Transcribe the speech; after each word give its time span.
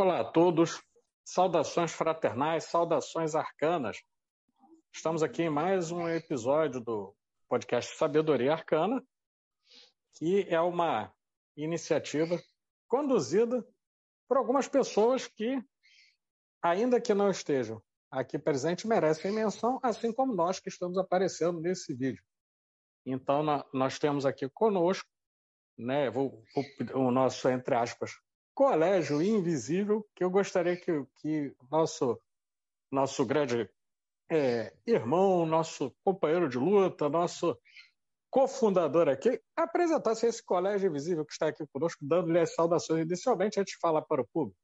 Olá 0.00 0.20
a 0.20 0.24
todos, 0.24 0.80
saudações 1.24 1.90
fraternais, 1.90 2.62
saudações 2.62 3.34
arcanas. 3.34 4.00
Estamos 4.94 5.24
aqui 5.24 5.42
em 5.42 5.50
mais 5.50 5.90
um 5.90 6.08
episódio 6.08 6.80
do 6.80 7.12
podcast 7.48 7.96
Sabedoria 7.96 8.52
Arcana, 8.52 9.02
que 10.14 10.46
é 10.48 10.60
uma 10.60 11.12
iniciativa 11.56 12.40
conduzida 12.86 13.66
por 14.28 14.36
algumas 14.36 14.68
pessoas 14.68 15.26
que, 15.26 15.60
ainda 16.62 17.00
que 17.00 17.12
não 17.12 17.28
estejam 17.28 17.82
aqui 18.08 18.38
presentes, 18.38 18.84
merecem 18.84 19.32
menção, 19.32 19.80
assim 19.82 20.12
como 20.12 20.32
nós 20.32 20.60
que 20.60 20.68
estamos 20.68 20.96
aparecendo 20.96 21.60
nesse 21.60 21.92
vídeo. 21.92 22.22
Então, 23.04 23.42
nós 23.74 23.98
temos 23.98 24.24
aqui 24.24 24.48
conosco 24.48 25.08
né, 25.78 26.10
vou, 26.10 26.42
vou, 26.54 26.64
o 26.94 27.10
nosso, 27.10 27.48
entre 27.48 27.74
aspas, 27.74 28.10
colégio 28.58 29.22
invisível, 29.22 30.04
que 30.16 30.24
eu 30.24 30.28
gostaria 30.28 30.76
que, 30.76 31.06
que 31.20 31.54
nosso, 31.70 32.20
nosso 32.90 33.24
grande 33.24 33.70
é, 34.28 34.74
irmão, 34.84 35.46
nosso 35.46 35.94
companheiro 36.02 36.48
de 36.48 36.58
luta, 36.58 37.08
nosso 37.08 37.56
cofundador 38.28 39.08
aqui, 39.08 39.40
apresentasse 39.54 40.26
esse 40.26 40.44
colégio 40.44 40.90
invisível 40.90 41.24
que 41.24 41.30
está 41.30 41.46
aqui 41.46 41.64
conosco, 41.72 42.04
dando-lhe 42.04 42.40
as 42.40 42.52
saudações 42.52 43.06
inicialmente 43.06 43.60
antes 43.60 43.74
de 43.74 43.78
falar 43.78 44.02
para 44.02 44.22
o 44.22 44.26
público. 44.26 44.58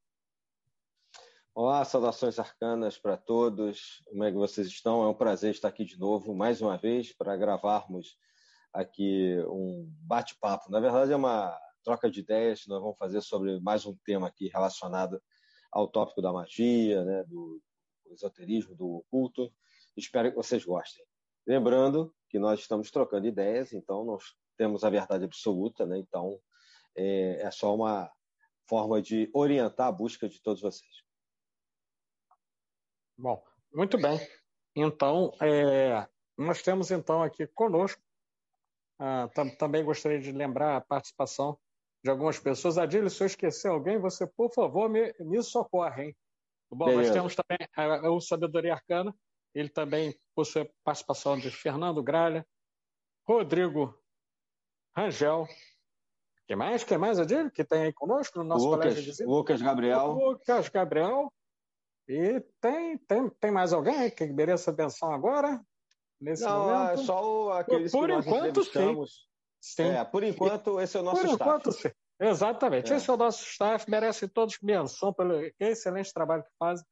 Olá, 1.55 1.85
saudações 1.85 2.41
arcanas 2.41 2.99
para 2.99 3.17
todos. 3.17 4.03
Como 4.09 4.25
é 4.25 4.33
que 4.33 4.37
vocês 4.37 4.67
estão? 4.67 5.05
É 5.05 5.09
um 5.09 5.15
prazer 5.15 5.53
estar 5.53 5.69
aqui 5.69 5.85
de 5.85 5.97
novo, 6.01 6.35
mais 6.35 6.61
uma 6.61 6.77
vez, 6.77 7.13
para 7.13 7.37
gravarmos 7.37 8.19
aqui 8.73 9.39
um 9.47 9.89
bate-papo. 10.01 10.69
Na 10.69 10.81
verdade, 10.81 11.13
é 11.13 11.17
uma 11.17 11.57
troca 11.85 12.11
de 12.11 12.21
ideias 12.21 12.63
que 12.63 12.69
nós 12.69 12.81
vamos 12.81 12.97
fazer 12.99 13.21
sobre 13.21 13.61
mais 13.61 13.85
um 13.85 13.95
tema 14.05 14.27
aqui 14.27 14.49
relacionado 14.49 15.23
ao 15.71 15.87
tópico 15.87 16.23
da 16.23 16.33
magia, 16.33 17.05
né, 17.05 17.25
do 17.25 17.61
esoterismo, 18.07 18.75
do 18.75 18.97
oculto. 18.97 19.53
Espero 19.97 20.31
que 20.31 20.37
vocês 20.37 20.65
gostem. 20.65 21.05
Lembrando 21.47 22.13
que 22.31 22.39
nós 22.39 22.61
estamos 22.61 22.91
trocando 22.91 23.27
ideias, 23.27 23.73
então 23.73 24.05
nós 24.05 24.35
temos 24.57 24.83
a 24.83 24.91
verdade 24.91 25.25
absoluta, 25.25 25.85
né? 25.85 25.99
então 25.99 26.41
é, 26.97 27.43
é 27.43 27.51
só 27.51 27.75
uma 27.75 28.11
forma 28.67 29.03
de 29.03 29.31
orientar 29.35 29.89
a 29.89 29.93
busca 29.93 30.29
de 30.29 30.41
todos 30.41 30.63
vocês. 30.63 31.05
Bom, 33.17 33.45
muito 33.73 33.99
bem. 33.99 34.19
Então, 34.75 35.33
é, 35.41 36.09
nós 36.37 36.63
temos 36.63 36.91
então 36.91 37.23
aqui 37.23 37.47
conosco 37.49 38.03
ah, 38.99 39.29
também 39.59 39.85
gostaria 39.85 40.21
de 40.21 40.33
lembrar 40.33 40.77
a 40.77 40.81
participação 40.81 41.59
de 42.05 42.11
algumas 42.11 42.39
pessoas. 42.39 42.77
Adílio, 42.77 43.09
se 43.09 43.23
eu 43.23 43.27
esquecer 43.27 43.69
alguém, 43.69 43.99
você, 43.99 44.27
por 44.27 44.53
favor, 44.53 44.91
me, 44.91 45.15
me 45.21 45.43
socorre. 45.43 46.05
Hein? 46.05 46.17
Bom, 46.71 46.87
Beleza. 46.87 47.03
nós 47.03 47.13
temos 47.13 47.35
também 47.35 47.69
a, 47.77 48.11
o 48.11 48.21
Sabedoria 48.21 48.75
Arcana, 48.75 49.15
ele 49.55 49.71
também 49.71 50.15
possui 50.35 50.63
a 50.63 50.69
participação 50.85 51.39
de 51.39 51.51
Fernando 51.51 52.03
Gralha, 52.03 52.47
Rodrigo 53.27 53.99
Rangel. 54.95 55.49
Quem 56.47 56.57
mais? 56.57 56.85
Quem 56.85 56.99
mais, 56.99 57.19
Adílio, 57.19 57.51
que 57.51 57.65
tem 57.65 57.85
aí 57.85 57.93
conosco 57.93 58.39
no 58.39 58.45
nosso 58.45 58.67
Lucas, 58.67 58.93
colégio 58.93 59.15
de 59.15 59.25
Lucas 59.25 59.63
Gabriel. 59.63 60.13
Lucas 60.13 60.69
Gabriel. 60.69 61.33
E 62.07 62.41
tem, 62.61 62.99
tem, 62.99 63.31
tem 63.31 63.51
mais 63.51 63.73
alguém 63.73 64.11
que 64.11 64.27
mereça 64.27 64.71
atenção 64.71 65.11
agora? 65.11 65.65
nesse 66.21 66.43
não, 66.45 66.67
momento? 66.67 66.91
é 66.91 66.97
só 66.99 67.53
aqueles 67.53 67.93
por, 67.93 68.01
por 68.01 68.09
que 68.09 68.15
nós 68.15 68.27
enquanto, 68.27 68.65
sim. 68.65 69.25
Sim. 69.65 69.85
É, 69.85 70.05
por 70.05 70.23
enquanto, 70.23 70.81
esse 70.81 70.97
é 70.97 71.01
o 71.01 71.03
nosso 71.03 71.23
por 71.23 71.31
staff. 71.31 71.43
Enquanto, 71.43 71.73
sim. 71.73 71.91
Exatamente. 72.21 72.93
É. 72.93 72.97
Esse 72.97 73.11
é 73.11 73.13
o 73.13 73.17
nosso 73.17 73.45
staff, 73.45 73.91
merece 73.91 74.29
todos 74.29 74.59
menção 74.63 75.13
pelo 75.13 75.51
excelente 75.59 76.13
trabalho 76.13 76.45
que 76.45 76.51
fazem, 76.59 76.85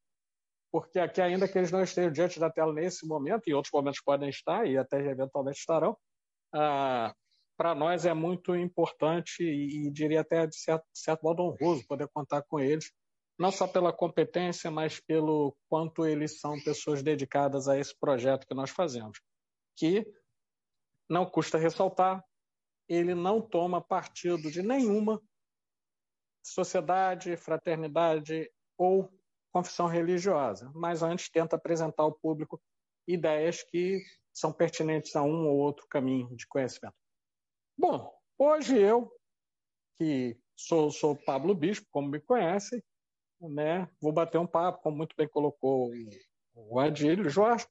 porque 0.73 0.99
aqui, 0.99 1.21
ainda 1.21 1.47
que 1.47 1.59
eles 1.59 1.71
não 1.71 1.83
estejam 1.83 2.11
diante 2.11 2.41
da 2.41 2.51
tela 2.51 2.73
nesse 2.73 3.07
momento, 3.07 3.43
e 3.47 3.55
outros 3.55 3.73
momentos 3.73 4.01
podem 4.03 4.29
estar, 4.29 4.67
e 4.67 4.77
até 4.77 4.99
eventualmente 4.99 5.59
estarão, 5.59 5.97
ah, 6.55 7.15
para 7.57 7.75
nós 7.75 8.05
é 8.05 8.15
muito 8.15 8.57
importante 8.57 9.43
e, 9.43 9.87
e 9.87 9.91
diria 9.91 10.23
até 10.23 10.47
de 10.47 10.57
certo, 10.57 10.85
de 10.93 10.99
certo 10.99 11.23
modo 11.23 11.43
honroso 11.43 11.87
poder 11.87 12.09
contar 12.13 12.43
com 12.43 12.59
eles, 12.59 12.91
não 13.39 13.51
só 13.51 13.67
pela 13.67 13.93
competência, 13.93 14.71
mas 14.71 15.01
pelo 15.01 15.57
quanto 15.69 16.07
eles 16.07 16.41
são 16.41 16.61
pessoas 16.63 17.03
dedicadas 17.03 17.69
a 17.69 17.79
esse 17.79 17.97
projeto 17.99 18.47
que 18.47 18.55
nós 18.55 18.71
fazemos 18.71 19.21
que, 19.77 20.07
não 21.09 21.27
custa 21.27 21.59
ressaltar, 21.59 22.23
ele 22.95 23.15
não 23.15 23.41
toma 23.41 23.81
partido 23.81 24.51
de 24.51 24.63
nenhuma 24.63 25.21
sociedade, 26.43 27.37
fraternidade 27.37 28.51
ou 28.77 29.11
confissão 29.53 29.87
religiosa, 29.87 30.71
mas 30.75 31.03
antes 31.03 31.29
tenta 31.29 31.57
apresentar 31.57 32.03
ao 32.03 32.13
público 32.13 32.61
ideias 33.07 33.63
que 33.63 34.03
são 34.33 34.53
pertinentes 34.53 35.15
a 35.15 35.23
um 35.23 35.47
ou 35.47 35.59
outro 35.59 35.87
caminho 35.89 36.35
de 36.35 36.47
conhecimento. 36.47 36.97
Bom, 37.77 38.13
hoje 38.39 38.79
eu, 38.79 39.13
que 39.97 40.37
sou, 40.57 40.91
sou 40.91 41.15
Pablo 41.17 41.55
Bispo, 41.55 41.87
como 41.91 42.09
me 42.09 42.21
conhecem, 42.21 42.83
né, 43.41 43.89
vou 44.01 44.13
bater 44.13 44.39
um 44.39 44.47
papo, 44.47 44.83
como 44.83 44.97
muito 44.97 45.15
bem 45.17 45.29
colocou 45.29 45.91
o 46.55 46.79
Adílio 46.79 47.29
Jorge, 47.29 47.67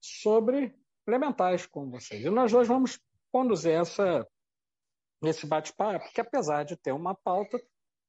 sobre 0.00 0.74
elementais 1.06 1.66
com 1.66 1.90
vocês. 1.90 2.24
E 2.24 2.30
nós 2.30 2.52
dois 2.52 2.68
vamos 2.68 3.00
conduzir 3.32 3.72
essa, 3.72 4.26
esse 5.28 5.46
bate-papo, 5.46 6.12
que 6.12 6.20
apesar 6.20 6.64
de 6.64 6.76
ter 6.76 6.92
uma 6.92 7.14
pauta, 7.14 7.60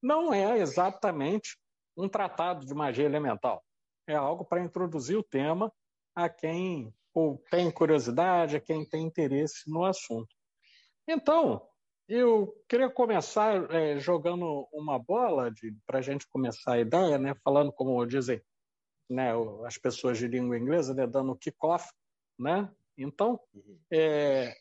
não 0.02 0.32
é 0.32 0.58
exatamente 0.58 1.56
um 1.96 2.08
tratado 2.08 2.64
de 2.66 2.74
magia 2.74 3.04
elemental. 3.04 3.64
É 4.06 4.14
algo 4.14 4.44
para 4.44 4.62
introduzir 4.62 5.16
o 5.16 5.22
tema 5.22 5.72
a 6.14 6.28
quem 6.28 6.94
ou 7.14 7.42
tem 7.50 7.70
curiosidade, 7.70 8.56
a 8.56 8.60
quem 8.60 8.84
tem 8.84 9.04
interesse 9.04 9.70
no 9.70 9.84
assunto. 9.84 10.28
Então, 11.08 11.66
eu 12.06 12.54
queria 12.68 12.90
começar 12.90 13.70
é, 13.72 13.98
jogando 13.98 14.68
uma 14.70 14.98
bola 14.98 15.50
para 15.86 15.98
a 15.98 16.02
gente 16.02 16.28
começar 16.28 16.74
a 16.74 16.80
ideia, 16.80 17.18
né, 17.18 17.34
falando 17.42 17.72
como 17.72 18.04
dizem 18.04 18.40
né, 19.08 19.32
as 19.64 19.78
pessoas 19.78 20.18
de 20.18 20.28
língua 20.28 20.58
inglesa, 20.58 20.92
né, 20.92 21.06
dando 21.06 21.36
kick-off, 21.36 21.90
né, 22.38 22.70
então, 22.98 23.40
uhum. 23.54 23.78
é, 23.90 24.54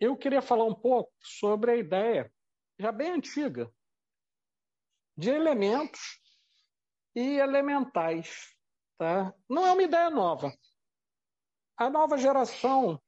eu 0.00 0.16
queria 0.16 0.40
falar 0.40 0.64
um 0.64 0.74
pouco 0.74 1.12
sobre 1.20 1.70
a 1.70 1.76
ideia, 1.76 2.32
já 2.78 2.90
bem 2.90 3.10
antiga, 3.10 3.70
de 5.16 5.28
elementos 5.28 6.18
e 7.14 7.36
elementais. 7.36 8.56
Tá? 8.98 9.34
Não 9.48 9.66
é 9.66 9.72
uma 9.72 9.82
ideia 9.82 10.08
nova. 10.08 10.52
A 11.76 11.90
nova 11.90 12.16
geração, 12.16 13.00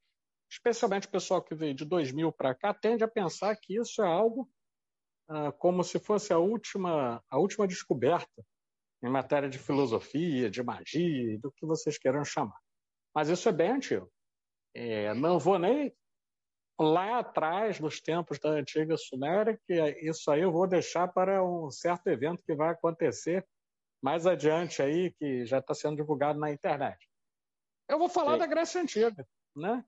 especialmente 0.51 1.07
o 1.07 1.11
pessoal 1.11 1.43
que 1.43 1.55
veio 1.55 1.75
de 1.75 1.85
2000 1.85 2.31
para 2.33 2.55
cá, 2.55 2.75
tende 2.75 3.03
a 3.03 3.09
pensar 3.09 3.57
que 3.57 3.79
isso 3.79 4.03
é 4.03 4.07
algo 4.07 4.49
ah, 5.29 5.53
como 5.53 5.83
se 5.83 5.99
fosse 5.99 6.33
a 6.33 6.39
última, 6.39 7.23
a 7.31 7.39
última 7.39 7.67
descoberta 7.67 8.45
em 9.03 9.09
matéria 9.09 9.49
de 9.49 9.59
filosofia, 9.59 10.51
de 10.51 10.63
magia, 10.63 11.39
do 11.39 11.51
que 11.51 11.67
vocês 11.67 11.99
queiram 11.99 12.25
chamar. 12.25 12.59
Mas 13.15 13.29
isso 13.29 13.49
é 13.49 13.53
bem 13.53 13.73
antigo. 13.73 14.11
É, 14.75 15.13
não 15.15 15.39
vou 15.39 15.59
nem 15.59 15.95
lá 16.81 17.19
atrás, 17.19 17.79
nos 17.79 18.01
tempos 18.01 18.39
da 18.39 18.51
antiga 18.51 18.97
Suméria, 18.97 19.59
que 19.67 19.75
isso 20.03 20.31
aí 20.31 20.43
eu 20.43 20.53
vou 20.53 20.67
deixar 20.67 21.09
para 21.09 21.45
um 21.45 21.71
certo 21.71 22.07
evento 22.09 22.43
que 22.45 22.55
vai 22.55 22.71
acontecer 22.71 23.47
mais 24.03 24.27
adiante 24.27 24.83
aí, 24.83 25.13
que 25.13 25.45
já 25.47 25.59
está 25.59 25.75
sendo 25.75 25.97
divulgado 25.97 26.39
na 26.39 26.51
internet. 26.51 27.09
Eu 27.89 27.99
vou 27.99 28.09
falar 28.09 28.33
Sim. 28.33 28.39
da 28.39 28.47
Grécia 28.47 28.81
Antiga, 28.81 29.27
né? 29.55 29.85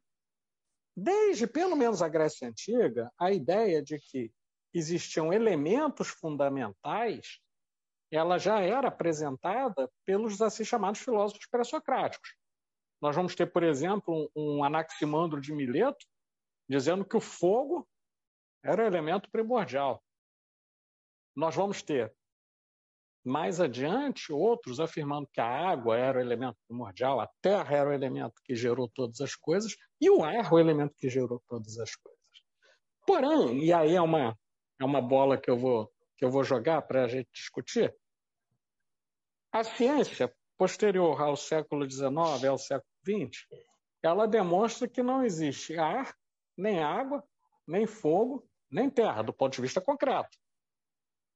Desde 0.97 1.47
pelo 1.47 1.75
menos 1.75 2.01
a 2.01 2.09
Grécia 2.09 2.47
Antiga, 2.47 3.11
a 3.19 3.33
ideia 3.33 3.83
de 3.83 3.99
que 3.99 4.33
existiam 4.73 5.33
elementos 5.33 6.09
fundamentais, 6.09 7.41
ela 8.13 8.39
já 8.39 8.61
era 8.61 8.89
apresentada 8.89 9.91
pelos 10.05 10.41
assim 10.41 10.65
chamados 10.65 11.01
filósofos 11.01 11.47
pré-socráticos. 11.47 12.37
Nós 13.01 13.17
vamos 13.17 13.35
ter, 13.35 13.47
por 13.47 13.65
exemplo, 13.65 14.31
um, 14.37 14.59
um 14.59 14.65
Anaximandro 14.65 15.41
de 15.41 15.53
Mileto 15.53 16.07
dizendo 16.69 17.05
que 17.05 17.17
o 17.17 17.21
fogo 17.21 17.89
era 18.63 18.83
o 18.83 18.87
elemento 18.87 19.31
primordial. 19.31 20.03
Nós 21.37 21.55
vamos 21.55 21.83
ter 21.83 22.15
mais 23.25 23.59
adiante 23.61 24.33
outros 24.33 24.79
afirmando 24.79 25.29
que 25.33 25.41
a 25.41 25.47
água 25.47 25.97
era 25.97 26.19
o 26.19 26.21
elemento 26.21 26.59
primordial, 26.69 27.21
a 27.21 27.29
terra 27.41 27.77
era 27.77 27.89
o 27.89 27.93
elemento 27.93 28.35
que 28.45 28.55
gerou 28.55 28.89
todas 28.89 29.21
as 29.21 29.35
coisas 29.35 29.75
e 30.01 30.11
o 30.11 30.23
ar 30.23 30.53
o 30.53 30.59
elemento 30.59 30.95
que 30.99 31.09
gerou 31.09 31.43
todas 31.49 31.79
as 31.79 31.97
coisas. 31.97 32.21
Porém, 33.07 33.65
e 33.65 33.73
aí 33.73 33.95
é 33.95 34.01
uma, 34.01 34.39
é 34.79 34.85
uma 34.85 35.01
bola 35.01 35.39
que 35.39 35.51
eu 35.51 35.59
vou, 35.59 35.91
que 36.17 36.25
eu 36.25 36.31
vou 36.31 36.45
jogar 36.45 36.83
para 36.83 37.05
a 37.05 37.09
gente 37.09 37.29
discutir, 37.33 37.95
a 39.53 39.65
ciência 39.65 40.35
posterior 40.59 41.21
ao 41.21 41.37
século 41.37 41.89
XIX, 41.89 42.45
ao 42.49 42.59
século 42.59 42.91
XX, 43.07 43.47
ela 44.03 44.27
demonstra 44.27 44.89
que 44.89 45.03
não 45.03 45.25
existe 45.25 45.79
ar, 45.79 46.15
nem 46.57 46.83
água, 46.83 47.23
nem 47.67 47.87
fogo, 47.87 48.49
nem 48.71 48.91
terra, 48.91 49.23
do 49.23 49.33
ponto 49.33 49.55
de 49.55 49.63
vista 49.63 49.81
concreto. 49.81 50.37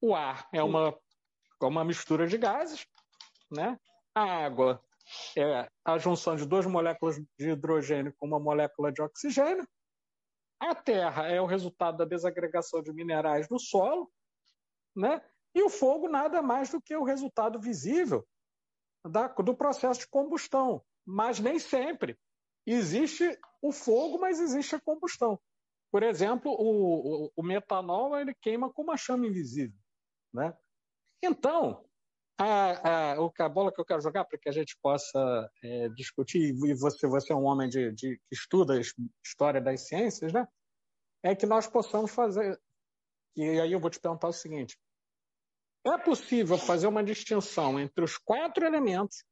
O 0.00 0.14
ar 0.14 0.48
é 0.52 0.62
uma 0.62 0.96
é 1.60 1.66
uma 1.66 1.84
mistura 1.84 2.26
de 2.26 2.38
gases, 2.38 2.86
né? 3.50 3.78
A 4.14 4.22
água 4.22 4.82
é 5.36 5.68
a 5.84 5.98
junção 5.98 6.36
de 6.36 6.46
duas 6.46 6.66
moléculas 6.66 7.16
de 7.38 7.50
hidrogênio 7.50 8.14
com 8.16 8.26
uma 8.26 8.38
molécula 8.38 8.92
de 8.92 9.02
oxigênio. 9.02 9.66
A 10.60 10.74
terra 10.74 11.26
é 11.28 11.40
o 11.40 11.46
resultado 11.46 11.98
da 11.98 12.04
desagregação 12.04 12.82
de 12.82 12.92
minerais 12.92 13.48
no 13.48 13.58
solo, 13.58 14.10
né? 14.94 15.20
E 15.54 15.62
o 15.62 15.70
fogo 15.70 16.08
nada 16.08 16.42
mais 16.42 16.70
do 16.70 16.80
que 16.80 16.94
o 16.96 17.04
resultado 17.04 17.60
visível 17.60 18.26
da, 19.04 19.28
do 19.28 19.56
processo 19.56 20.00
de 20.00 20.08
combustão. 20.08 20.84
Mas 21.04 21.40
nem 21.40 21.58
sempre. 21.58 22.18
Existe 22.66 23.38
o 23.60 23.72
fogo, 23.72 24.18
mas 24.18 24.40
existe 24.40 24.74
a 24.74 24.80
combustão. 24.80 25.38
Por 25.90 26.02
exemplo, 26.02 26.52
o, 26.52 27.26
o, 27.26 27.32
o 27.36 27.42
metanol 27.42 28.18
ele 28.18 28.34
queima 28.34 28.72
com 28.72 28.82
uma 28.82 28.96
chama 28.96 29.26
invisível. 29.26 29.78
Né? 30.32 30.56
Então, 31.22 31.84
a, 32.38 33.14
a, 33.14 33.44
a 33.44 33.48
bola 33.48 33.72
que 33.72 33.80
eu 33.80 33.84
quero 33.84 34.00
jogar 34.00 34.24
para 34.24 34.38
que 34.38 34.48
a 34.48 34.52
gente 34.52 34.76
possa 34.80 35.50
é, 35.62 35.88
discutir, 35.90 36.54
e 36.54 36.74
você, 36.74 37.06
você 37.06 37.32
é 37.32 37.36
um 37.36 37.44
homem 37.44 37.68
de, 37.68 37.90
de, 37.92 38.16
que 38.16 38.34
estuda 38.34 38.80
história 39.24 39.60
das 39.60 39.88
ciências, 39.88 40.32
né? 40.32 40.46
é 41.22 41.34
que 41.34 41.46
nós 41.46 41.66
possamos 41.66 42.12
fazer. 42.12 42.60
E 43.34 43.42
aí 43.60 43.72
eu 43.72 43.80
vou 43.80 43.90
te 43.90 43.98
perguntar 43.98 44.28
o 44.28 44.32
seguinte: 44.32 44.78
é 45.84 45.98
possível 45.98 46.58
fazer 46.58 46.86
uma 46.86 47.02
distinção 47.02 47.78
entre 47.80 48.04
os 48.04 48.16
quatro 48.18 48.64
elementos, 48.64 49.24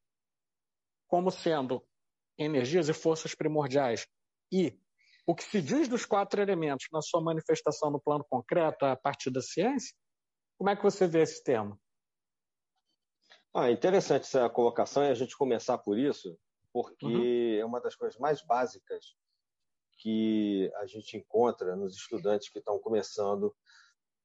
como 1.07 1.31
sendo 1.31 1.87
energias 2.39 2.89
e 2.89 2.93
forças 2.93 3.35
primordiais, 3.35 4.07
e 4.53 4.79
o 5.27 5.35
que 5.35 5.43
se 5.43 5.61
diz 5.61 5.89
dos 5.89 6.05
quatro 6.05 6.41
elementos 6.41 6.87
na 6.93 7.03
sua 7.03 7.21
manifestação 7.21 7.91
no 7.91 8.01
plano 8.01 8.25
concreto 8.29 8.85
a 8.85 8.97
partir 8.97 9.31
da 9.31 9.43
ciência? 9.43 9.95
Como 10.57 10.71
é 10.71 10.77
que 10.77 10.83
você 10.83 11.07
vê 11.07 11.23
esse 11.23 11.43
tema? 11.43 11.79
Ah, 13.55 13.71
interessante 13.71 14.25
essa 14.25 14.49
colocação 14.49 15.03
e 15.03 15.09
a 15.09 15.15
gente 15.15 15.37
começar 15.37 15.79
por 15.79 15.99
isso, 15.99 16.39
porque 16.73 17.07
uhum. 17.07 17.61
é 17.61 17.65
uma 17.65 17.81
das 17.81 17.97
coisas 17.97 18.19
mais 18.19 18.45
básicas 18.45 19.17
que 19.99 20.71
a 20.77 20.87
gente 20.87 21.17
encontra 21.17 21.75
nos 21.75 21.97
estudantes 21.97 22.51
que 22.51 22.59
estão 22.59 22.79
começando, 22.79 23.55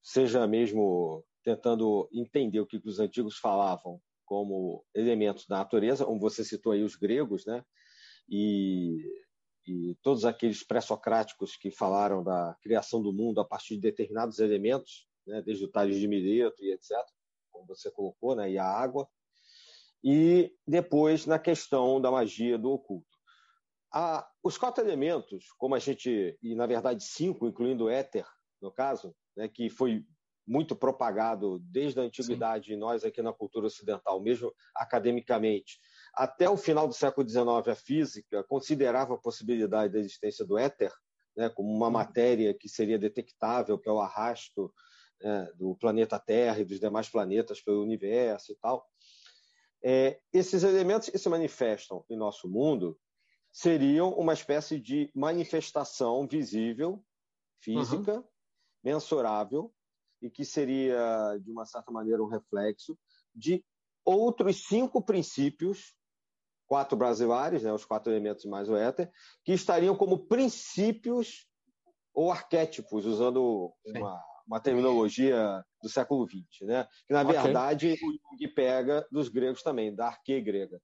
seja 0.04 0.46
mesmo 0.46 1.26
tentando 1.44 2.10
entender 2.12 2.60
o 2.60 2.68
que 2.68 2.80
os 2.86 3.00
antigos 3.00 3.38
falavam 3.38 4.02
como 4.26 4.86
elementos 4.94 5.48
da 5.48 5.58
natureza, 5.58 6.06
como 6.06 6.20
você 6.20 6.44
citou 6.44 6.74
aí 6.74 6.84
os 6.84 6.96
gregos, 6.96 7.46
né? 7.46 7.64
E, 8.30 8.98
e 9.72 9.96
todos 10.02 10.26
aqueles 10.26 10.64
pré-socráticos 10.64 11.56
que 11.56 11.72
falaram 11.72 12.24
da 12.24 12.56
criação 12.62 13.02
do 13.02 13.14
mundo 13.14 13.40
a 13.40 13.46
partir 13.46 13.76
de 13.76 13.82
determinados 13.82 14.40
elementos, 14.40 15.08
né? 15.26 15.42
desde 15.42 15.64
o 15.64 15.72
Tales 15.72 15.98
de 15.98 16.08
Mileto 16.08 16.64
e 16.64 16.72
etc., 16.74 16.98
como 17.50 17.66
você 17.66 17.90
colocou, 17.90 18.36
né? 18.36 18.52
e 18.52 18.58
a 18.58 18.66
água, 18.66 19.08
e 20.04 20.54
depois 20.68 21.26
na 21.26 21.40
questão 21.40 22.02
da 22.02 22.12
magia 22.12 22.58
do 22.58 22.72
oculto. 22.72 23.08
A, 23.94 24.28
os 24.44 24.58
quatro 24.58 24.84
elementos, 24.84 25.52
como 25.58 25.76
a 25.76 25.80
gente, 25.80 26.38
e 26.42 26.56
na 26.56 26.66
verdade 26.66 27.04
cinco, 27.04 27.48
incluindo 27.48 27.86
o 27.86 27.90
éter, 27.90 28.26
no 28.62 28.72
caso, 28.72 29.16
né, 29.36 29.48
que 29.48 29.70
foi 29.70 30.06
muito 30.48 30.76
propagado 30.76 31.60
desde 31.60 32.00
a 32.00 32.04
antiguidade, 32.04 32.74
Sim. 32.74 32.78
nós 32.78 33.04
aqui 33.04 33.22
na 33.22 33.34
cultura 33.34 33.68
ocidental, 33.68 34.22
mesmo 34.22 34.54
academicamente, 34.76 35.80
até 36.14 36.50
o 36.50 36.58
final 36.58 36.88
do 36.88 36.94
século 36.94 37.28
XIX, 37.28 37.68
a 37.68 37.76
física 37.76 38.44
considerava 38.44 39.14
a 39.16 39.18
possibilidade 39.18 39.94
da 39.94 40.00
existência 40.00 40.46
do 40.46 40.58
éter 40.58 40.92
né, 41.36 41.50
como 41.50 41.72
uma 41.72 41.90
matéria 41.90 42.54
que 42.54 42.68
seria 42.68 43.00
detectável 43.00 43.78
pelo 43.78 44.00
arrasto 44.00 44.74
né, 45.22 45.52
do 45.56 45.76
planeta 45.76 46.20
Terra 46.20 46.60
e 46.60 46.66
dos 46.66 46.80
demais 46.80 47.10
planetas 47.10 47.62
pelo 47.62 47.82
universo 47.82 48.52
e 48.52 48.56
tal. 48.56 48.86
É, 49.84 50.20
esses 50.32 50.64
elementos 50.64 51.10
que 51.10 51.18
se 51.18 51.30
manifestam 51.30 52.06
em 52.10 52.16
nosso 52.16 52.50
mundo 52.50 53.00
seriam 53.52 54.14
uma 54.14 54.34
espécie 54.34 54.80
de 54.80 55.12
manifestação 55.16 56.28
visível, 56.28 57.04
física, 57.60 58.18
uhum. 58.18 58.24
mensurável, 58.84 59.74
e 60.22 60.30
que 60.30 60.46
seria, 60.46 61.38
de 61.42 61.52
uma 61.52 61.66
certa 61.66 61.92
maneira, 61.92 62.22
um 62.22 62.28
reflexo 62.28 62.98
de 63.34 63.64
outros 64.06 64.68
cinco 64.68 65.02
princípios, 65.04 65.96
quatro 66.72 66.98
brasileiros, 66.98 67.64
né, 67.64 67.74
os 67.74 67.84
quatro 67.84 68.14
elementos 68.14 68.46
mais 68.46 68.70
o 68.70 68.78
éter, 68.78 69.12
que 69.44 69.52
estariam 69.52 69.94
como 69.94 70.26
princípios 70.26 71.46
ou 72.14 72.32
arquétipos, 72.32 73.06
usando 73.06 73.74
uma, 73.86 74.24
uma 74.48 74.58
terminologia 74.62 75.66
do 75.84 75.90
século 75.90 76.26
XX, 76.26 76.62
né? 76.62 76.88
que 77.06 77.12
na 77.12 77.24
okay. 77.24 77.42
verdade 77.42 78.00
o 78.02 78.12
Jung 78.14 78.54
pega 78.56 79.06
dos 79.12 79.28
gregos 79.28 79.62
também, 79.62 79.94
da 79.94 80.08
arque 80.08 80.40
grega. 80.40 80.82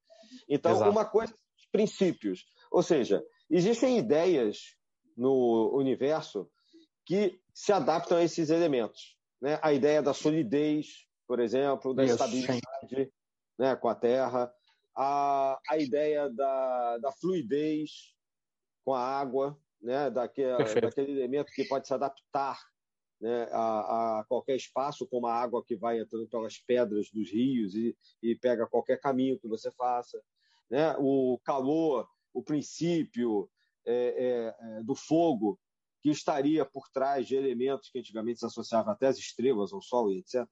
Então, 0.50 0.74
Exato. 0.74 0.92
uma 0.92 1.06
coisa, 1.06 1.34
princípios, 1.72 2.44
ou 2.70 2.84
seja, 2.84 3.24
existem 3.50 3.98
ideias 3.98 4.76
no 5.16 5.72
universo 5.74 6.50
que 7.06 7.40
se 7.54 7.72
adaptam 7.72 8.18
a 8.18 8.24
esses 8.24 8.50
elementos. 8.50 9.16
Né? 9.42 9.58
A 9.62 9.72
ideia 9.72 10.02
da 10.02 10.14
solidez, 10.14 11.08
por 11.26 11.40
exemplo, 11.40 11.94
da 11.94 12.04
Isso, 12.04 12.16
estabilidade 12.16 13.10
né, 13.58 13.74
com 13.78 13.88
a 13.88 13.96
Terra, 13.96 14.54
a, 14.98 15.60
a 15.70 15.78
ideia 15.78 16.28
da, 16.28 16.98
da 16.98 17.12
fluidez 17.12 18.16
com 18.84 18.96
a 18.96 19.00
água, 19.00 19.56
né, 19.80 20.10
daquele, 20.10 20.82
daquele 20.82 21.12
elemento 21.12 21.52
que 21.54 21.66
pode 21.66 21.86
se 21.86 21.94
adaptar 21.94 22.60
né, 23.22 23.48
a, 23.52 24.20
a, 24.20 24.26
qualquer 24.26 24.56
espaço, 24.56 25.08
como 25.08 25.28
a 25.28 25.36
água 25.36 25.64
que 25.64 25.76
vai 25.76 26.00
entrando 26.00 26.28
pelas 26.28 26.58
pedras 26.58 27.12
dos 27.12 27.32
rios 27.32 27.76
e, 27.76 27.96
e 28.24 28.36
pega 28.36 28.66
qualquer 28.66 29.00
caminho 29.00 29.40
que 29.40 29.48
você 29.48 29.72
faça. 29.72 30.20
Né? 30.68 30.96
O 30.98 31.40
calor, 31.44 32.10
o 32.34 32.42
princípio 32.42 33.48
é, 33.86 33.94
é, 33.94 34.56
é, 34.80 34.84
do 34.84 34.96
fogo, 34.96 35.60
que 36.02 36.10
estaria 36.10 36.66
por 36.66 36.90
trás 36.90 37.28
de 37.28 37.36
elementos 37.36 37.90
que 37.90 38.00
antigamente 38.00 38.40
se 38.40 38.46
associavam 38.46 38.94
até 38.94 39.08
às 39.08 39.18
estrelas, 39.18 39.74
ao 39.74 39.82
Sol 39.82 40.12
e 40.12 40.20
etc., 40.20 40.48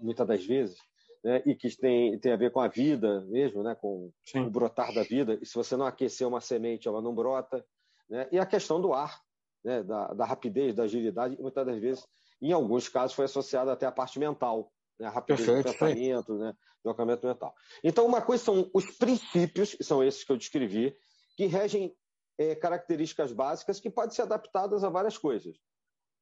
muitas 0.00 0.26
das 0.26 0.44
vezes, 0.44 0.78
né? 1.24 1.42
e 1.46 1.54
que 1.54 1.74
tem, 1.74 2.18
tem 2.18 2.32
a 2.32 2.36
ver 2.36 2.52
com 2.52 2.60
a 2.60 2.68
vida 2.68 3.22
mesmo, 3.22 3.62
né? 3.62 3.74
com 3.74 4.12
Sim. 4.24 4.40
o 4.40 4.50
brotar 4.50 4.92
da 4.92 5.02
vida. 5.02 5.38
E 5.40 5.46
se 5.46 5.54
você 5.54 5.74
não 5.76 5.86
aquecer 5.86 6.28
uma 6.28 6.40
semente, 6.40 6.86
ela 6.86 7.00
não 7.00 7.14
brota. 7.14 7.64
Né? 8.08 8.28
E 8.30 8.38
a 8.38 8.44
questão 8.44 8.80
do 8.80 8.92
ar, 8.92 9.18
né? 9.64 9.82
da, 9.82 10.12
da 10.12 10.26
rapidez, 10.26 10.74
da 10.74 10.82
agilidade, 10.82 11.40
muitas 11.40 11.64
das 11.64 11.78
vezes, 11.78 12.06
em 12.42 12.52
alguns 12.52 12.88
casos, 12.88 13.16
foi 13.16 13.24
associada 13.24 13.72
até 13.72 13.86
à 13.86 13.92
parte 13.92 14.18
mental, 14.18 14.70
né? 15.00 15.06
a 15.06 15.10
rapidez 15.10 15.46
Perfeito, 15.46 15.66
do 15.66 15.78
pensamento, 15.78 16.34
né? 16.34 16.54
do 16.84 16.90
acamento 16.90 17.26
mental. 17.26 17.54
Então, 17.82 18.04
uma 18.04 18.20
coisa 18.20 18.44
são 18.44 18.70
os 18.74 18.84
princípios, 18.98 19.74
que 19.74 19.82
são 19.82 20.04
esses 20.04 20.22
que 20.22 20.30
eu 20.30 20.36
descrevi, 20.36 20.94
que 21.34 21.46
regem 21.46 21.96
é, 22.36 22.54
características 22.54 23.32
básicas 23.32 23.80
que 23.80 23.88
podem 23.88 24.14
ser 24.14 24.22
adaptadas 24.22 24.84
a 24.84 24.90
várias 24.90 25.16
coisas. 25.16 25.56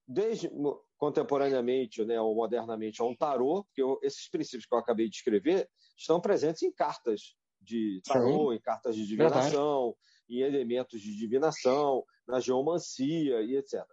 Desde 0.07 0.51
contemporaneamente 0.97 2.05
né, 2.05 2.21
ou 2.21 2.35
modernamente 2.35 3.01
a 3.01 3.05
um 3.05 3.17
tarô, 3.17 3.65
porque 3.65 3.83
eu, 3.83 3.99
esses 4.03 4.29
princípios 4.29 4.67
que 4.67 4.75
eu 4.75 4.79
acabei 4.79 5.09
de 5.09 5.17
escrever 5.17 5.69
estão 5.97 6.21
presentes 6.21 6.63
em 6.63 6.73
cartas 6.73 7.35
de 7.61 8.01
tarô, 8.05 8.51
Sim. 8.51 8.57
em 8.57 8.61
cartas 8.61 8.97
de 8.97 9.07
divinação, 9.07 9.95
Verdade. 9.95 9.97
em 10.29 10.41
elementos 10.41 11.01
de 11.01 11.17
divinação, 11.17 12.05
na 12.27 12.41
geomancia 12.41 13.41
e 13.43 13.57
etc. 13.57 13.85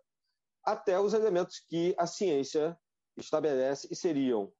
Até 0.63 0.99
os 0.99 1.13
elementos 1.13 1.59
que 1.67 1.95
a 1.97 2.05
ciência 2.05 2.77
estabelece 3.17 3.87
e 3.91 3.95
seriam, 3.95 4.51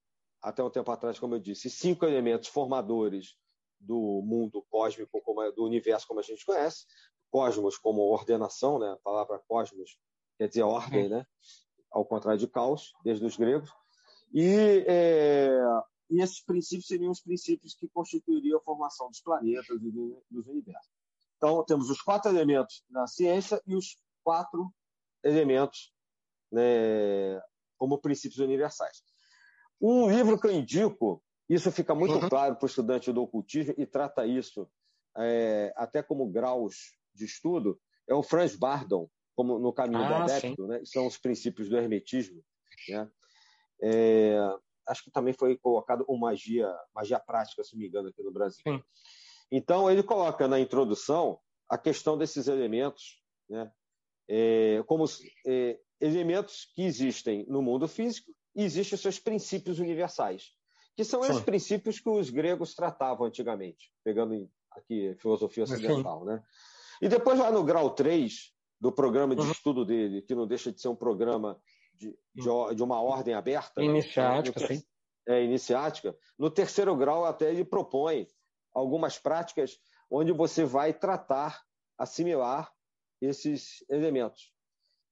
até 0.41 0.63
um 0.63 0.69
tempo 0.69 0.91
atrás, 0.91 1.19
como 1.19 1.35
eu 1.35 1.39
disse, 1.39 1.69
cinco 1.69 2.05
elementos 2.05 2.47
formadores 2.47 3.35
do 3.79 4.21
mundo 4.23 4.65
cósmico, 4.69 5.21
como, 5.21 5.51
do 5.51 5.65
universo 5.65 6.07
como 6.07 6.19
a 6.19 6.23
gente 6.23 6.45
conhece, 6.45 6.85
cosmos 7.29 7.77
como 7.77 8.01
ordenação, 8.01 8.79
né? 8.79 8.91
A 8.91 8.97
palavra 8.97 9.39
cosmos 9.47 9.97
quer 10.39 10.47
dizer 10.47 10.63
ordem, 10.63 11.03
uhum. 11.03 11.09
né? 11.09 11.27
Ao 11.91 12.05
contrário 12.05 12.39
de 12.39 12.47
caos, 12.47 12.93
desde 13.03 13.25
os 13.25 13.35
gregos. 13.35 13.69
E, 14.33 14.85
é, 14.87 15.49
e 16.09 16.21
esses 16.21 16.41
princípios 16.43 16.87
seriam 16.87 17.11
os 17.11 17.19
princípios 17.19 17.75
que 17.75 17.89
constituiriam 17.89 18.57
a 18.57 18.63
formação 18.63 19.09
dos 19.09 19.19
planetas 19.19 19.81
e 19.81 19.91
do, 19.91 20.23
dos 20.31 20.47
universos. 20.47 20.89
Então, 21.35 21.63
temos 21.65 21.89
os 21.89 22.01
quatro 22.01 22.31
elementos 22.31 22.83
na 22.89 23.05
ciência 23.05 23.61
e 23.67 23.75
os 23.75 23.97
quatro 24.23 24.73
elementos 25.23 25.93
né, 26.51 27.41
como 27.77 27.99
princípios 27.99 28.39
universais. 28.39 29.03
Um 29.81 30.09
livro 30.09 30.39
que 30.39 30.47
eu 30.47 30.51
indico, 30.51 31.21
isso 31.49 31.71
fica 31.71 31.93
muito 31.93 32.15
uhum. 32.15 32.29
claro 32.29 32.55
para 32.55 32.65
o 32.65 32.69
estudante 32.69 33.11
do 33.11 33.23
ocultismo 33.23 33.73
e 33.77 33.85
trata 33.85 34.25
isso 34.25 34.69
é, 35.17 35.73
até 35.75 36.01
como 36.01 36.29
graus 36.29 36.93
de 37.13 37.25
estudo 37.25 37.79
é 38.07 38.13
o 38.13 38.23
Franz 38.23 38.55
Bardon, 38.55 39.09
como 39.39 39.57
no 39.57 39.71
caminho 39.71 40.03
ah, 40.03 40.07
do 40.07 40.13
adepto, 40.15 40.67
né? 40.67 40.81
são 40.83 41.07
os 41.07 41.17
princípios 41.17 41.69
do 41.69 41.77
hermetismo. 41.77 42.43
Né? 42.89 43.09
É, 43.81 44.37
acho 44.85 45.01
que 45.01 45.11
também 45.11 45.33
foi 45.33 45.57
colocado 45.57 46.03
o 46.09 46.17
magia, 46.17 46.69
magia 46.93 47.17
prática, 47.21 47.63
se 47.63 47.73
não 47.73 47.79
me 47.79 47.87
engano, 47.87 48.09
aqui 48.09 48.21
no 48.21 48.33
Brasil. 48.33 48.61
Sim. 48.67 48.83
Então, 49.49 49.89
ele 49.89 50.03
coloca 50.03 50.45
na 50.45 50.59
introdução 50.59 51.39
a 51.69 51.77
questão 51.77 52.17
desses 52.17 52.49
elementos, 52.49 53.23
né? 53.49 53.71
É, 54.27 54.83
como 54.85 55.05
é, 55.47 55.79
elementos 56.01 56.69
que 56.75 56.83
existem 56.83 57.45
no 57.47 57.61
mundo 57.61 57.87
físico 57.87 58.35
e 58.53 58.65
existem 58.65 58.95
os 58.95 59.01
seus 59.01 59.19
princípios 59.19 59.79
universais. 59.79 60.51
que 60.97 61.05
são 61.05 61.23
Sim. 61.23 61.31
esses 61.31 61.43
princípios 61.45 61.97
que 61.97 62.09
os 62.09 62.29
gregos 62.29 62.75
tratavam 62.75 63.25
antigamente, 63.25 63.89
pegando 64.03 64.51
aqui 64.69 65.15
filosofia 65.15 65.63
ocidental. 65.63 66.25
Né? 66.25 66.43
E 67.01 67.07
depois, 67.07 67.39
lá 67.39 67.49
no 67.49 67.63
grau 67.63 67.91
3 67.91 68.58
do 68.79 68.91
programa 68.91 69.35
de 69.35 69.41
uhum. 69.41 69.51
estudo 69.51 69.85
dele, 69.85 70.21
que 70.21 70.35
não 70.35 70.47
deixa 70.47 70.71
de 70.71 70.79
ser 70.79 70.87
um 70.87 70.95
programa 70.95 71.59
de, 71.95 72.17
de, 72.33 72.75
de 72.75 72.83
uma 72.83 73.01
ordem 73.01 73.33
aberta. 73.33 73.81
Né? 73.81 73.87
Iniciática, 73.87 74.67
sim. 74.67 74.81
É, 75.27 75.43
iniciática. 75.43 76.15
No 76.37 76.49
terceiro 76.49 76.95
grau, 76.95 77.25
até 77.25 77.51
ele 77.51 77.65
propõe 77.65 78.27
algumas 78.73 79.19
práticas 79.19 79.79
onde 80.09 80.31
você 80.31 80.63
vai 80.63 80.93
tratar, 80.93 81.61
assimilar 81.97 82.71
esses 83.21 83.83
elementos. 83.89 84.51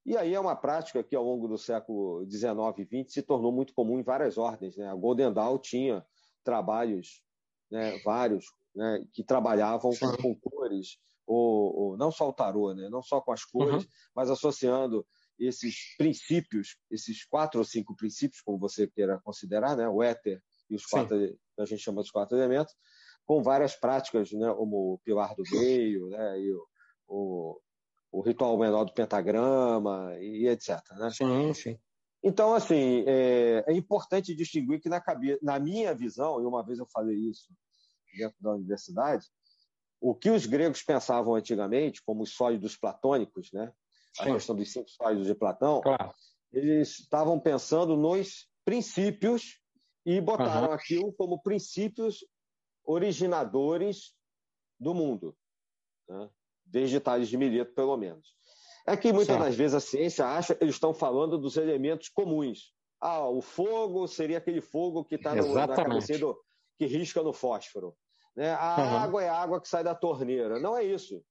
E 0.06 0.16
aí 0.16 0.34
é 0.34 0.40
uma 0.40 0.56
prática 0.56 1.04
que, 1.04 1.16
ao 1.16 1.24
longo 1.24 1.50
do 1.50 1.58
século 1.58 2.26
XIX 2.30 2.56
e 2.80 3.04
XX, 3.04 3.14
se 3.14 3.22
tornou 3.22 3.52
muito 3.52 3.74
comum 3.74 4.00
em 4.00 4.04
várias 4.04 4.38
ordens. 4.38 4.78
Né? 4.78 4.88
A 4.88 4.96
Golden 4.96 5.34
Dawn 5.34 5.58
tinha 5.58 6.06
trabalhos, 6.46 7.22
né, 7.70 8.00
vários, 8.06 8.46
né, 8.74 9.06
que 9.12 9.22
trabalhavam 9.22 9.92
com, 9.92 10.18
com, 10.18 10.36
cores, 10.40 10.98
ou, 11.28 11.76
ou, 11.76 11.98
não 11.98 12.10
só 12.10 12.30
o 12.30 12.34
tarô, 12.34 12.74
né, 12.74 12.90
não 12.90 13.04
só 13.04 13.20
com 13.20 13.34
as 13.34 13.44
cores, 13.44 13.84
uhum. 13.84 13.90
mas 14.16 14.30
associando 14.32 15.06
esses 15.38 15.96
princípios, 15.98 16.78
esses 16.90 17.26
quatro 17.26 17.60
ou 17.60 17.66
cinco 17.66 17.96
princípios, 17.96 18.42
como 18.42 18.58
você 18.58 18.88
queira 18.88 19.20
considerar, 19.24 19.76
né, 19.76 19.88
o 19.88 20.02
éter 20.02 20.42
e 20.70 20.76
os 20.76 20.86
quatro, 20.86 21.20
Sim. 21.20 21.38
a 21.60 21.66
gente 21.66 21.84
chama 21.84 22.02
de 22.02 22.12
quatro 22.12 22.38
elementos, 22.38 22.74
com 23.26 23.44
várias 23.44 23.76
práticas, 23.76 24.32
né, 24.32 24.52
como 24.54 24.94
o 24.94 25.00
pilar 25.00 25.36
do 25.36 25.44
meio, 25.52 26.08
né, 26.08 26.40
e 26.40 26.54
o, 26.54 26.66
o, 27.08 27.62
o 28.12 28.22
ritual 28.22 28.58
menor 28.58 28.86
do 28.86 28.94
pentagrama 28.94 30.16
e, 30.20 30.48
etc. 30.48 30.80
Né? 30.98 31.12
Sim, 31.12 31.54
sim. 31.54 31.80
Então, 32.24 32.54
assim, 32.54 33.04
é, 33.06 33.64
é 33.68 33.74
importante 33.74 34.34
distinguir 34.34 34.80
que 34.82 34.90
na, 34.90 35.00
cabeça, 35.00 35.40
na 35.44 35.60
minha 35.60 35.94
visão, 35.94 36.42
e 36.42 36.46
uma 36.46 36.66
vez 36.66 36.80
eu 36.80 36.88
falei 36.88 37.16
isso 37.16 37.54
dentro 38.18 38.38
da 38.42 38.56
universidade, 38.56 39.28
o 40.00 40.14
que 40.14 40.30
os 40.30 40.46
gregos 40.46 40.84
pensavam 40.84 41.36
antigamente, 41.36 42.04
como 42.04 42.24
os 42.24 42.34
sólidos 42.34 42.76
platônicos, 42.78 43.52
né? 43.52 43.72
a 44.20 44.24
Sim. 44.24 44.34
questão 44.34 44.56
dos 44.56 44.72
cinco 44.72 44.90
sólidos 44.90 45.28
de 45.28 45.36
Platão, 45.36 45.82
claro. 45.82 46.12
eles 46.52 47.00
estavam 47.00 47.40
pensando 47.40 47.96
nos 47.96 48.48
princípios 48.66 49.60
e 50.06 50.20
botaram 50.20 50.70
uhum. 50.70 50.74
aquilo 50.74 51.14
como 51.14 51.42
princípios 51.42 52.26
originadores 52.84 54.14
do 54.80 54.94
mundo. 54.94 55.36
Né? 56.08 56.30
desde 56.70 57.00
Tales 57.00 57.30
de 57.30 57.38
Mileto, 57.38 57.74
pelo 57.74 57.98
menos. 57.98 58.36
É 58.86 58.96
que 58.96 59.12
muitas 59.12 59.36
certo. 59.36 59.44
das 59.44 59.56
vezes 59.56 59.76
a 59.76 59.80
ciência 59.80 60.26
acha 60.26 60.56
que 60.56 60.64
eles 60.64 60.76
estão 60.76 60.94
falando 60.94 61.38
dos 61.38 61.58
elementos 61.58 62.10
comuns. 62.10 62.74
Ah, 63.02 63.28
o 63.28 63.42
fogo 63.42 64.08
seria 64.08 64.38
aquele 64.38 64.62
fogo 64.62 65.04
que 65.04 65.16
está 65.16 65.36
na 65.36 65.68
cabeça 65.68 66.18
do, 66.18 66.40
que 66.78 66.86
risca 66.86 67.22
no 67.22 67.34
fósforo. 67.34 67.96
Né? 68.38 68.54
A 68.54 68.78
uhum. 68.78 68.98
água 68.98 69.24
é 69.24 69.30
a 69.30 69.36
água 69.36 69.60
que 69.60 69.68
sai 69.68 69.84
da 69.84 69.96
torneira. 69.96 70.60
Não 70.60 70.78
é 70.78 70.84
isso. 70.84 71.24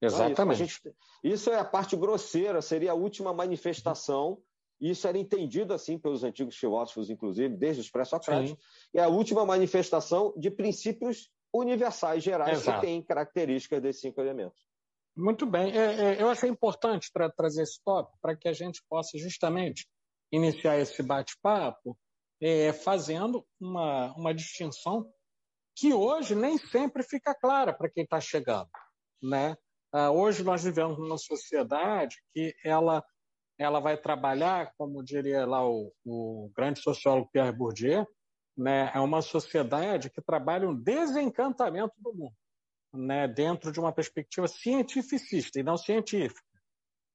Exatamente. 0.00 0.62
É 0.62 0.64
isso. 0.64 0.80
Gente, 0.84 0.96
isso. 1.24 1.50
é 1.50 1.58
a 1.58 1.64
parte 1.64 1.96
grosseira, 1.96 2.62
seria 2.62 2.92
a 2.92 2.94
última 2.94 3.34
manifestação. 3.34 4.40
Isso 4.80 5.08
era 5.08 5.18
entendido 5.18 5.74
assim 5.74 5.98
pelos 5.98 6.22
antigos 6.22 6.56
filósofos, 6.56 7.10
inclusive, 7.10 7.56
desde 7.56 7.80
os 7.80 7.90
pré-socráticos. 7.90 8.56
É 8.94 9.02
a 9.02 9.08
última 9.08 9.44
manifestação 9.44 10.32
de 10.36 10.52
princípios 10.52 11.28
universais 11.52 12.22
gerais 12.22 12.60
Exato. 12.60 12.80
que 12.80 12.86
têm 12.86 13.02
características 13.02 13.82
desses 13.82 14.00
cinco 14.00 14.20
elementos. 14.20 14.68
Muito 15.16 15.44
bem. 15.44 15.76
É, 15.76 16.14
é, 16.14 16.22
eu 16.22 16.28
achei 16.28 16.48
importante 16.48 17.10
tra 17.12 17.28
trazer 17.28 17.62
esse 17.62 17.82
tópico 17.84 18.16
para 18.22 18.36
que 18.36 18.46
a 18.46 18.52
gente 18.52 18.80
possa 18.88 19.18
justamente 19.18 19.88
iniciar 20.30 20.78
esse 20.78 21.02
bate-papo 21.02 21.98
é, 22.40 22.72
fazendo 22.72 23.44
uma, 23.58 24.14
uma 24.14 24.32
distinção 24.32 25.10
que 25.78 25.94
hoje 25.94 26.34
nem 26.34 26.58
sempre 26.58 27.04
fica 27.04 27.32
clara 27.32 27.72
para 27.72 27.88
quem 27.88 28.02
está 28.02 28.20
chegando. 28.20 28.68
Né? 29.22 29.56
Ah, 29.92 30.10
hoje 30.10 30.42
nós 30.42 30.62
vivemos 30.62 30.98
numa 30.98 31.16
sociedade 31.16 32.16
que 32.34 32.52
ela, 32.64 33.04
ela 33.56 33.78
vai 33.78 33.96
trabalhar, 33.96 34.72
como 34.76 35.04
diria 35.04 35.46
lá 35.46 35.64
o, 35.64 35.92
o 36.04 36.50
grande 36.54 36.80
sociólogo 36.80 37.30
Pierre 37.32 37.52
Bourdieu, 37.52 38.04
né, 38.56 38.90
é 38.92 38.98
uma 38.98 39.22
sociedade 39.22 40.10
que 40.10 40.20
trabalha 40.20 40.68
um 40.68 40.74
desencantamento 40.74 41.94
do 41.98 42.12
mundo, 42.12 42.34
né, 42.92 43.28
dentro 43.28 43.70
de 43.70 43.78
uma 43.78 43.92
perspectiva 43.92 44.48
cientificista 44.48 45.60
e 45.60 45.62
não 45.62 45.76
científica. 45.76 46.42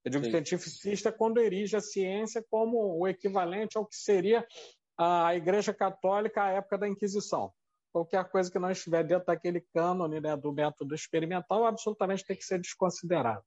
Eu 0.06 0.12
digo 0.12 0.24
Sim. 0.24 0.32
cientificista 0.32 1.12
quando 1.12 1.42
erige 1.42 1.76
a 1.76 1.82
ciência 1.82 2.42
como 2.50 2.98
o 2.98 3.08
equivalente 3.10 3.78
ao 3.78 3.86
que 3.86 3.96
seria 3.96 4.48
a 4.98 5.36
Igreja 5.36 5.74
Católica 5.74 6.44
à 6.44 6.52
época 6.52 6.78
da 6.78 6.88
Inquisição. 6.88 7.54
Qualquer 7.94 8.28
coisa 8.30 8.52
que 8.52 8.58
não 8.58 8.72
estiver 8.72 9.04
dentro 9.04 9.28
daquele 9.28 9.62
cânone 9.74 10.20
né, 10.20 10.36
do 10.36 10.52
método 10.52 10.96
experimental 10.96 11.66
absolutamente 11.66 12.26
tem 12.26 12.36
que 12.36 12.44
ser 12.44 12.60
desconsiderado. 12.60 13.44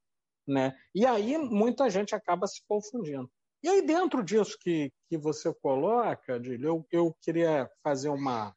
Né? 0.46 0.72
E 0.94 1.04
aí 1.04 1.36
muita 1.36 1.90
gente 1.90 2.14
acaba 2.14 2.46
se 2.46 2.62
confundindo. 2.68 3.28
E 3.62 3.68
aí, 3.68 3.82
dentro 3.84 4.22
disso 4.22 4.56
que, 4.60 4.92
que 5.08 5.18
você 5.18 5.52
coloca, 5.52 6.38
Dílio, 6.38 6.68
eu, 6.68 6.86
eu 6.92 7.16
queria 7.20 7.68
fazer 7.82 8.10
uma, 8.10 8.54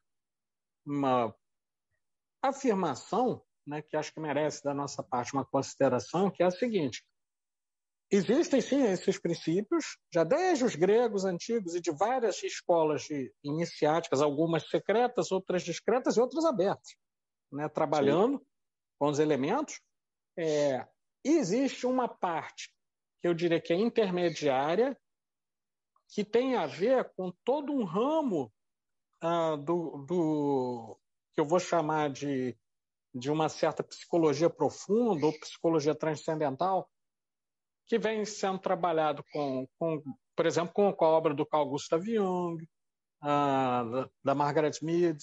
uma 0.86 1.34
afirmação, 2.40 3.42
né, 3.66 3.82
que 3.82 3.96
acho 3.96 4.12
que 4.12 4.20
merece 4.20 4.62
da 4.62 4.72
nossa 4.72 5.02
parte 5.02 5.32
uma 5.32 5.44
consideração, 5.44 6.30
que 6.30 6.44
é 6.44 6.46
a 6.46 6.50
seguinte: 6.50 7.04
existem 8.10 8.60
sim 8.60 8.82
esses 8.82 9.18
princípios, 9.18 9.96
já 10.12 10.24
desde 10.24 10.64
os 10.64 10.74
gregos 10.74 11.24
antigos 11.24 11.74
e 11.74 11.80
de 11.80 11.90
várias 11.92 12.42
escolas 12.42 13.02
de 13.02 13.32
iniciáticas, 13.42 14.20
algumas 14.20 14.68
secretas, 14.68 15.30
outras 15.30 15.62
discretas 15.62 16.16
e 16.16 16.20
outras 16.20 16.44
abertas, 16.44 16.96
né, 17.52 17.68
trabalhando 17.68 18.38
sim. 18.38 18.44
com 18.98 19.08
os 19.08 19.18
elementos. 19.18 19.80
É, 20.36 20.86
existe 21.24 21.86
uma 21.86 22.08
parte 22.08 22.72
que 23.20 23.28
eu 23.28 23.34
diria 23.34 23.60
que 23.60 23.72
é 23.72 23.76
intermediária, 23.76 24.98
que 26.08 26.24
tem 26.24 26.56
a 26.56 26.66
ver 26.66 27.12
com 27.14 27.30
todo 27.44 27.72
um 27.72 27.84
ramo 27.84 28.52
ah, 29.20 29.56
do, 29.56 30.04
do, 30.08 30.98
que 31.32 31.40
eu 31.40 31.44
vou 31.44 31.60
chamar 31.60 32.10
de, 32.10 32.58
de 33.14 33.30
uma 33.30 33.48
certa 33.48 33.82
psicologia 33.84 34.48
profunda 34.48 35.26
ou 35.26 35.38
psicologia 35.38 35.94
transcendental, 35.94 36.90
que 37.90 37.98
vem 37.98 38.24
sendo 38.24 38.60
trabalhado 38.60 39.24
com, 39.32 39.66
com 39.76 40.00
por 40.36 40.46
exemplo, 40.46 40.72
com, 40.72 41.04
a 41.04 41.08
obra 41.08 41.34
do 41.34 41.44
Carl 41.44 41.68
Gustav 41.68 42.00
Jung, 42.06 42.64
ah, 43.20 43.82
da, 43.82 44.10
da, 44.26 44.34
Margaret 44.34 44.78
Mead, 44.80 45.18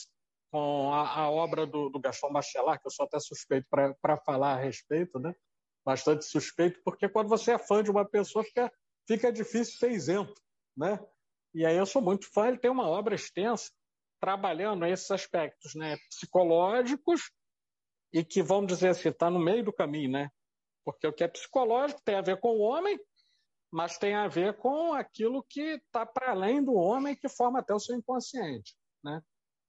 com 0.51 0.93
a, 0.93 1.21
a 1.21 1.31
obra 1.31 1.65
do, 1.65 1.87
do, 1.89 1.97
Gaston 1.97 2.29
Bachelard, 2.29 2.81
que 2.81 2.87
eu 2.87 2.91
sou 2.91 3.05
até 3.05 3.21
suspeito 3.21 3.65
para 3.69 4.17
falar 4.17 4.55
a 4.55 4.59
respeito, 4.59 5.17
né? 5.17 5.33
bastante 5.85 6.25
suspeito, 6.25 6.81
porque 6.83 7.07
quando 7.07 7.29
você 7.29 7.53
é 7.53 7.57
fã 7.57 7.81
de 7.81 7.89
uma 7.89 8.03
pessoa, 8.03 8.43
fica, 8.43 8.69
fica 9.07 9.31
difícil 9.31 9.79
ser 9.79 9.91
isento. 9.91 10.35
Né? 10.75 10.99
E 11.53 11.65
aí 11.65 11.77
eu 11.77 11.85
sou 11.85 12.01
muito 12.01 12.29
fã, 12.33 12.49
ele 12.49 12.57
tem 12.57 12.69
uma 12.69 12.85
obra 12.85 13.15
extensa 13.15 13.71
trabalhando 14.19 14.85
esses 14.85 15.09
aspectos 15.09 15.73
né, 15.73 15.95
psicológicos 16.09 17.31
e 18.11 18.25
que, 18.25 18.43
vamos 18.43 18.67
dizer 18.67 18.89
assim, 18.89 19.07
está 19.07 19.29
no 19.29 19.39
meio 19.39 19.63
do 19.63 19.71
caminho, 19.71 20.11
né? 20.11 20.29
Porque 20.87 21.05
o 21.05 21.11
que 21.11 21.21
é 21.21 21.27
psicológico 21.27 22.01
tem 22.01 22.15
a 22.15 22.21
ver 22.21 22.39
com 22.39 22.47
o 22.47 22.61
homem, 22.61 22.97
mas 23.69 23.97
tem 23.97 24.15
a 24.15 24.29
ver 24.29 24.55
com 24.55 24.93
aquilo 24.93 25.43
que 25.43 25.59
está 25.59 26.05
para 26.05 26.31
além 26.31 26.63
do 26.63 26.75
homem, 26.75 27.13
que 27.13 27.27
forma 27.27 27.59
até 27.59 27.73
o 27.75 27.79
seu 27.79 27.93
inconsciente, 27.93 28.73
né? 29.03 29.21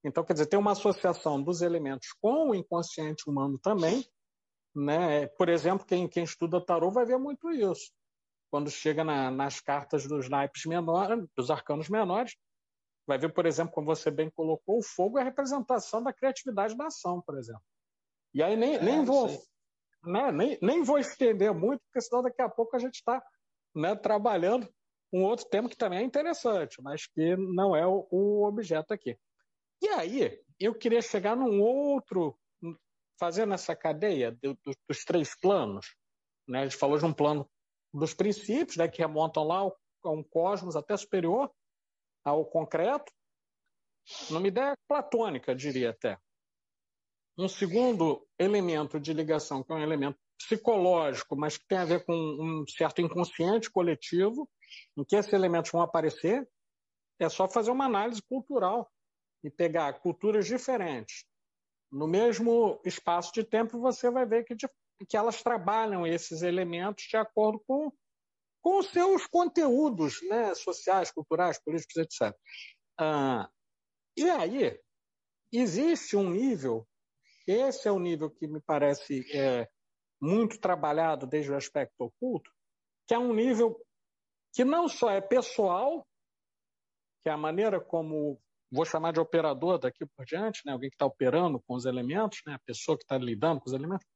Então, 0.04 0.25
quer 0.25 0.34
dizer, 0.34 0.46
tem 0.46 0.56
uma 0.56 0.70
associação 0.70 1.42
dos 1.42 1.60
elementos 1.60 2.12
com 2.20 2.50
o 2.50 2.54
inconsciente 2.54 3.28
humano 3.28 3.58
também, 3.58 4.08
né? 4.72 5.26
Por 5.26 5.48
exemplo, 5.48 5.84
quem, 5.84 6.06
quem 6.06 6.22
estuda 6.22 6.64
tarô 6.64 6.88
vai 6.88 7.04
ver 7.04 7.18
muito 7.18 7.50
isso. 7.50 7.90
Quando 8.48 8.70
chega 8.70 9.02
na, 9.02 9.28
nas 9.28 9.58
cartas 9.58 10.06
dos 10.06 10.28
naipes 10.28 10.66
menores, 10.66 11.26
dos 11.37 11.50
arcanos 11.50 11.88
menores, 11.88 12.37
vai 13.04 13.18
ver, 13.18 13.34
por 13.34 13.44
exemplo, 13.44 13.75
como 13.75 13.88
você 13.88 14.08
bem 14.08 14.30
colocou, 14.30 14.78
o 14.78 14.84
fogo 14.84 15.18
é 15.18 15.22
a 15.22 15.25
representação 15.25 16.00
da 16.00 16.12
criatividade 16.12 16.76
da 16.76 16.87
ação, 16.87 17.20
por 17.20 17.37
exemplo. 17.37 17.64
E 18.32 18.40
aí 18.40 18.56
nem, 18.56 18.76
é, 18.76 18.82
nem 18.84 19.04
vou 19.04 19.28
né, 20.04 20.32
nem, 20.32 20.58
nem 20.62 20.82
vou 20.82 20.98
estender 20.98 21.52
muito, 21.52 21.80
porque 21.84 22.00
senão 22.00 22.22
daqui 22.22 22.42
a 22.42 22.48
pouco 22.48 22.76
a 22.76 22.78
gente 22.78 22.96
está 22.96 23.22
né, 23.74 23.94
trabalhando 23.94 24.68
um 25.12 25.24
outro 25.24 25.46
tema 25.46 25.68
que 25.68 25.76
também 25.76 26.00
é 26.00 26.02
interessante, 26.02 26.82
mas 26.82 27.06
que 27.06 27.36
não 27.36 27.74
é 27.74 27.86
o, 27.86 28.06
o 28.10 28.46
objeto 28.46 28.92
aqui. 28.92 29.18
E 29.80 29.88
aí, 29.88 30.40
eu 30.58 30.74
queria 30.74 31.00
chegar 31.00 31.36
num 31.36 31.62
outro 31.62 32.38
fazendo 33.18 33.54
essa 33.54 33.74
cadeia 33.74 34.32
do, 34.32 34.54
do, 34.54 34.72
dos 34.88 35.04
três 35.04 35.38
planos, 35.40 35.94
né? 36.46 36.60
a 36.60 36.64
gente 36.64 36.76
falou 36.76 36.98
de 36.98 37.04
um 37.04 37.12
plano 37.12 37.48
dos 37.92 38.14
princípios, 38.14 38.76
né, 38.76 38.86
que 38.86 39.00
remontam 39.00 39.44
lá 39.44 39.60
a 40.04 40.10
um 40.10 40.22
cosmos 40.22 40.76
até 40.76 40.96
superior 40.96 41.50
ao 42.24 42.44
concreto, 42.44 43.12
numa 44.30 44.46
ideia 44.46 44.76
platônica, 44.86 45.54
diria 45.54 45.90
até. 45.90 46.18
Um 47.38 47.49
segundo 47.49 48.26
elemento 48.38 48.99
de 48.99 49.12
ligação, 49.12 49.62
que 49.62 49.73
é 49.73 49.76
um 49.76 49.83
elemento 49.83 50.18
psicológico, 50.38 51.37
mas 51.37 51.57
que 51.57 51.66
tem 51.68 51.78
a 51.78 51.85
ver 51.85 52.04
com 52.04 52.12
um 52.14 52.64
certo 52.66 53.00
inconsciente 53.00 53.71
coletivo, 53.71 54.49
em 54.97 55.04
que 55.04 55.16
esses 55.16 55.33
elementos 55.33 55.71
vão 55.71 55.83
aparecer, 55.83 56.49
é 57.21 57.28
só 57.28 57.49
fazer 57.49 57.71
uma 57.71 57.87
análise 57.87 58.23
cultural 58.23 58.90
e 59.45 59.50
pegar 59.50 60.00
culturas 60.00 60.47
diferentes 60.47 61.25
no 61.90 62.07
mesmo 62.07 62.80
espaço 62.85 63.33
de 63.33 63.45
tempo, 63.45 63.80
você 63.80 64.11
vai 64.11 64.26
ver 64.26 64.45
que, 64.45 64.54
que 65.09 65.16
elas 65.16 65.42
trabalham 65.42 66.07
esses 66.07 66.42
elementos 66.42 67.04
de 67.04 67.16
acordo 67.16 67.62
com, 67.66 67.92
com 68.62 68.78
os 68.78 68.88
seus 68.90 69.26
conteúdos 69.26 70.21
né, 70.28 70.54
sociais, 70.54 71.11
culturais, 71.11 71.62
políticos, 71.62 71.97
etc. 71.97 72.37
Ah, 72.99 73.49
e 74.16 74.28
aí, 74.28 74.78
existe 75.52 76.16
um 76.16 76.30
nível, 76.30 76.87
esse 77.52 77.88
é 77.88 77.92
o 77.92 77.98
nível 77.98 78.30
que 78.30 78.46
me 78.46 78.60
parece 78.60 79.24
é, 79.34 79.68
muito 80.20 80.58
trabalhado 80.58 81.26
desde 81.26 81.50
o 81.50 81.56
aspecto 81.56 82.00
oculto, 82.00 82.50
que 83.06 83.14
é 83.14 83.18
um 83.18 83.32
nível 83.32 83.80
que 84.52 84.64
não 84.64 84.88
só 84.88 85.10
é 85.10 85.20
pessoal, 85.20 86.06
que 87.22 87.28
é 87.28 87.32
a 87.32 87.36
maneira 87.36 87.80
como 87.80 88.40
vou 88.70 88.84
chamar 88.84 89.12
de 89.12 89.20
operador 89.20 89.78
daqui 89.78 90.04
por 90.04 90.24
diante, 90.26 90.62
né? 90.64 90.72
alguém 90.72 90.90
que 90.90 90.94
está 90.94 91.06
operando 91.06 91.60
com 91.66 91.74
os 91.74 91.86
elementos, 91.86 92.40
né? 92.46 92.54
a 92.54 92.60
pessoa 92.60 92.98
que 92.98 93.04
está 93.04 93.16
lidando 93.16 93.60
com 93.60 93.68
os 93.68 93.72
elementos, 93.72 94.06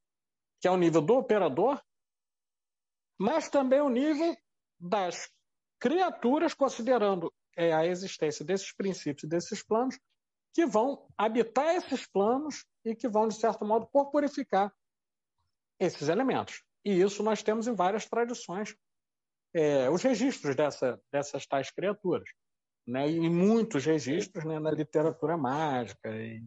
que 0.60 0.68
é 0.68 0.70
o 0.70 0.76
nível 0.76 1.00
do 1.00 1.14
operador, 1.14 1.82
mas 3.18 3.48
também 3.48 3.80
o 3.80 3.88
nível 3.88 4.36
das 4.78 5.30
criaturas, 5.80 6.54
considerando 6.54 7.32
é, 7.56 7.72
a 7.72 7.86
existência 7.86 8.44
desses 8.44 8.74
princípios 8.74 9.24
e 9.24 9.28
desses 9.28 9.62
planos, 9.62 9.98
que 10.54 10.66
vão 10.66 11.08
habitar 11.16 11.74
esses 11.74 12.06
planos 12.06 12.64
e 12.84 12.94
que 12.94 13.08
vão, 13.08 13.28
de 13.28 13.34
certo 13.34 13.64
modo, 13.64 13.86
corporificar 13.86 14.72
esses 15.78 16.08
elementos. 16.08 16.62
E 16.84 17.00
isso 17.00 17.22
nós 17.22 17.42
temos 17.42 17.66
em 17.66 17.74
várias 17.74 18.06
tradições, 18.06 18.74
é, 19.54 19.88
os 19.90 20.02
registros 20.02 20.56
dessa, 20.56 21.00
dessas 21.12 21.46
tais 21.46 21.70
criaturas 21.70 22.28
né, 22.86 23.08
e 23.08 23.20
muitos 23.28 23.84
registros 23.84 24.44
né, 24.44 24.58
na 24.58 24.70
literatura 24.70 25.36
mágica 25.36 26.10
e, 26.10 26.42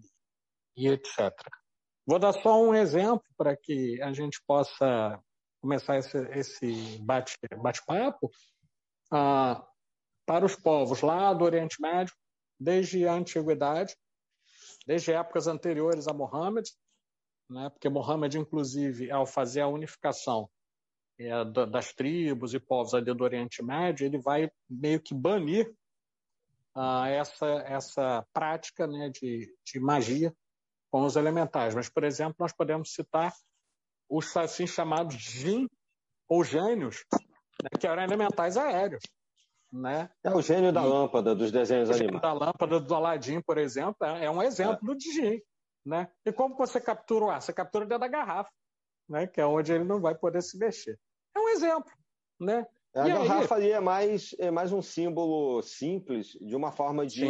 e, 0.77 0.87
etc. 0.87 1.31
Vou 2.05 2.19
dar 2.19 2.33
só 2.33 2.61
um 2.61 2.73
exemplo 2.73 3.25
para 3.37 3.55
que 3.55 4.01
a 4.01 4.11
gente 4.13 4.41
possa 4.45 5.19
começar 5.61 5.97
esse, 5.97 6.17
esse 6.31 6.97
bate-papo. 6.99 7.61
Bate 7.61 7.81
ah, 9.11 9.65
para 10.25 10.45
os 10.45 10.55
povos 10.55 11.01
lá 11.01 11.33
do 11.33 11.45
Oriente 11.45 11.81
Médio, 11.81 12.13
desde 12.59 13.07
a 13.07 13.13
antiguidade, 13.13 13.95
desde 14.85 15.11
épocas 15.11 15.47
anteriores 15.47 16.07
a 16.07 16.13
Mohammed, 16.13 16.69
né, 17.49 17.69
porque 17.69 17.89
Mohammed, 17.89 18.37
inclusive, 18.37 19.11
ao 19.11 19.25
fazer 19.25 19.61
a 19.61 19.67
unificação 19.67 20.49
é, 21.17 21.45
das 21.45 21.93
tribos 21.93 22.53
e 22.53 22.59
povos 22.59 22.93
ali 22.93 23.13
do 23.13 23.23
Oriente 23.23 23.63
Médio, 23.63 24.05
ele 24.05 24.19
vai 24.19 24.49
meio 24.69 25.01
que 25.01 25.13
banir 25.13 25.73
uh, 26.75 27.05
essa, 27.05 27.45
essa 27.65 28.27
prática 28.33 28.85
né, 28.85 29.09
de, 29.09 29.53
de 29.65 29.79
magia 29.79 30.35
com 30.91 31.05
os 31.05 31.15
elementais. 31.15 31.73
Mas, 31.73 31.89
por 31.89 32.03
exemplo, 32.03 32.35
nós 32.39 32.53
podemos 32.53 32.93
citar 32.93 33.33
os 34.09 34.35
assim 34.35 34.67
chamados 34.67 35.15
jin 35.15 35.67
ou 36.27 36.43
gênios, 36.43 37.05
né, 37.63 37.69
que 37.79 37.87
eram 37.87 38.03
elementais 38.03 38.57
aéreos. 38.57 39.03
Né? 39.75 40.09
É 40.23 40.33
o 40.33 40.41
gênio 40.41 40.71
da 40.71 40.81
e, 40.81 40.87
lâmpada 40.87 41.35
dos 41.35 41.51
desenhos 41.51 41.91
animados. 41.91 42.19
O 42.19 42.21
da 42.21 42.33
lâmpada 42.33 42.79
do 42.79 42.95
Aladim, 42.95 43.41
por 43.41 43.57
exemplo, 43.57 44.07
é, 44.07 44.25
é 44.25 44.31
um 44.31 44.41
exemplo 44.41 44.93
é. 44.93 44.95
de 44.95 45.11
jin. 45.11 45.41
Né? 45.85 46.09
E 46.25 46.31
como 46.31 46.55
você 46.55 46.79
captura 46.79 47.25
o 47.25 47.29
ar? 47.29 47.41
Você 47.41 47.51
captura 47.51 47.85
dentro 47.85 47.99
da 47.99 48.07
garrafa, 48.07 48.49
né? 49.09 49.27
que 49.27 49.41
é 49.41 49.45
onde 49.45 49.73
ele 49.73 49.83
não 49.83 49.99
vai 49.99 50.15
poder 50.15 50.41
se 50.41 50.57
mexer. 50.57 50.97
É 51.35 51.39
um 51.39 51.49
exemplo. 51.49 51.91
Né? 52.39 52.65
A 52.95 53.07
e 53.07 53.11
garrafa 53.11 53.55
aí? 53.55 53.63
ali 53.63 53.71
é 53.71 53.79
mais, 53.81 54.33
é 54.39 54.49
mais 54.49 54.71
um 54.71 54.81
símbolo 54.81 55.61
simples 55.61 56.37
de 56.39 56.55
uma 56.55 56.71
forma 56.71 57.05
de 57.05 57.25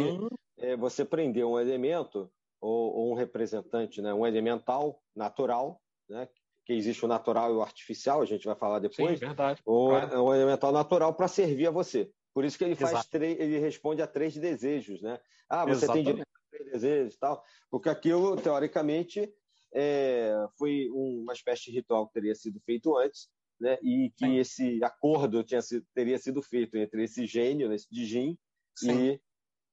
é, 0.58 0.76
você 0.76 1.04
prender 1.04 1.44
um 1.44 1.58
elemento 1.58 2.30
ou, 2.60 2.94
ou, 2.94 3.12
um 3.12 3.14
representante, 3.14 4.00
né, 4.00 4.14
um 4.14 4.26
elemental 4.26 5.02
natural, 5.14 5.80
né, 6.08 6.28
que 6.64 6.72
existe 6.72 7.04
o 7.04 7.08
natural 7.08 7.52
e 7.52 7.56
o 7.56 7.62
artificial, 7.62 8.22
a 8.22 8.24
gente 8.24 8.44
vai 8.44 8.54
falar 8.54 8.78
depois. 8.78 9.18
Sim, 9.18 9.26
verdade. 9.26 9.60
Ou 9.64 9.90
claro. 9.90 10.22
um 10.22 10.34
elemental 10.34 10.72
natural 10.72 11.12
para 11.14 11.28
servir 11.28 11.66
a 11.66 11.70
você. 11.70 12.10
Por 12.36 12.44
isso 12.44 12.58
que 12.58 12.64
ele 12.64 12.74
faz 12.74 13.06
três, 13.06 13.40
ele 13.40 13.58
responde 13.58 14.02
a 14.02 14.06
três 14.06 14.36
desejos, 14.36 15.00
né? 15.00 15.18
Ah, 15.48 15.64
você 15.64 15.86
Exatamente. 15.86 16.04
tem 16.04 16.12
direito 16.12 16.28
a 16.28 16.50
três 16.50 16.70
desejos 16.70 17.14
e 17.14 17.18
tal, 17.18 17.42
porque 17.70 17.88
aquilo 17.88 18.36
teoricamente 18.36 19.32
é, 19.72 20.46
foi 20.58 20.86
uma 20.90 21.32
espécie 21.32 21.64
de 21.64 21.70
ritual 21.70 22.06
que 22.06 22.12
teria 22.12 22.34
sido 22.34 22.60
feito 22.60 22.94
antes 22.94 23.30
né? 23.58 23.78
e 23.82 24.12
que 24.14 24.26
Sim. 24.26 24.36
esse 24.36 24.84
acordo 24.84 25.42
tinha 25.44 25.62
sido, 25.62 25.86
teria 25.94 26.18
sido 26.18 26.42
feito 26.42 26.76
entre 26.76 27.04
esse 27.04 27.24
gênio, 27.24 27.72
esse 27.72 27.88
Dijin, 27.90 28.38
e 28.82 29.18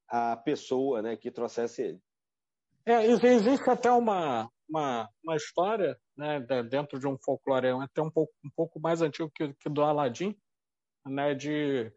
a 0.08 0.38
pessoa 0.38 1.02
né, 1.02 1.18
que 1.18 1.30
trouxesse 1.30 1.82
ele. 1.82 2.00
É, 2.86 3.06
existe 3.06 3.70
até 3.70 3.92
uma, 3.92 4.50
uma, 4.70 5.10
uma 5.22 5.36
história 5.36 6.00
né, 6.16 6.40
dentro 6.70 6.98
de 6.98 7.08
um 7.10 7.18
folclore 7.18 7.68
até 7.84 8.02
um 8.02 8.10
pouco, 8.10 8.32
um 8.42 8.50
pouco 8.56 8.80
mais 8.80 9.02
antigo 9.02 9.30
que, 9.36 9.54
que 9.54 9.70
do 9.70 9.84
Aladim, 9.84 10.34
né, 11.06 11.36
de 11.36 11.92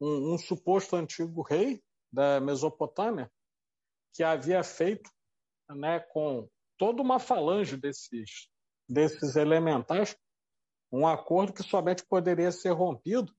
um, 0.00 0.34
um, 0.34 0.38
suposto 0.38 0.96
antigo 0.96 1.42
rei 1.42 1.82
da 2.12 2.40
Mesopotâmia 2.40 3.30
que 4.12 4.22
havia 4.22 4.62
feito 4.62 5.10
né, 5.70 6.00
com 6.00 6.48
toda 6.78 7.02
uma 7.02 7.18
falange 7.18 7.76
desses, 7.76 8.48
desses 8.88 9.36
elementais 9.36 10.16
um 10.92 11.06
acordo 11.06 11.52
que 11.52 11.62
somente 11.62 12.04
poderia 12.06 12.52
ser 12.52 12.70
rompido 12.70 13.32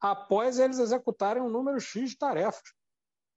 após 0.00 0.58
eles 0.58 0.78
executarem 0.78 1.42
um 1.42 1.48
número 1.48 1.80
X 1.80 2.10
de 2.10 2.18
tarefas. 2.18 2.74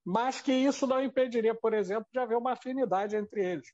Mas 0.04 0.40
que 0.40 0.52
isso 0.52 0.86
não 0.86 1.02
impediria, 1.02 1.54
por 1.54 1.74
exemplo, 1.74 2.06
de 2.12 2.18
haver 2.18 2.36
uma 2.36 2.52
afinidade 2.52 3.16
entre 3.16 3.44
eles. 3.44 3.68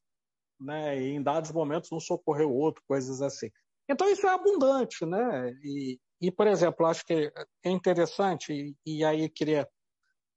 Né? 0.61 1.01
E 1.01 1.09
em 1.11 1.23
dados 1.23 1.53
momentos 1.53 1.93
um 1.93 2.01
socorrer 2.01 2.47
o 2.47 2.55
outro, 2.55 2.83
coisas 2.87 3.23
assim. 3.23 3.51
Então 3.89 4.09
isso 4.09 4.27
é 4.27 4.31
abundante, 4.31 5.07
né? 5.07 5.53
E, 5.63 6.01
e 6.21 6.31
por 6.31 6.47
exemplo, 6.47 6.87
acho 6.87 7.05
que 7.05 7.33
é 7.65 7.71
interessante, 7.71 8.77
e, 8.85 9.05
aí 9.05 9.29
queria 9.29 9.69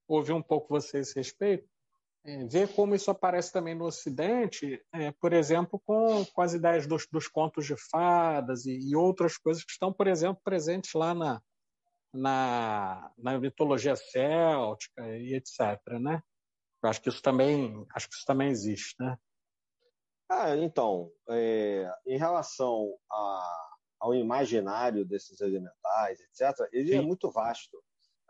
ouvir 0.08 0.34
um 0.34 0.42
pouco 0.42 0.70
vocês 0.70 1.12
a 1.12 1.20
respeito, 1.20 1.68
é, 2.26 2.46
ver 2.46 2.74
como 2.74 2.96
isso 2.96 3.10
aparece 3.10 3.52
também 3.52 3.74
no 3.74 3.86
Ocidente, 3.86 4.84
é, 4.94 5.12
por 5.12 5.32
exemplo, 5.32 5.82
com, 5.86 6.26
com 6.26 6.42
as 6.42 6.54
ideias 6.54 6.86
dos, 6.86 7.08
dos 7.10 7.28
contos 7.28 7.66
de 7.66 7.76
fadas 7.90 8.66
e, 8.66 8.78
e, 8.78 8.96
outras 8.96 9.38
coisas 9.38 9.64
que 9.64 9.72
estão, 9.72 9.94
por 9.94 10.08
exemplo, 10.08 10.42
presentes 10.44 10.92
lá 10.94 11.14
na, 11.14 11.42
na, 12.14 13.12
na 13.18 13.40
mitologia 13.40 13.96
céltica 13.96 15.08
e 15.18 15.34
etc. 15.34 15.80
Né? 16.00 16.22
Eu 16.84 16.90
acho 16.90 17.02
que 17.02 17.10
isso 17.10 17.22
também, 17.22 17.86
acho 17.96 18.10
que 18.10 18.16
isso 18.16 18.26
também 18.26 18.50
existe, 18.50 18.96
né? 19.00 19.18
Ah, 20.32 20.56
então, 20.56 21.12
é, 21.30 21.92
em 22.06 22.18
relação 22.18 22.96
a, 23.12 23.69
ao 24.00 24.16
imaginário 24.16 25.06
desses 25.06 25.42
elementais, 25.42 26.20
etc., 26.22 26.68
ele 26.72 26.92
é 26.92 26.98
Sim. 26.98 27.00
é 27.00 27.02
muito 27.02 27.30
vasto. 27.30 27.78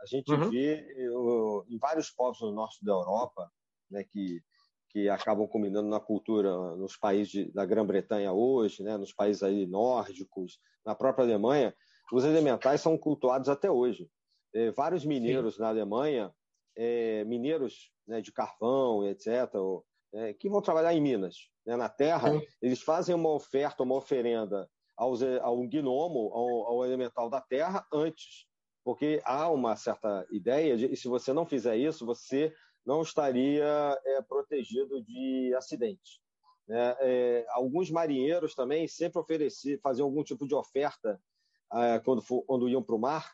A 0.01 0.05
gente 0.05 0.31
uhum. 0.31 0.49
vê 0.49 0.85
eu, 0.97 1.65
em 1.69 1.77
vários 1.77 2.09
povos 2.09 2.41
no 2.41 2.51
norte 2.51 2.83
da 2.83 2.93
Europa, 2.93 3.51
né, 3.91 4.03
que, 4.03 4.41
que 4.89 5.09
acabam 5.09 5.47
combinando 5.47 5.89
na 5.89 5.99
cultura 5.99 6.75
nos 6.75 6.95
países 6.95 7.29
de, 7.29 7.51
da 7.51 7.65
Grã-Bretanha 7.65 8.31
hoje, 8.31 8.81
né, 8.81 8.97
nos 8.97 9.13
países 9.13 9.43
aí 9.43 9.67
nórdicos, 9.67 10.59
na 10.85 10.95
própria 10.95 11.25
Alemanha, 11.25 11.75
os 12.11 12.23
elementais 12.23 12.81
são 12.81 12.97
cultuados 12.97 13.49
até 13.49 13.69
hoje. 13.69 14.09
É, 14.53 14.71
vários 14.71 15.05
mineiros 15.05 15.55
Sim. 15.55 15.61
na 15.61 15.67
Alemanha, 15.67 16.33
é, 16.75 17.23
mineiros 17.25 17.91
né, 18.07 18.21
de 18.21 18.31
carvão, 18.31 19.05
etc., 19.07 19.53
ou, 19.55 19.85
é, 20.13 20.33
que 20.33 20.49
vão 20.49 20.61
trabalhar 20.61 20.93
em 20.93 21.01
Minas, 21.01 21.49
né, 21.65 21.75
na 21.75 21.89
terra, 21.89 22.31
Sim. 22.31 22.41
eles 22.61 22.81
fazem 22.81 23.13
uma 23.13 23.29
oferta, 23.29 23.83
uma 23.83 23.95
oferenda 23.95 24.67
aos, 24.99 25.23
ao 25.23 25.57
gnomo, 25.67 26.31
ao, 26.33 26.67
ao 26.67 26.85
elemental 26.85 27.29
da 27.29 27.41
terra, 27.41 27.85
antes 27.91 28.49
porque 28.83 29.21
há 29.23 29.49
uma 29.49 29.75
certa 29.75 30.25
ideia 30.31 30.75
de, 30.75 30.95
se 30.95 31.07
você 31.07 31.33
não 31.33 31.45
fizer 31.45 31.77
isso, 31.77 32.07
você 32.07 32.51
não 32.83 33.01
estaria 33.01 33.95
é, 34.03 34.21
protegido 34.23 35.03
de 35.03 35.53
acidentes. 35.55 36.19
Né? 36.67 36.95
É, 36.99 37.45
alguns 37.49 37.91
marinheiros 37.91 38.55
também 38.55 38.87
sempre 38.87 39.19
ofereciam, 39.19 39.79
faziam 39.83 40.05
algum 40.05 40.23
tipo 40.23 40.47
de 40.47 40.55
oferta 40.55 41.21
é, 41.71 41.99
quando, 41.99 42.21
for, 42.21 42.41
quando 42.43 42.69
iam 42.69 42.81
para 42.81 42.95
o 42.95 42.99
mar, 42.99 43.31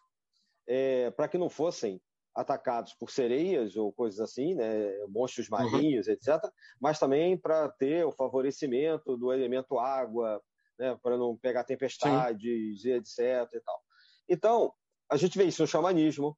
é, 0.68 1.12
para 1.12 1.28
que 1.28 1.38
não 1.38 1.50
fossem 1.50 2.02
atacados 2.34 2.94
por 2.94 3.10
sereias 3.10 3.78
ou 3.78 3.94
coisas 3.94 4.20
assim, 4.20 4.56
né, 4.56 4.92
monstros 5.08 5.50
uhum. 5.50 5.58
marinhos, 5.58 6.08
uhum. 6.08 6.14
etc., 6.14 6.38
mas 6.82 7.00
também 7.00 7.38
para 7.38 7.70
ter 7.70 8.06
o 8.06 8.12
favorecimento 8.12 9.16
do 9.16 9.32
elemento 9.32 9.80
água, 9.80 10.42
né, 10.78 10.98
para 11.02 11.18
não 11.18 11.36
pegar 11.36 11.64
tempestades, 11.64 12.82
Sim. 12.82 12.92
etc. 12.92 13.20
E 13.54 13.60
tal. 13.60 13.82
Então, 14.28 14.74
a 15.10 15.18
gente 15.18 15.38
vê 15.38 15.46
isso 15.46 15.62
no 15.62 15.68
xamanismo, 15.68 16.38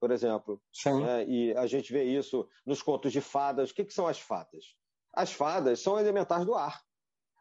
por 0.00 0.10
exemplo. 0.10 0.60
Né? 1.02 1.24
E 1.26 1.56
a 1.56 1.66
gente 1.66 1.92
vê 1.92 2.04
isso 2.04 2.48
nos 2.64 2.82
contos 2.82 3.12
de 3.12 3.20
fadas. 3.20 3.70
O 3.70 3.74
que, 3.74 3.84
que 3.84 3.94
são 3.94 4.06
as 4.06 4.18
fadas? 4.18 4.76
As 5.12 5.32
fadas 5.32 5.80
são 5.80 5.98
elementares 5.98 6.46
do 6.46 6.54
ar. 6.54 6.82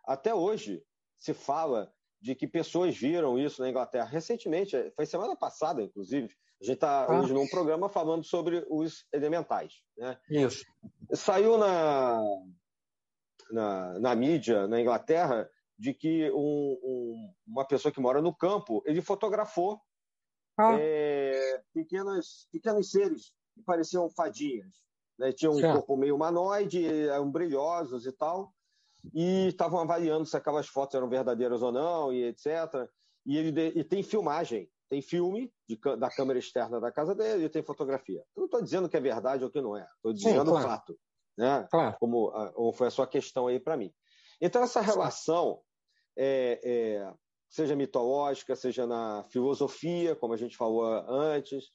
Até 0.05 0.33
hoje 0.33 0.83
se 1.17 1.33
fala 1.33 1.91
de 2.19 2.33
que 2.33 2.47
pessoas 2.47 2.95
viram 2.95 3.37
isso 3.37 3.61
na 3.61 3.69
Inglaterra. 3.69 4.05
Recentemente, 4.05 4.91
foi 4.95 5.05
semana 5.05 5.35
passada, 5.35 5.81
inclusive, 5.81 6.33
a 6.61 6.65
gente 6.65 6.75
está 6.75 7.05
ah. 7.05 7.19
hoje 7.19 7.33
num 7.33 7.47
programa 7.47 7.87
falando 7.87 8.23
sobre 8.23 8.65
os 8.69 9.05
elementais. 9.13 9.73
Né? 9.95 10.17
Isso. 10.29 10.65
saiu 11.13 11.57
na, 11.57 12.19
na, 13.51 13.99
na, 13.99 14.15
mídia, 14.15 14.67
na 14.67 14.81
Inglaterra, 14.81 15.49
de 15.77 15.93
que 15.93 16.31
um, 16.31 16.79
um, 16.83 17.33
uma 17.45 17.65
pessoa 17.65 17.91
que 17.91 17.99
mora 17.99 18.21
no 18.21 18.33
campo, 18.33 18.81
ele 18.85 19.01
fotografou 19.01 19.79
ah. 20.57 20.75
é, 20.79 21.61
pequenos, 21.73 22.47
pequenos 22.51 22.89
seres 22.89 23.33
que 23.53 23.61
pareciam 23.63 24.09
fadinhas. 24.09 24.83
Né? 25.19 25.31
Tinham 25.31 25.53
um 25.53 25.59
certo. 25.59 25.75
corpo 25.75 25.97
meio 25.97 26.15
humanoide, 26.15 26.85
eram 27.07 27.31
brilhosos 27.31 28.05
e 28.05 28.11
tal, 28.11 28.53
e 29.13 29.47
estavam 29.47 29.79
avaliando 29.79 30.25
se 30.25 30.35
aquelas 30.35 30.67
fotos 30.67 30.95
eram 30.95 31.09
verdadeiras 31.09 31.61
ou 31.61 31.71
não, 31.71 32.11
e 32.11 32.25
etc. 32.25 32.47
E 33.25 33.37
ele 33.37 33.79
e 33.79 33.83
tem 33.83 34.01
filmagem, 34.01 34.69
tem 34.89 35.01
filme 35.01 35.51
de, 35.67 35.79
da 35.97 36.09
câmera 36.09 36.39
externa 36.39 36.79
da 36.79 36.91
casa 36.91 37.13
dele 37.13 37.45
e 37.45 37.49
tem 37.49 37.61
fotografia. 37.61 38.23
Eu 38.35 38.41
não 38.41 38.45
estou 38.45 38.61
dizendo 38.61 38.89
que 38.89 38.97
é 38.97 39.01
verdade 39.01 39.43
ou 39.43 39.51
que 39.51 39.61
não 39.61 39.77
é, 39.77 39.85
estou 39.95 40.13
dizendo 40.13 40.49
o 40.49 40.53
claro. 40.53 40.67
fato, 40.67 40.99
né? 41.37 41.67
Claro. 41.69 41.97
Como, 41.99 42.31
como 42.53 42.73
foi 42.73 42.87
a 42.87 42.91
sua 42.91 43.05
questão 43.05 43.47
aí 43.47 43.59
para 43.59 43.77
mim. 43.77 43.93
Então, 44.39 44.63
essa 44.63 44.81
relação, 44.81 45.61
é, 46.17 46.59
é, 46.63 47.13
seja 47.49 47.75
mitológica, 47.75 48.55
seja 48.55 48.85
na 48.85 49.23
filosofia, 49.29 50.15
como 50.15 50.33
a 50.33 50.37
gente 50.37 50.57
falou 50.57 50.83
antes, 51.07 51.65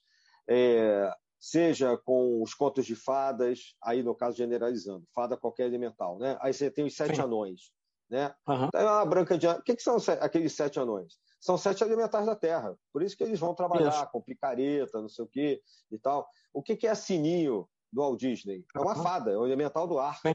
é, 0.48 1.10
seja 1.40 1.96
com 1.96 2.42
os 2.42 2.54
contos 2.54 2.84
de 2.84 2.94
fadas, 2.94 3.74
aí 3.82 4.02
no 4.02 4.14
caso 4.14 4.36
generalizando, 4.36 5.04
fada 5.14 5.36
qualquer 5.36 5.66
elemental, 5.66 6.18
né? 6.18 6.36
Aí 6.40 6.52
você 6.52 6.70
tem 6.70 6.84
os 6.84 6.94
sete 6.94 7.16
Sim. 7.16 7.22
anões, 7.22 7.72
né? 8.10 8.34
Uhum. 8.46 8.66
Então, 8.66 8.88
a 8.88 9.04
branca 9.04 9.38
de... 9.38 9.46
O 9.46 9.62
que, 9.62 9.76
que 9.76 9.82
são 9.82 9.96
aqueles 10.20 10.52
sete 10.52 10.78
anões? 10.78 11.14
São 11.40 11.58
sete 11.58 11.82
elementares 11.82 12.26
da 12.26 12.36
Terra, 12.36 12.76
por 12.92 13.02
isso 13.02 13.16
que 13.16 13.24
eles 13.24 13.40
vão 13.40 13.54
trabalhar 13.54 13.90
isso. 13.90 14.10
com 14.12 14.22
picareta, 14.22 15.00
não 15.00 15.08
sei 15.08 15.24
o 15.24 15.28
quê 15.28 15.60
e 15.90 15.98
tal. 15.98 16.28
O 16.52 16.62
que, 16.62 16.76
que 16.76 16.86
é 16.86 16.94
sininho 16.94 17.68
do 17.92 18.00
Walt 18.00 18.20
Disney? 18.20 18.64
É 18.74 18.78
uma 18.78 18.96
uhum. 18.96 19.02
fada, 19.02 19.32
é 19.32 19.36
o 19.36 19.44
elemental 19.44 19.88
do 19.88 19.98
ar. 19.98 20.20
Sim. 20.20 20.34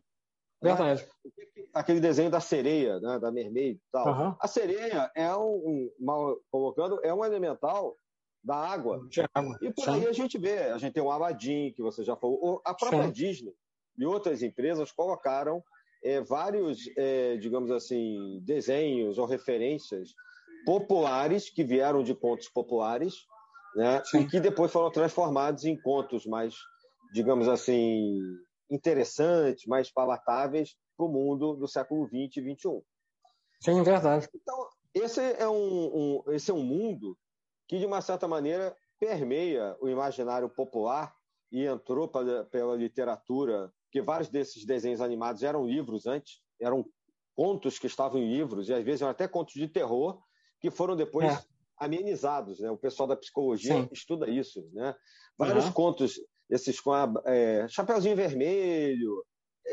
Né? 0.62 0.74
Verdade. 0.74 1.08
Aquele 1.74 2.00
desenho 2.00 2.32
da 2.32 2.40
sereia, 2.40 3.00
né, 3.00 3.20
da 3.20 3.32
mermaid 3.32 3.76
e 3.76 3.82
tal. 3.92 4.08
Uhum. 4.08 4.36
A 4.40 4.48
sereia 4.48 5.12
é 5.16 5.36
um, 5.36 5.92
mal 6.00 6.38
colocando, 6.50 7.00
é 7.04 7.14
um 7.14 7.24
elemental 7.24 7.96
da 8.44 8.56
água. 8.56 9.02
água. 9.34 9.58
E 9.62 9.72
por 9.72 9.84
Sim. 9.84 9.92
aí 9.92 10.08
a 10.08 10.14
gente 10.14 10.38
vê, 10.38 10.58
a 10.70 10.78
gente 10.78 10.94
tem 10.94 11.04
o 11.04 11.12
Aladdin, 11.12 11.74
que 11.74 11.82
você 11.82 12.04
já 12.04 12.16
falou, 12.16 12.62
a 12.66 12.74
própria 12.74 13.04
Sim. 13.04 13.12
Disney 13.12 13.54
e 13.98 14.06
outras 14.06 14.42
empresas 14.42 14.92
colocaram 14.92 15.64
é, 16.04 16.22
vários, 16.22 16.80
é, 16.96 17.38
digamos 17.38 17.72
assim, 17.72 18.40
desenhos 18.44 19.18
ou 19.18 19.26
referências 19.26 20.14
populares 20.66 21.50
que 21.50 21.64
vieram 21.64 22.04
de 22.04 22.14
contos 22.14 22.50
populares, 22.50 23.26
né? 23.76 24.02
Sim. 24.06 24.20
E 24.22 24.28
que 24.28 24.40
depois 24.40 24.72
foram 24.72 24.92
transformados 24.92 25.66
em 25.66 25.80
contos 25.80 26.26
mais, 26.26 26.56
digamos 27.14 27.48
assim, 27.48 28.20
interessantes, 28.70 29.66
mais 29.66 29.92
palatáveis 29.92 30.76
para 30.96 31.06
o 31.06 31.10
mundo 31.10 31.56
do 31.56 31.68
século 31.68 32.08
XX 32.08 32.38
e 32.38 32.56
XXI. 32.56 32.82
Sim, 33.60 33.84
verdade. 33.84 34.28
Então, 34.36 34.70
esse 34.94 35.22
é 35.22 35.48
um, 35.48 36.24
um, 36.26 36.34
esse 36.34 36.52
é 36.52 36.54
um 36.54 36.64
mundo 36.64 37.18
que, 37.68 37.80
de 37.80 37.86
uma 37.86 38.02
certa 38.02 38.28
maneira, 38.28 38.76
permeia 39.00 39.76
o 39.80 39.88
imaginário 39.88 40.50
popular 40.50 41.14
e 41.52 41.66
entrou 41.66 42.08
pela, 42.08 42.46
pela 42.46 42.76
literatura, 42.76 43.72
que 43.92 44.02
vários 44.02 44.30
desses 44.30 44.66
desenhos 44.66 45.02
animados 45.02 45.44
eram 45.44 45.66
livros 45.66 46.06
antes, 46.06 46.42
eram 46.60 46.86
contos 47.36 47.78
que 47.78 47.88
estavam 47.88 48.20
em 48.20 48.32
livros, 48.32 48.68
e 48.68 48.74
às 48.74 48.84
vezes 48.84 49.02
eram 49.02 49.12
até 49.12 49.28
contos 49.28 49.54
de 49.54 49.68
terror, 49.68 50.20
que 50.60 50.72
foram 50.72 50.96
depois 50.96 51.32
é. 51.32 51.44
amenizados. 51.78 52.60
Né? 52.60 52.70
O 52.72 52.78
pessoal 52.78 53.08
da 53.08 53.16
psicologia 53.16 53.74
Sim. 53.74 53.90
estuda 53.92 54.30
isso. 54.30 54.68
Né? 54.74 54.96
Vários 55.38 55.66
uhum. 55.66 55.72
contos, 55.72 56.20
esses 56.50 56.80
com 56.80 56.94
a, 56.94 57.12
é, 57.26 57.68
Chapeuzinho 57.68 58.16
Vermelho, 58.16 59.24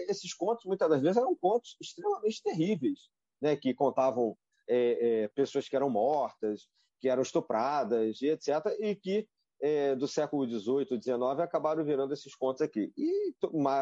esses 0.09 0.35
contos, 0.35 0.65
muitas 0.65 0.89
das 0.89 1.01
vezes, 1.01 1.17
eram 1.17 1.35
contos 1.37 1.77
extremamente 1.81 2.43
terríveis, 2.43 3.09
né? 3.41 3.57
que 3.57 3.73
contavam 3.75 4.37
é, 4.69 5.23
é 5.25 5.29
pessoas 5.29 5.69
que 5.69 5.77
eram 5.77 5.91
mortas, 5.91 6.69
que 7.01 7.09
eram 7.09 7.23
estupradas 7.23 8.21
e 8.23 8.29
etc., 8.29 8.49
e 8.81 8.95
que 8.95 9.29
é, 9.61 9.95
do 9.95 10.07
século 10.07 10.47
XVIII, 10.47 11.01
XIX 11.01 11.41
acabaram 11.41 11.85
virando 11.85 12.13
esses 12.13 12.35
contos 12.35 12.61
aqui. 12.61 12.93
E 12.97 13.35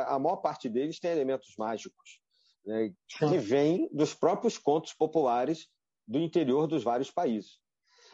a 0.07 0.19
maior 0.19 0.37
parte 0.37 0.69
deles 0.69 1.01
tem 1.01 1.11
elementos 1.11 1.55
mágicos, 1.59 2.21
né, 2.65 2.93
que 3.09 3.39
vêm 3.39 3.89
dos 3.93 4.15
próprios 4.15 4.59
contos 4.59 4.93
populares 4.93 5.69
do 6.07 6.19
interior 6.19 6.67
dos 6.67 6.85
vários 6.85 7.11
países. 7.11 7.59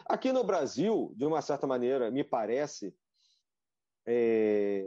Aqui 0.05 0.31
no 0.31 0.43
Brasil, 0.43 1.13
de 1.15 1.25
uma 1.25 1.41
certa 1.41 1.67
maneira, 1.67 2.09
me 2.09 2.23
parece, 2.23 2.95
é, 4.09 4.85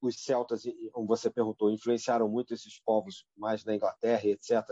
os 0.00 0.22
celtas, 0.22 0.62
como 0.92 1.06
você 1.06 1.30
perguntou, 1.30 1.70
influenciaram 1.70 2.28
muito 2.28 2.52
esses 2.52 2.80
povos 2.80 3.24
mais 3.36 3.64
na 3.64 3.74
Inglaterra, 3.74 4.26
etc., 4.26 4.64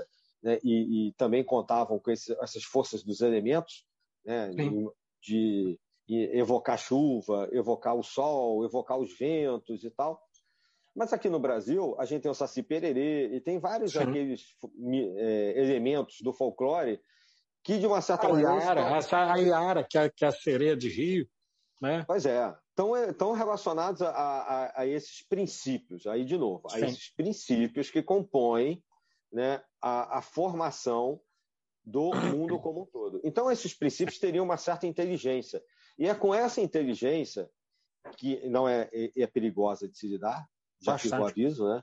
né, 0.43 0.59
e, 0.63 1.09
e, 1.09 1.13
também 1.13 1.43
contavam 1.43 1.99
com 1.99 2.11
esse, 2.11 2.37
essas 2.43 2.63
forças 2.63 3.03
dos 3.03 3.21
elementos, 3.21 3.85
né? 4.25 4.51
De, 5.21 5.81
de 6.07 6.39
evocar 6.39 6.79
chuva, 6.79 7.49
evocar 7.53 7.97
o 7.97 8.03
sol, 8.03 8.65
evocar 8.65 8.99
os 8.99 9.17
ventos 9.17 9.83
e 9.83 9.91
tal. 9.91 10.21
Mas 10.95 11.13
aqui 11.13 11.29
no 11.29 11.41
Brasil, 11.41 11.97
a 11.99 12.05
gente 12.05 12.23
tem 12.23 12.31
o 12.31 12.35
Saci 12.35 12.63
Pererê 12.63 13.35
e 13.35 13.41
tem 13.41 13.59
vários 13.59 13.93
Sim. 13.93 14.01
daqueles 14.01 14.57
é, 15.17 15.61
elementos 15.61 16.21
do 16.21 16.33
folclore 16.33 17.01
que, 17.63 17.79
de 17.79 17.87
uma 17.87 18.01
certa 18.01 18.27
a 18.27 18.31
maneira. 18.31 18.55
Iara, 18.55 18.99
estão... 18.99 19.19
A 19.19 19.37
Iara, 19.37 19.85
que 19.85 19.99
é, 19.99 20.09
que 20.09 20.25
é 20.25 20.29
a 20.29 20.33
sereia 20.33 20.77
de 20.77 20.89
rio. 20.89 21.29
Né? 21.83 22.05
Pois 22.07 22.25
é. 22.25 22.55
Estão, 22.77 22.95
estão 22.95 23.33
relacionados 23.33 24.03
a, 24.03 24.11
a, 24.11 24.83
a, 24.83 24.87
esses 24.87 25.23
princípios, 25.23 26.07
aí 26.07 26.27
de 26.27 26.37
novo, 26.37 26.69
Sim. 26.69 26.77
a 26.77 26.81
esses 26.87 27.09
princípios 27.09 27.91
que 27.91 28.03
compõem 28.03 28.85
né, 29.33 29.63
a, 29.81 30.19
a 30.19 30.21
formação 30.21 31.19
do 31.83 32.15
mundo 32.15 32.59
como 32.59 32.83
um 32.83 32.85
todo. 32.85 33.19
Então, 33.25 33.51
esses 33.51 33.73
princípios 33.73 34.19
teriam 34.19 34.45
uma 34.45 34.59
certa 34.59 34.87
inteligência. 34.87 35.63
E 35.99 36.07
é 36.07 36.15
com 36.15 36.35
essa 36.35 36.61
inteligência, 36.61 37.49
que 38.19 38.47
não 38.47 38.69
é, 38.69 38.91
é, 38.93 39.23
é 39.23 39.27
perigosa 39.27 39.89
de 39.89 39.97
se 39.97 40.07
lidar, 40.07 40.47
já 40.79 40.93
Bastante. 40.93 41.23
o 41.23 41.27
aviso, 41.27 41.67
né? 41.67 41.83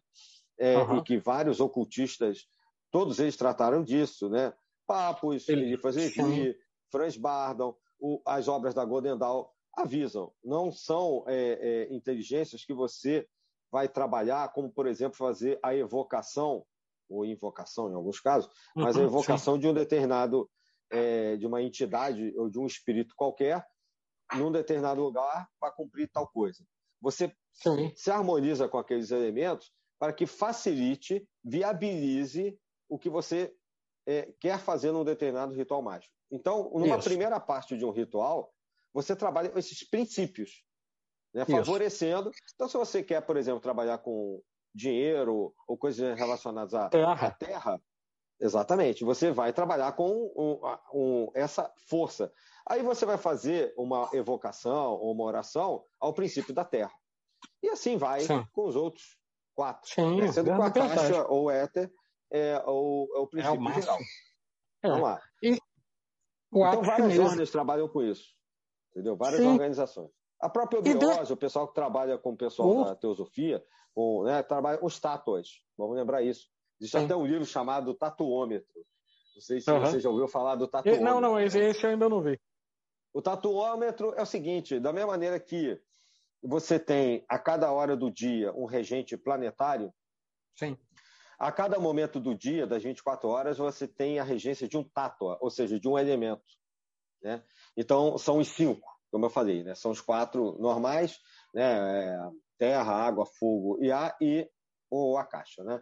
É, 0.59 0.77
uhum. 0.77 0.97
E 0.97 1.03
que 1.03 1.17
vários 1.17 1.59
ocultistas, 1.59 2.45
todos 2.91 3.19
eles 3.19 3.35
trataram 3.35 3.83
disso, 3.83 4.29
né? 4.29 4.53
Papos, 4.85 5.49
Elifas 5.49 5.95
Levi, 5.95 6.55
Franz 6.91 7.17
Bardon, 7.17 7.75
o, 7.99 8.21
as 8.27 8.47
obras 8.47 8.75
da 8.75 8.85
Godendal 8.85 9.52
avisam. 9.75 10.31
Não 10.43 10.71
são 10.71 11.23
é, 11.27 11.87
é, 11.89 11.93
inteligências 11.93 12.63
que 12.65 12.73
você 12.73 13.27
vai 13.71 13.87
trabalhar, 13.87 14.51
como, 14.53 14.71
por 14.71 14.87
exemplo, 14.87 15.17
fazer 15.17 15.59
a 15.63 15.75
evocação 15.75 16.65
ou 17.09 17.25
invocação 17.25 17.91
em 17.91 17.95
alguns 17.95 18.19
casos, 18.19 18.51
mas 18.75 18.95
uhum, 18.95 19.03
a 19.03 19.05
evocação 19.05 19.55
sim. 19.55 19.61
de 19.61 19.67
um 19.67 19.73
determinado, 19.73 20.49
é, 20.91 21.35
de 21.37 21.45
uma 21.45 21.61
entidade 21.61 22.33
ou 22.37 22.49
de 22.49 22.59
um 22.59 22.65
espírito 22.65 23.13
qualquer 23.15 23.65
num 24.35 24.51
determinado 24.51 25.01
lugar 25.01 25.47
para 25.59 25.71
cumprir 25.71 26.09
tal 26.11 26.27
coisa. 26.27 26.63
Você 27.01 27.35
sim. 27.53 27.91
se 27.95 28.09
harmoniza 28.09 28.67
com 28.67 28.77
aqueles 28.77 29.11
elementos 29.11 29.71
para 29.99 30.13
que 30.13 30.25
facilite, 30.25 31.27
viabilize 31.43 32.57
o 32.89 32.97
que 32.97 33.09
você 33.09 33.53
é, 34.05 34.33
quer 34.39 34.59
fazer 34.59 34.91
num 34.91 35.03
determinado 35.03 35.53
ritual 35.53 35.81
mágico. 35.81 36.13
Então, 36.31 36.71
numa 36.73 36.97
Isso. 36.97 37.07
primeira 37.07 37.39
parte 37.39 37.77
de 37.77 37.85
um 37.85 37.91
ritual, 37.91 38.51
você 38.93 39.15
trabalha 39.15 39.49
com 39.49 39.57
esses 39.57 39.83
princípios, 39.83 40.63
né, 41.33 41.45
favorecendo. 41.45 42.31
Então, 42.53 42.67
se 42.67 42.77
você 42.77 43.01
quer, 43.01 43.21
por 43.21 43.37
exemplo, 43.37 43.59
trabalhar 43.59 43.97
com 43.97 44.41
dinheiro 44.73 45.53
ou 45.67 45.77
coisas 45.77 46.17
relacionadas 46.17 46.73
à 46.73 46.89
terra. 46.89 47.27
à 47.27 47.31
terra, 47.31 47.81
exatamente, 48.39 49.03
você 49.03 49.31
vai 49.31 49.51
trabalhar 49.53 49.91
com 49.93 50.09
um, 50.35 50.59
um, 50.93 51.31
essa 51.33 51.71
força. 51.87 52.31
Aí 52.67 52.81
você 52.81 53.05
vai 53.05 53.17
fazer 53.17 53.73
uma 53.77 54.09
evocação 54.13 54.93
ou 54.93 55.11
uma 55.11 55.23
oração 55.23 55.83
ao 55.99 56.13
princípio 56.13 56.53
da 56.53 56.63
terra. 56.63 56.93
E 57.61 57.69
assim 57.69 57.97
vai 57.97 58.21
Sim. 58.21 58.45
com 58.53 58.67
os 58.67 58.75
outros 58.75 59.17
quatro. 59.53 59.89
Sim, 59.89 60.21
né? 60.21 60.31
Sendo 60.31 60.45
que 60.45 60.61
a 60.61 60.71
caixa 60.71 61.27
ou 61.27 61.51
éter 61.51 61.91
é 62.31 62.61
o, 62.65 63.07
é 63.15 63.19
o 63.19 63.27
princípio 63.27 63.67
é 63.67 63.71
o 63.71 63.73
geral. 63.73 63.99
É. 64.83 64.87
Vamos 64.87 65.03
lá. 65.03 65.21
E 65.41 65.57
então, 66.55 66.83
várias 66.83 67.19
ordens 67.19 67.51
trabalham 67.51 67.87
com 67.87 68.03
isso. 68.03 68.35
Entendeu? 68.93 69.15
Várias 69.15 69.41
Sim. 69.41 69.47
organizações. 69.47 70.09
A 70.39 70.49
própria 70.49 70.81
biose, 70.81 71.31
o 71.31 71.37
pessoal 71.37 71.67
que 71.67 71.73
trabalha 71.73 72.17
com 72.17 72.31
o 72.31 72.37
pessoal 72.37 72.69
uh. 72.69 72.85
da 72.85 72.95
teosofia, 72.95 73.63
com, 73.93 74.23
né, 74.23 74.43
trabalha 74.43 74.77
com 74.77 74.87
estátuas. 74.87 75.61
Vamos 75.77 75.95
lembrar 75.95 76.21
isso. 76.21 76.49
Existe 76.79 76.99
Sim. 76.99 77.05
até 77.05 77.15
um 77.15 77.25
livro 77.25 77.45
chamado 77.45 77.93
Tatuômetro. 77.93 78.85
Não 79.35 79.41
sei 79.41 79.61
se 79.61 79.71
uhum. 79.71 79.79
você 79.79 79.99
já 79.99 80.09
ouviu 80.09 80.27
falar 80.27 80.55
do 80.55 80.67
tatuômetro. 80.67 81.05
Não, 81.05 81.19
não, 81.19 81.39
esse, 81.39 81.59
esse 81.59 81.83
eu 81.83 81.89
ainda 81.89 82.07
não 82.07 82.21
vi. 82.21 82.39
O 83.13 83.21
tatuômetro 83.21 84.13
é 84.15 84.21
o 84.21 84.25
seguinte: 84.25 84.79
da 84.79 84.93
mesma 84.93 85.11
maneira 85.11 85.39
que 85.39 85.79
você 86.41 86.77
tem 86.77 87.25
a 87.27 87.39
cada 87.39 87.71
hora 87.71 87.95
do 87.95 88.11
dia 88.11 88.53
um 88.53 88.65
regente 88.65 89.15
planetário, 89.17 89.93
Sim. 90.55 90.77
a 91.39 91.51
cada 91.51 91.79
momento 91.79 92.19
do 92.19 92.35
dia, 92.35 92.67
das 92.67 92.83
24 92.83 93.27
horas, 93.29 93.57
você 93.57 93.87
tem 93.87 94.19
a 94.19 94.23
regência 94.23 94.67
de 94.67 94.77
um 94.77 94.83
tátua, 94.83 95.37
ou 95.41 95.49
seja, 95.49 95.79
de 95.79 95.87
um 95.87 95.97
elemento. 95.97 96.43
Né? 97.23 97.41
Então, 97.77 98.17
são 98.17 98.39
os 98.39 98.49
cinco, 98.49 98.87
como 99.11 99.25
eu 99.25 99.29
falei, 99.29 99.63
né? 99.63 99.73
são 99.75 99.91
os 99.91 100.01
quatro 100.01 100.57
normais, 100.59 101.19
né? 101.53 101.63
É, 101.63 102.19
terra, 102.57 102.93
água, 102.93 103.25
fogo 103.25 103.77
e 103.81 103.91
ar, 103.91 104.15
e 104.21 104.49
ou 104.89 105.17
a 105.17 105.25
caixa. 105.25 105.63
Né? 105.63 105.81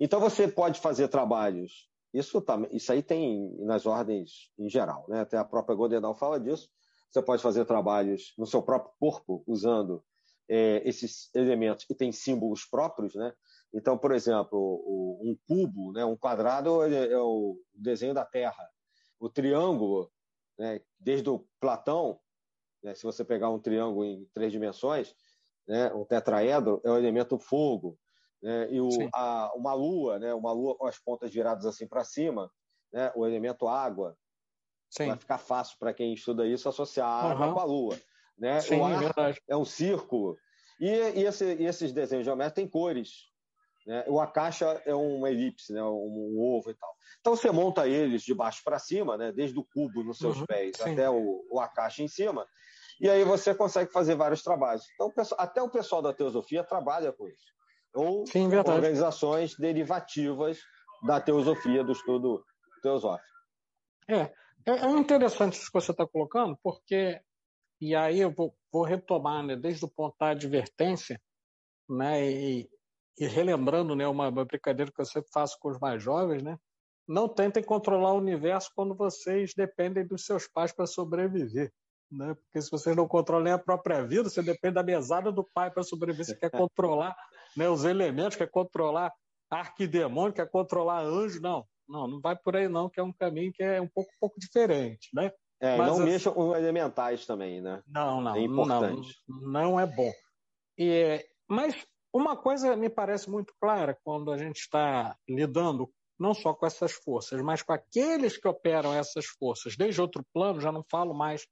Então 0.00 0.20
você 0.20 0.48
pode 0.48 0.80
fazer 0.80 1.08
trabalhos, 1.08 1.88
isso, 2.12 2.40
tá, 2.40 2.58
isso 2.70 2.90
aí 2.90 3.02
tem 3.02 3.54
nas 3.60 3.86
ordens 3.86 4.50
em 4.58 4.68
geral, 4.68 5.04
né? 5.08 5.20
até 5.20 5.36
a 5.36 5.44
própria 5.44 5.76
Goldenal 5.76 6.14
fala 6.14 6.40
disso, 6.40 6.68
você 7.10 7.22
pode 7.22 7.42
fazer 7.42 7.64
trabalhos 7.64 8.34
no 8.36 8.46
seu 8.46 8.62
próprio 8.62 8.92
corpo 8.98 9.44
usando 9.46 10.02
é, 10.48 10.82
esses 10.88 11.32
elementos 11.34 11.84
que 11.84 11.94
têm 11.94 12.12
símbolos 12.12 12.64
próprios, 12.64 13.14
né? 13.14 13.32
Então, 13.74 13.98
por 13.98 14.12
exemplo, 14.12 14.58
o, 14.58 15.20
um 15.22 15.36
cubo, 15.46 15.92
né, 15.92 16.04
um 16.04 16.16
quadrado 16.16 16.82
é 16.82 17.18
o 17.18 17.58
desenho 17.74 18.14
da 18.14 18.24
Terra. 18.24 18.68
O 19.18 19.28
triângulo, 19.28 20.10
né, 20.58 20.80
desde 20.98 21.28
o 21.28 21.46
Platão, 21.60 22.18
né, 22.82 22.94
se 22.94 23.02
você 23.02 23.24
pegar 23.24 23.50
um 23.50 23.58
triângulo 23.58 24.04
em 24.04 24.24
três 24.32 24.52
dimensões, 24.52 25.14
né, 25.66 25.92
um 25.92 26.04
tetraedro 26.04 26.80
é 26.84 26.90
o 26.90 26.96
elemento 26.96 27.38
fogo. 27.38 27.98
Né, 28.42 28.70
e 28.70 28.80
o, 28.80 28.88
a, 29.14 29.52
uma 29.54 29.74
lua, 29.74 30.18
né, 30.18 30.34
uma 30.34 30.52
lua 30.52 30.76
com 30.76 30.86
as 30.86 30.98
pontas 30.98 31.32
viradas 31.32 31.66
assim 31.66 31.86
para 31.86 32.04
cima, 32.04 32.50
né, 32.92 33.10
o 33.14 33.26
elemento 33.26 33.66
água. 33.66 34.16
Sim. 34.90 35.08
Vai 35.08 35.16
ficar 35.16 35.38
fácil 35.38 35.76
para 35.78 35.92
quem 35.92 36.14
estuda 36.14 36.46
isso 36.46 36.68
associar 36.68 37.08
a 37.08 37.30
água 37.32 37.46
uhum. 37.48 37.54
com 37.54 37.60
a 37.60 37.64
lua. 37.64 38.00
Né? 38.38 38.60
Sim, 38.60 38.80
o 38.80 38.84
ar 38.84 39.02
é, 39.02 39.34
é 39.48 39.56
um 39.56 39.64
círculo. 39.64 40.36
E, 40.78 40.88
e, 40.88 41.24
esse, 41.24 41.54
e 41.54 41.66
esses 41.66 41.92
desenhos 41.92 42.24
geométricos 42.24 42.54
têm 42.62 42.68
cores. 42.68 43.32
Né? 43.86 44.04
O 44.08 44.20
a 44.20 44.26
caixa 44.26 44.82
é 44.84 44.94
uma 44.94 45.30
elipse, 45.30 45.72
né? 45.72 45.82
Um, 45.82 46.36
ovo 46.38 46.70
e 46.70 46.74
tal. 46.74 46.92
Então 47.20 47.36
você 47.36 47.50
monta 47.52 47.86
eles 47.86 48.22
de 48.22 48.34
baixo 48.34 48.62
para 48.64 48.78
cima, 48.78 49.16
né? 49.16 49.30
desde 49.30 49.58
o 49.58 49.64
cubo 49.64 50.02
nos 50.02 50.18
seus 50.18 50.38
uhum, 50.38 50.46
pés 50.46 50.76
sim. 50.76 50.92
até 50.92 51.08
o, 51.08 51.46
o 51.48 51.68
caixa 51.68 52.02
em 52.02 52.08
cima, 52.08 52.46
e 53.00 53.08
aí 53.08 53.24
você 53.24 53.54
consegue 53.54 53.92
fazer 53.92 54.16
vários 54.16 54.42
trabalhos. 54.42 54.84
Então 54.94 55.12
até 55.38 55.62
o 55.62 55.70
pessoal 55.70 56.02
da 56.02 56.12
teosofia 56.12 56.64
trabalha 56.64 57.12
com 57.12 57.28
isso. 57.28 57.54
Ou 57.94 58.26
sim, 58.26 58.48
organizações 58.54 59.56
derivativas 59.56 60.58
da 61.06 61.20
teosofia, 61.20 61.84
do 61.84 61.92
estudo 61.92 62.44
teosófico. 62.82 63.26
É, 64.08 64.32
é, 64.66 64.72
é 64.84 64.90
interessante 64.90 65.54
isso 65.54 65.66
que 65.66 65.80
você 65.80 65.92
está 65.92 66.06
colocando, 66.06 66.58
porque, 66.62 67.20
e 67.80 67.94
aí 67.94 68.20
eu 68.20 68.30
vou, 68.30 68.54
vou 68.72 68.82
retomar, 68.82 69.44
né, 69.44 69.56
desde 69.56 69.84
o 69.84 69.88
ponto 69.88 70.16
da 70.18 70.30
advertência, 70.30 71.20
né, 71.88 72.30
e, 72.30 72.68
e 73.18 73.26
relembrando 73.26 73.94
né, 73.94 74.06
uma, 74.06 74.28
uma 74.28 74.44
brincadeira 74.44 74.92
que 74.92 75.00
eu 75.00 75.06
sempre 75.06 75.30
faço 75.32 75.58
com 75.58 75.70
os 75.70 75.78
mais 75.78 76.02
jovens, 76.02 76.42
né? 76.42 76.58
Não 77.08 77.28
tentem 77.28 77.62
controlar 77.62 78.12
o 78.12 78.18
universo 78.18 78.70
quando 78.74 78.94
vocês 78.94 79.52
dependem 79.56 80.06
dos 80.06 80.24
seus 80.24 80.48
pais 80.48 80.72
para 80.72 80.86
sobreviver. 80.86 81.72
Né? 82.10 82.34
Porque 82.34 82.60
se 82.60 82.70
vocês 82.70 82.96
não 82.96 83.06
controlam 83.06 83.54
a 83.54 83.58
própria 83.58 84.04
vida, 84.04 84.28
você 84.28 84.42
depende 84.42 84.74
da 84.74 84.82
mesada 84.82 85.30
do 85.30 85.44
pai 85.54 85.70
para 85.70 85.82
sobreviver. 85.82 86.26
Você 86.26 86.36
quer 86.36 86.50
controlar 86.50 87.16
né, 87.56 87.68
os 87.68 87.84
elementos, 87.84 88.36
quer 88.36 88.50
controlar 88.50 89.12
arquidemônio, 89.50 90.34
quer 90.34 90.50
controlar 90.50 91.00
anjo. 91.02 91.40
Não, 91.40 91.64
não, 91.88 92.08
não 92.08 92.20
vai 92.20 92.36
por 92.36 92.56
aí 92.56 92.68
não, 92.68 92.90
que 92.90 92.98
é 92.98 93.02
um 93.02 93.12
caminho 93.12 93.52
que 93.52 93.62
é 93.62 93.80
um 93.80 93.88
pouco, 93.88 94.10
um 94.10 94.18
pouco 94.20 94.40
diferente. 94.40 95.08
Né? 95.14 95.30
É, 95.60 95.76
Mas, 95.76 95.86
não 95.86 95.94
assim, 95.94 96.04
mexa 96.04 96.30
com 96.30 96.56
elementais 96.56 97.24
também, 97.24 97.60
né? 97.60 97.82
Não, 97.86 98.20
não. 98.20 98.34
É 98.34 98.40
importante. 98.40 99.14
Não, 99.28 99.50
não 99.50 99.80
é 99.80 99.86
bom. 99.86 100.12
E, 100.76 101.24
mas 101.48 101.86
uma 102.16 102.36
coisa 102.36 102.76
me 102.76 102.88
parece 102.88 103.28
muito 103.28 103.54
clara 103.60 103.98
quando 104.02 104.32
a 104.32 104.38
gente 104.38 104.58
está 104.58 105.16
lidando 105.28 105.90
não 106.18 106.32
só 106.32 106.54
com 106.54 106.66
essas 106.66 106.92
forças, 106.92 107.42
mas 107.42 107.62
com 107.62 107.72
aqueles 107.72 108.38
que 108.38 108.48
operam 108.48 108.94
essas 108.94 109.26
forças. 109.26 109.76
Desde 109.76 110.00
outro 110.00 110.24
plano, 110.32 110.60
já 110.60 110.72
não 110.72 110.82
falo 110.90 111.12
mais 111.12 111.46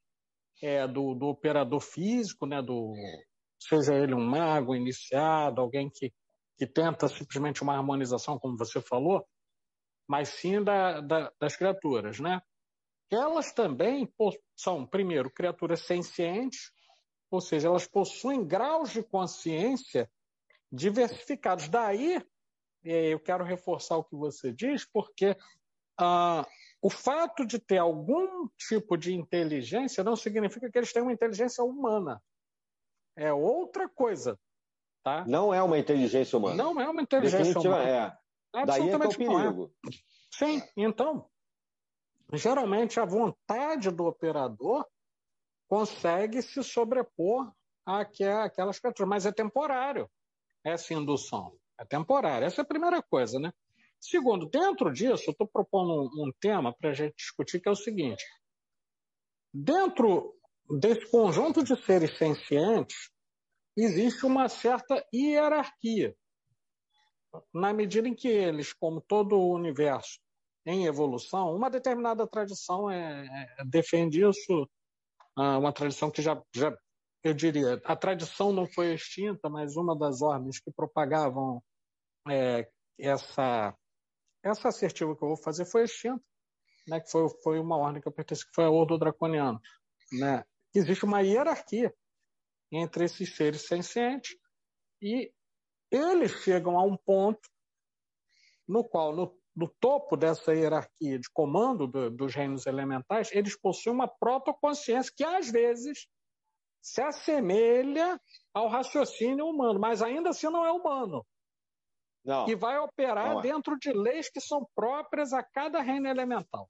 é, 0.61 0.87
do, 0.87 1.13
do, 1.13 1.27
operador 1.27 1.79
físico, 1.79 2.47
né, 2.47 2.61
do, 2.61 2.93
seja 3.59 3.93
ele 3.93 4.15
um 4.15 4.25
mago 4.25 4.75
iniciado, 4.75 5.61
alguém 5.61 5.89
que, 5.89 6.11
que 6.57 6.65
tenta 6.65 7.07
simplesmente 7.07 7.61
uma 7.61 7.75
harmonização, 7.75 8.39
como 8.39 8.57
você 8.57 8.81
falou, 8.81 9.23
mas 10.07 10.29
sim 10.29 10.63
da, 10.63 10.99
da, 11.01 11.31
das 11.39 11.55
criaturas. 11.55 12.19
Né? 12.19 12.41
Elas 13.11 13.53
também 13.53 14.11
são, 14.55 14.85
primeiro, 14.85 15.29
criaturas 15.29 15.81
sencientes, 15.81 16.71
ou 17.29 17.41
seja, 17.41 17.67
elas 17.67 17.87
possuem 17.87 18.45
graus 18.45 18.91
de 18.91 19.03
consciência 19.03 20.09
diversificados. 20.75 21.69
Daí, 21.69 22.21
eu 22.83 23.19
quero 23.19 23.43
reforçar 23.43 23.97
o 23.97 24.03
que 24.03 24.15
você 24.15 24.51
diz, 24.51 24.85
porque 24.85 25.35
ah, 25.97 26.45
o 26.81 26.89
fato 26.89 27.45
de 27.45 27.57
ter 27.57 27.77
algum 27.77 28.47
tipo 28.57 28.97
de 28.97 29.13
inteligência 29.13 30.03
não 30.03 30.15
significa 30.15 30.69
que 30.69 30.77
eles 30.77 30.93
têm 30.93 31.01
uma 31.01 31.13
inteligência 31.13 31.63
humana. 31.63 32.21
É 33.15 33.31
outra 33.31 33.87
coisa. 33.87 34.37
Tá? 35.03 35.23
Não 35.25 35.53
é 35.53 35.63
uma 35.63 35.79
inteligência 35.79 36.37
humana. 36.37 36.55
Não 36.55 36.79
é 36.81 36.89
uma 36.89 37.01
inteligência 37.01 37.59
humana. 37.59 38.17
É. 38.53 38.65
Daí 38.65 38.89
é 38.89 38.97
que 38.97 39.03
é 39.03 39.07
o 39.07 39.11
é. 39.11 39.17
perigo. 39.17 39.71
É. 39.87 39.91
Sim, 40.31 40.61
então, 40.75 41.29
geralmente 42.33 42.99
a 42.99 43.05
vontade 43.05 43.89
do 43.89 44.05
operador 44.05 44.85
consegue 45.67 46.41
se 46.41 46.61
sobrepor 46.63 47.51
àquelas 47.85 48.79
criaturas, 48.79 49.09
mas 49.09 49.25
é 49.25 49.31
temporário 49.31 50.09
essa 50.65 50.93
indução? 50.93 51.57
É 51.79 51.85
temporária. 51.85 52.45
Essa 52.45 52.61
é 52.61 52.63
a 52.63 52.67
primeira 52.67 53.01
coisa, 53.01 53.39
né? 53.39 53.53
Segundo, 53.99 54.47
dentro 54.47 54.91
disso, 54.91 55.23
eu 55.27 55.31
estou 55.31 55.47
propondo 55.47 56.03
um, 56.03 56.27
um 56.27 56.31
tema 56.39 56.73
para 56.73 56.89
a 56.89 56.93
gente 56.93 57.15
discutir 57.15 57.59
que 57.59 57.67
é 57.67 57.71
o 57.71 57.75
seguinte: 57.75 58.23
dentro 59.53 60.33
desse 60.69 61.09
conjunto 61.09 61.63
de 61.63 61.75
seres 61.83 62.17
sencientes, 62.17 63.09
existe 63.77 64.25
uma 64.25 64.47
certa 64.47 65.05
hierarquia. 65.13 66.15
Na 67.53 67.73
medida 67.73 68.07
em 68.07 68.15
que 68.15 68.27
eles, 68.27 68.73
como 68.73 69.01
todo 69.01 69.35
o 69.35 69.53
universo 69.53 70.19
em 70.65 70.85
evolução, 70.85 71.55
uma 71.55 71.69
determinada 71.69 72.25
tradição 72.25 72.89
é, 72.89 73.25
é, 73.59 73.65
defende 73.65 74.21
isso, 74.23 74.69
ah, 75.35 75.57
uma 75.57 75.71
tradição 75.71 76.09
que 76.09 76.21
já, 76.21 76.41
já 76.55 76.75
eu 77.25 77.33
diria, 77.33 77.81
a 77.83 77.95
tradição 77.95 78.53
não 78.53 78.67
foi 78.67 78.93
extinta, 78.93 79.49
mas 79.49 79.75
uma 79.75 79.97
das 79.97 80.21
ordens 80.21 80.59
que 80.59 80.71
propagavam 80.71 81.59
é, 82.29 82.69
essa, 82.99 83.75
essa 84.43 84.67
assertiva 84.67 85.15
que 85.17 85.23
eu 85.23 85.29
vou 85.29 85.37
fazer 85.37 85.65
foi 85.65 85.85
extinta, 85.85 86.23
né, 86.87 86.99
que 86.99 87.09
foi, 87.09 87.27
foi 87.41 87.59
uma 87.59 87.77
ordem 87.77 87.99
que 87.99 88.07
eu 88.07 88.11
pertenço, 88.11 88.45
que 88.45 88.53
foi 88.53 88.65
a 88.65 88.69
Ordo 88.69 88.99
Draconiano. 88.99 89.59
Né? 90.11 90.45
Existe 90.71 91.03
uma 91.03 91.21
hierarquia 91.21 91.91
entre 92.71 93.05
esses 93.05 93.35
seres 93.35 93.65
sencientes 93.65 94.37
e 95.01 95.33
eles 95.89 96.31
chegam 96.43 96.77
a 96.77 96.83
um 96.83 96.95
ponto 96.95 97.49
no 98.67 98.83
qual, 98.83 99.15
no, 99.15 99.35
no 99.55 99.67
topo 99.79 100.15
dessa 100.15 100.53
hierarquia 100.53 101.17
de 101.17 101.29
comando 101.33 101.87
do, 101.87 102.11
dos 102.11 102.35
reinos 102.35 102.67
elementais, 102.67 103.31
eles 103.31 103.59
possuem 103.59 103.95
uma 103.95 104.07
protoconsciência 104.07 105.11
que, 105.15 105.23
às 105.23 105.49
vezes, 105.49 106.07
se 106.85 107.01
assemelha 107.01 108.21
ao 108.53 108.67
raciocínio 108.67 109.47
humano, 109.47 109.79
mas 109.79 110.03
ainda 110.03 110.29
assim 110.29 110.47
não 110.49 110.63
é 110.63 110.71
humano. 110.71 111.25
Não. 112.23 112.47
E 112.47 112.55
vai 112.55 112.77
operar 112.77 113.39
é. 113.39 113.41
dentro 113.41 113.75
de 113.79 113.91
leis 113.91 114.29
que 114.29 114.39
são 114.39 114.67
próprias 114.75 115.33
a 115.33 115.41
cada 115.41 115.81
reino 115.81 116.07
elemental. 116.07 116.69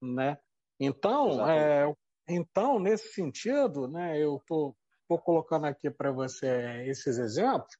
Né? 0.00 0.38
Então, 0.78 1.48
é, 1.50 1.92
então, 2.28 2.78
nesse 2.78 3.12
sentido, 3.12 3.88
né, 3.88 4.16
eu 4.16 4.36
estou 4.36 4.76
colocando 5.24 5.66
aqui 5.66 5.90
para 5.90 6.12
você 6.12 6.86
esses 6.86 7.18
exemplos, 7.18 7.76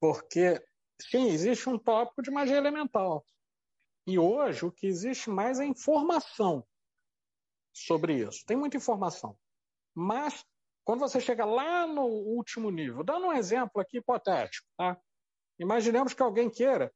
porque, 0.00 0.64
sim, 0.98 1.28
existe 1.28 1.68
um 1.68 1.78
tópico 1.78 2.22
de 2.22 2.30
magia 2.30 2.56
elemental. 2.56 3.22
E 4.06 4.18
hoje 4.18 4.64
o 4.64 4.72
que 4.72 4.86
existe 4.86 5.28
mais 5.28 5.60
é 5.60 5.66
informação 5.66 6.66
sobre 7.70 8.14
isso. 8.14 8.46
Tem 8.46 8.56
muita 8.56 8.78
informação. 8.78 9.36
Mas 9.94 10.42
quando 10.84 11.00
você 11.00 11.20
chega 11.20 11.44
lá 11.44 11.86
no 11.86 12.04
último 12.04 12.70
nível, 12.70 13.04
dando 13.04 13.26
um 13.26 13.32
exemplo 13.32 13.80
aqui 13.80 13.98
hipotético, 13.98 14.66
tá? 14.76 15.00
imaginemos 15.58 16.12
que 16.12 16.22
alguém 16.22 16.50
queira 16.50 16.92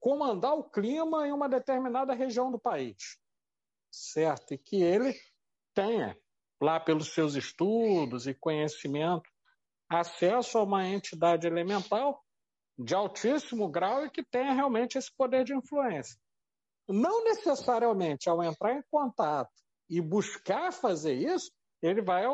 comandar 0.00 0.54
o 0.54 0.70
clima 0.70 1.26
em 1.26 1.32
uma 1.32 1.48
determinada 1.48 2.14
região 2.14 2.50
do 2.50 2.58
país, 2.58 3.18
certo? 3.90 4.54
E 4.54 4.58
que 4.58 4.82
ele 4.82 5.14
tenha, 5.74 6.16
lá 6.60 6.80
pelos 6.80 7.12
seus 7.12 7.34
estudos 7.34 8.26
e 8.26 8.34
conhecimento, 8.34 9.28
acesso 9.90 10.58
a 10.58 10.62
uma 10.62 10.86
entidade 10.86 11.46
elemental 11.46 12.22
de 12.78 12.94
altíssimo 12.94 13.68
grau 13.68 14.06
e 14.06 14.10
que 14.10 14.22
tenha 14.22 14.52
realmente 14.52 14.96
esse 14.96 15.12
poder 15.14 15.44
de 15.44 15.54
influência. 15.54 16.18
Não 16.88 17.24
necessariamente 17.24 18.28
ao 18.28 18.42
entrar 18.42 18.74
em 18.74 18.82
contato 18.90 19.50
e 19.90 20.00
buscar 20.00 20.72
fazer 20.72 21.14
isso, 21.14 21.50
ele 21.82 22.00
vai 22.00 22.24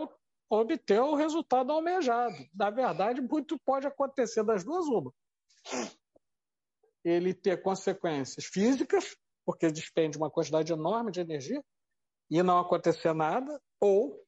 obter 0.48 1.00
o 1.00 1.14
resultado 1.14 1.72
almejado. 1.72 2.36
Na 2.54 2.70
verdade, 2.70 3.20
muito 3.20 3.58
pode 3.58 3.86
acontecer 3.86 4.44
das 4.44 4.64
duas 4.64 4.86
uma. 4.86 5.12
Ele 7.04 7.34
ter 7.34 7.62
consequências 7.62 8.46
físicas, 8.46 9.16
porque 9.44 9.70
despende 9.70 10.16
uma 10.16 10.30
quantidade 10.30 10.72
enorme 10.72 11.10
de 11.10 11.20
energia, 11.20 11.62
e 12.30 12.42
não 12.42 12.58
acontecer 12.58 13.12
nada, 13.12 13.60
ou, 13.80 14.24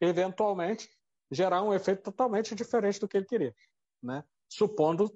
eventualmente, 0.00 0.88
gerar 1.30 1.62
um 1.62 1.74
efeito 1.74 2.02
totalmente 2.02 2.54
diferente 2.54 3.00
do 3.00 3.08
que 3.08 3.16
ele 3.16 3.26
queria. 3.26 3.54
Né? 4.02 4.24
Supondo 4.48 5.10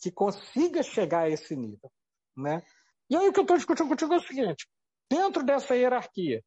que 0.00 0.10
consiga 0.10 0.82
chegar 0.82 1.22
a 1.22 1.28
esse 1.28 1.54
nível. 1.54 1.92
Né? 2.36 2.64
E 3.10 3.16
aí 3.16 3.28
o 3.28 3.32
que 3.32 3.40
eu 3.40 3.42
estou 3.42 3.56
discutindo 3.56 3.88
contigo 3.88 4.14
é 4.14 4.16
o 4.16 4.22
seguinte: 4.22 4.66
dentro 5.10 5.42
dessa 5.44 5.76
hierarquia 5.76 6.42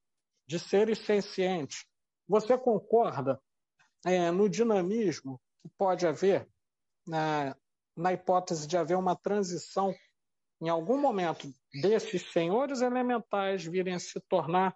de 0.47 0.59
seres 0.59 0.99
sencientes, 1.05 1.85
você 2.31 2.57
concorda 2.57 3.41
é, 4.05 4.31
no 4.31 4.47
dinamismo 4.47 5.37
que 5.61 5.69
pode 5.77 6.07
haver 6.07 6.49
na, 7.05 7.57
na 7.93 8.13
hipótese 8.13 8.65
de 8.65 8.77
haver 8.77 8.97
uma 8.97 9.17
transição 9.17 9.93
em 10.61 10.69
algum 10.69 10.97
momento 10.97 11.53
desses 11.81 12.31
senhores 12.31 12.79
elementais 12.79 13.65
virem 13.65 13.95
a 13.95 13.99
se 13.99 14.17
tornar, 14.29 14.73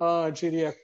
uh, 0.00 0.32
diria, 0.32 0.74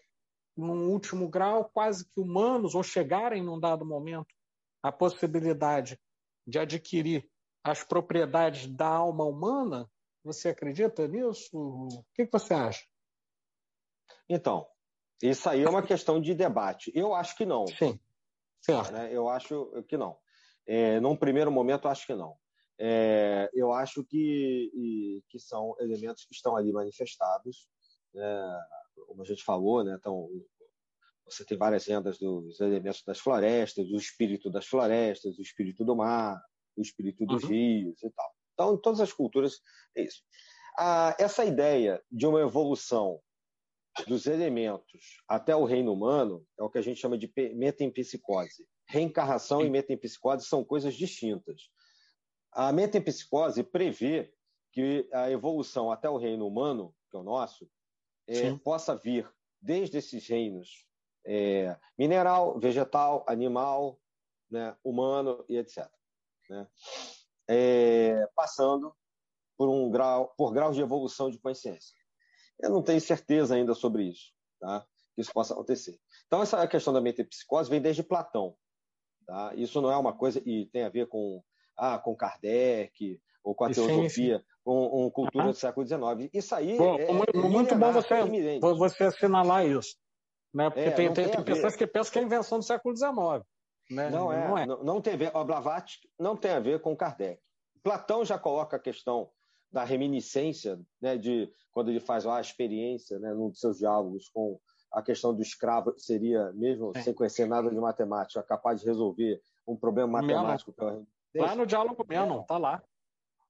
num 0.55 0.91
último 0.91 1.27
grau, 1.27 1.71
quase 1.73 2.05
que 2.05 2.21
humanos, 2.21 2.75
ou 2.75 2.83
chegarem 2.83 3.43
num 3.43 3.59
dado 3.59 3.87
momento 3.87 4.35
a 4.83 4.93
possibilidade 4.93 5.99
de 6.47 6.59
adquirir 6.59 7.27
as 7.65 7.83
propriedades 7.83 8.67
da 8.67 8.89
alma 8.89 9.25
humana? 9.25 9.91
Você 10.23 10.51
acredita 10.51 11.09
nisso? 11.09 11.57
O 11.57 12.05
que, 12.15 12.27
que 12.27 12.33
você 12.33 12.53
acha? 12.53 12.85
Então, 14.29 14.67
isso 15.23 15.49
aí 15.49 15.63
é 15.63 15.69
uma 15.69 15.83
questão 15.83 16.21
de 16.21 16.35
debate. 16.35 16.91
Eu 16.95 17.15
acho 17.15 17.37
que 17.37 17.45
não. 17.45 17.67
Sim. 17.67 17.99
Certo. 18.61 18.93
Né? 18.93 19.11
Eu 19.13 19.29
acho 19.29 19.71
que 19.89 19.97
não. 19.97 20.17
É, 20.67 21.01
num 21.01 21.17
primeiro 21.17 21.51
momento, 21.51 21.89
acho 21.89 22.07
que 22.07 22.15
não. 22.15 22.37
É, 22.79 23.51
eu 23.53 23.73
acho 23.73 24.05
que, 24.05 24.71
e, 24.75 25.23
que 25.29 25.39
são 25.39 25.75
elementos 25.81 26.25
que 26.25 26.35
estão 26.35 26.57
ali 26.57 26.73
manifestados, 26.73 27.69
né? 28.15 28.61
como 29.07 29.23
a 29.23 29.25
gente 29.25 29.45
falou, 29.45 29.85
né? 29.85 29.97
então, 29.99 30.29
você 31.27 31.45
tem 31.45 31.59
várias 31.59 31.87
rendas 31.87 32.19
dos 32.19 32.59
elementos 32.61 33.03
das 33.05 33.19
florestas, 33.19 33.87
do 33.87 33.97
espírito 33.97 34.51
das 34.51 34.67
florestas, 34.67 35.37
do 35.37 35.43
espírito 35.43 35.85
do 35.85 35.95
mar, 35.95 36.43
do 36.77 36.83
espírito 36.83 37.27
dos 37.27 37.43
uhum. 37.45 37.51
rios 37.51 38.03
e 38.03 38.11
tal. 38.11 38.35
Então, 38.55 38.75
em 38.75 38.81
todas 38.81 39.01
as 39.01 39.13
culturas 39.13 39.61
é 39.97 40.03
isso. 40.03 40.23
Ah, 40.79 41.15
essa 41.19 41.45
ideia 41.45 42.03
de 42.11 42.27
uma 42.27 42.41
evolução 42.41 43.21
dos 44.07 44.27
elementos 44.27 45.23
até 45.29 45.55
o 45.55 45.65
reino 45.65 45.93
humano 45.93 46.47
é 46.59 46.63
o 46.63 46.71
que 46.71 46.79
a 46.79 46.83
gente 46.83 47.01
chama 47.01 47.19
de 47.19 47.33
metempsicose. 47.55 48.67
Reencarnação 48.87 49.65
e 49.65 49.71
metempsicose 49.71 50.47
são 50.47 50.65
coisas 50.65 50.95
distintas. 50.95 51.71
A 52.53 52.73
metempsicose 52.73 53.63
prevê 53.63 54.33
que 54.73 55.09
a 55.13 55.31
evolução 55.31 55.91
até 55.91 56.09
o 56.09 56.17
reino 56.17 56.47
humano, 56.47 56.95
que 57.11 57.17
é 57.17 57.21
o 57.21 57.23
nosso, 57.23 57.69
é, 58.27 58.55
possa 58.59 58.95
vir 58.95 59.31
desde 59.61 59.99
esses 59.99 60.27
reinos 60.27 60.87
é, 61.25 61.77
mineral, 61.99 62.59
vegetal, 62.59 63.25
animal, 63.29 64.01
né, 64.51 64.77
humano 64.83 65.45
e 65.49 65.57
etc. 65.57 65.89
Né? 66.49 66.67
É, 67.49 68.27
passando 68.35 68.95
por 69.57 69.69
um 69.69 69.91
grau, 69.91 70.33
por 70.37 70.53
graus 70.53 70.75
de 70.75 70.83
evolução 70.83 71.31
de 71.31 71.39
consciência. 71.39 72.00
Eu 72.63 72.71
não 72.71 72.83
tenho 72.83 73.01
certeza 73.01 73.55
ainda 73.55 73.75
sobre 73.75 74.05
isso, 74.05 74.33
tá? 74.61 74.85
Que 75.15 75.23
isso 75.23 75.33
possa 75.33 75.55
acontecer. 75.55 75.99
Então 76.27 76.43
essa 76.43 76.67
questão 76.67 76.93
da 76.93 77.01
metempsicose 77.01 77.71
vem 77.71 77.81
desde 77.81 78.03
Platão, 78.03 78.55
tá? 79.27 79.53
Isso 79.55 79.81
não 79.81 79.91
é 79.91 79.97
uma 79.97 80.17
coisa 80.17 80.43
e 80.45 80.67
tem 80.67 80.85
a 80.85 80.89
ver 80.89 81.09
com 81.09 81.43
ah, 81.77 81.99
com 81.99 82.15
Kardec 82.15 83.21
ou 83.43 83.55
com 83.55 83.65
a 83.65 83.71
teosofia, 83.71 84.45
com, 84.63 84.89
com 84.91 85.11
cultura 85.11 85.47
do 85.47 85.55
século 85.55 85.87
XIX. 85.87 86.31
Isso 86.33 86.55
aí 86.55 86.77
bom, 86.77 86.97
é, 86.97 87.05
é, 87.05 87.13
muito 87.13 87.75
bom 87.75 87.93
você, 87.93 88.23
você 88.61 89.05
assinalar 89.05 89.67
isso. 89.67 89.97
Né? 90.53 90.69
Porque 90.69 90.89
é, 90.89 90.91
tem, 90.91 91.13
tem, 91.13 91.29
tem, 91.29 91.45
pessoas 91.45 91.75
que 91.75 91.87
pensam 91.87 92.13
que 92.13 92.19
é 92.19 92.23
invenção 92.23 92.59
do 92.59 92.65
século 92.65 92.95
XIX. 92.95 93.13
Né? 93.91 94.11
Não, 94.11 94.33
é, 94.33 94.49
não 94.49 94.59
é. 94.59 94.67
Não, 94.67 94.85
não 94.85 95.01
tem 95.01 95.15
a 95.15 95.17
ver, 95.17 95.35
a 95.35 95.43
Blavatsky 95.43 96.09
não 96.19 96.37
tem 96.37 96.51
a 96.51 96.61
ver 96.61 96.81
com 96.81 96.97
Kardec. 96.97 97.41
Platão 97.83 98.25
já 98.25 98.39
coloca 98.39 98.77
a 98.77 98.81
questão 98.81 99.31
da 99.71 99.85
reminiscência, 99.85 100.81
né, 101.01 101.17
de 101.17 101.53
quando 101.71 101.91
ele 101.91 102.01
faz 102.01 102.25
lá 102.25 102.39
a 102.39 102.41
experiência, 102.41 103.19
né, 103.19 103.33
num 103.33 103.51
dos 103.51 103.61
seus 103.61 103.79
diálogos 103.79 104.29
com 104.29 104.59
a 104.93 105.03
questão 105.03 105.35
do 105.35 105.41
escravo 105.41 105.95
seria 105.97 106.53
mesmo 106.53 106.93
é. 106.97 107.03
sem 107.03 107.15
conhecer 107.15 107.47
nada 107.47 107.71
de 107.71 107.79
matemática 107.79 108.43
capaz 108.43 108.81
de 108.81 108.87
resolver 108.87 109.41
um 109.67 109.77
problema 109.77 110.21
matemático 110.21 110.73
pela 110.73 111.05
Lá 111.33 111.55
no 111.55 111.65
diálogo 111.65 112.05
mesmo, 112.09 112.45
tá 112.45 112.59
lá. 112.59 112.83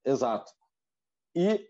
Exato. 0.04 0.52
E 1.34 1.66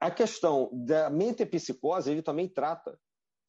a 0.00 0.10
questão 0.10 0.70
da 0.72 1.10
mente 1.10 1.44
psicose 1.44 2.10
ele 2.10 2.22
também 2.22 2.48
trata 2.48 2.98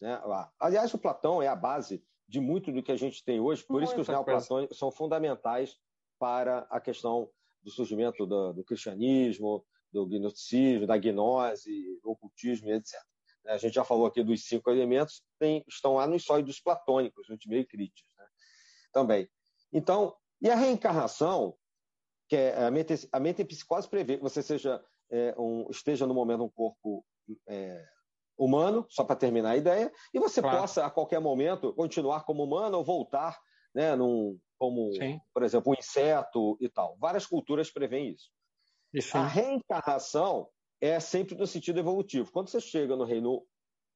né, 0.01 0.17
lá. 0.25 0.51
Aliás, 0.59 0.93
o 0.93 0.97
Platão 0.97 1.41
é 1.41 1.47
a 1.47 1.55
base 1.55 2.03
de 2.27 2.41
muito 2.41 2.71
do 2.73 2.83
que 2.83 2.91
a 2.91 2.97
gente 2.97 3.23
tem 3.23 3.39
hoje, 3.39 3.63
por 3.63 3.75
Muita 3.75 3.85
isso 3.85 3.95
que 3.95 4.01
os 4.01 4.07
neoplatônicos 4.07 4.77
são 4.77 4.91
fundamentais 4.91 5.77
para 6.19 6.67
a 6.69 6.81
questão 6.81 7.29
do 7.61 7.71
surgimento 7.71 8.25
do, 8.25 8.53
do 8.53 8.63
cristianismo, 8.63 9.63
do 9.93 10.07
gnosticismo, 10.07 10.87
da 10.87 10.97
gnose, 10.97 11.99
do 12.01 12.11
ocultismo 12.11 12.71
etc. 12.71 12.99
A 13.45 13.57
gente 13.57 13.73
já 13.73 13.83
falou 13.83 14.05
aqui 14.05 14.23
dos 14.23 14.45
cinco 14.45 14.71
elementos, 14.71 15.21
tem, 15.37 15.63
estão 15.67 15.95
lá 15.95 16.07
nos 16.07 16.23
sólidos 16.23 16.59
platônicos, 16.59 17.27
no 17.29 17.37
meio 17.45 17.67
críticos, 17.67 18.09
né? 18.17 18.25
também. 18.91 19.29
Então, 19.71 20.15
e 20.41 20.49
a 20.49 20.55
reencarnação, 20.55 21.55
que 22.27 22.35
é 22.35 22.63
a, 22.63 22.71
mente, 22.71 23.07
a 23.11 23.19
metempsicose 23.19 23.87
prevê 23.87 24.17
que 24.17 24.23
você 24.23 24.41
seja 24.41 24.83
é, 25.11 25.35
um, 25.37 25.69
esteja 25.69 26.07
no 26.07 26.13
momento 26.13 26.43
um 26.43 26.49
corpo 26.49 27.05
é, 27.47 27.85
humano, 28.37 28.85
só 28.89 29.03
para 29.03 29.15
terminar 29.15 29.51
a 29.51 29.57
ideia, 29.57 29.91
e 30.13 30.19
você 30.19 30.41
claro. 30.41 30.59
possa, 30.59 30.85
a 30.85 30.89
qualquer 30.89 31.19
momento, 31.19 31.73
continuar 31.73 32.23
como 32.23 32.43
humano 32.43 32.77
ou 32.77 32.83
voltar 32.83 33.37
né, 33.75 33.95
num, 33.95 34.39
como, 34.57 34.93
Sim. 34.93 35.19
por 35.33 35.43
exemplo, 35.43 35.71
um 35.71 35.75
inseto 35.77 36.57
e 36.61 36.69
tal. 36.69 36.95
Várias 36.97 37.25
culturas 37.25 37.69
prevêem 37.69 38.11
isso. 38.11 38.31
Isso. 38.93 39.17
A 39.17 39.25
reencarnação 39.25 40.47
é 40.81 40.99
sempre 40.99 41.35
no 41.35 41.47
sentido 41.47 41.79
evolutivo. 41.79 42.31
Quando 42.31 42.49
você 42.49 42.59
chega 42.59 42.95
no 42.95 43.03
reino 43.03 43.45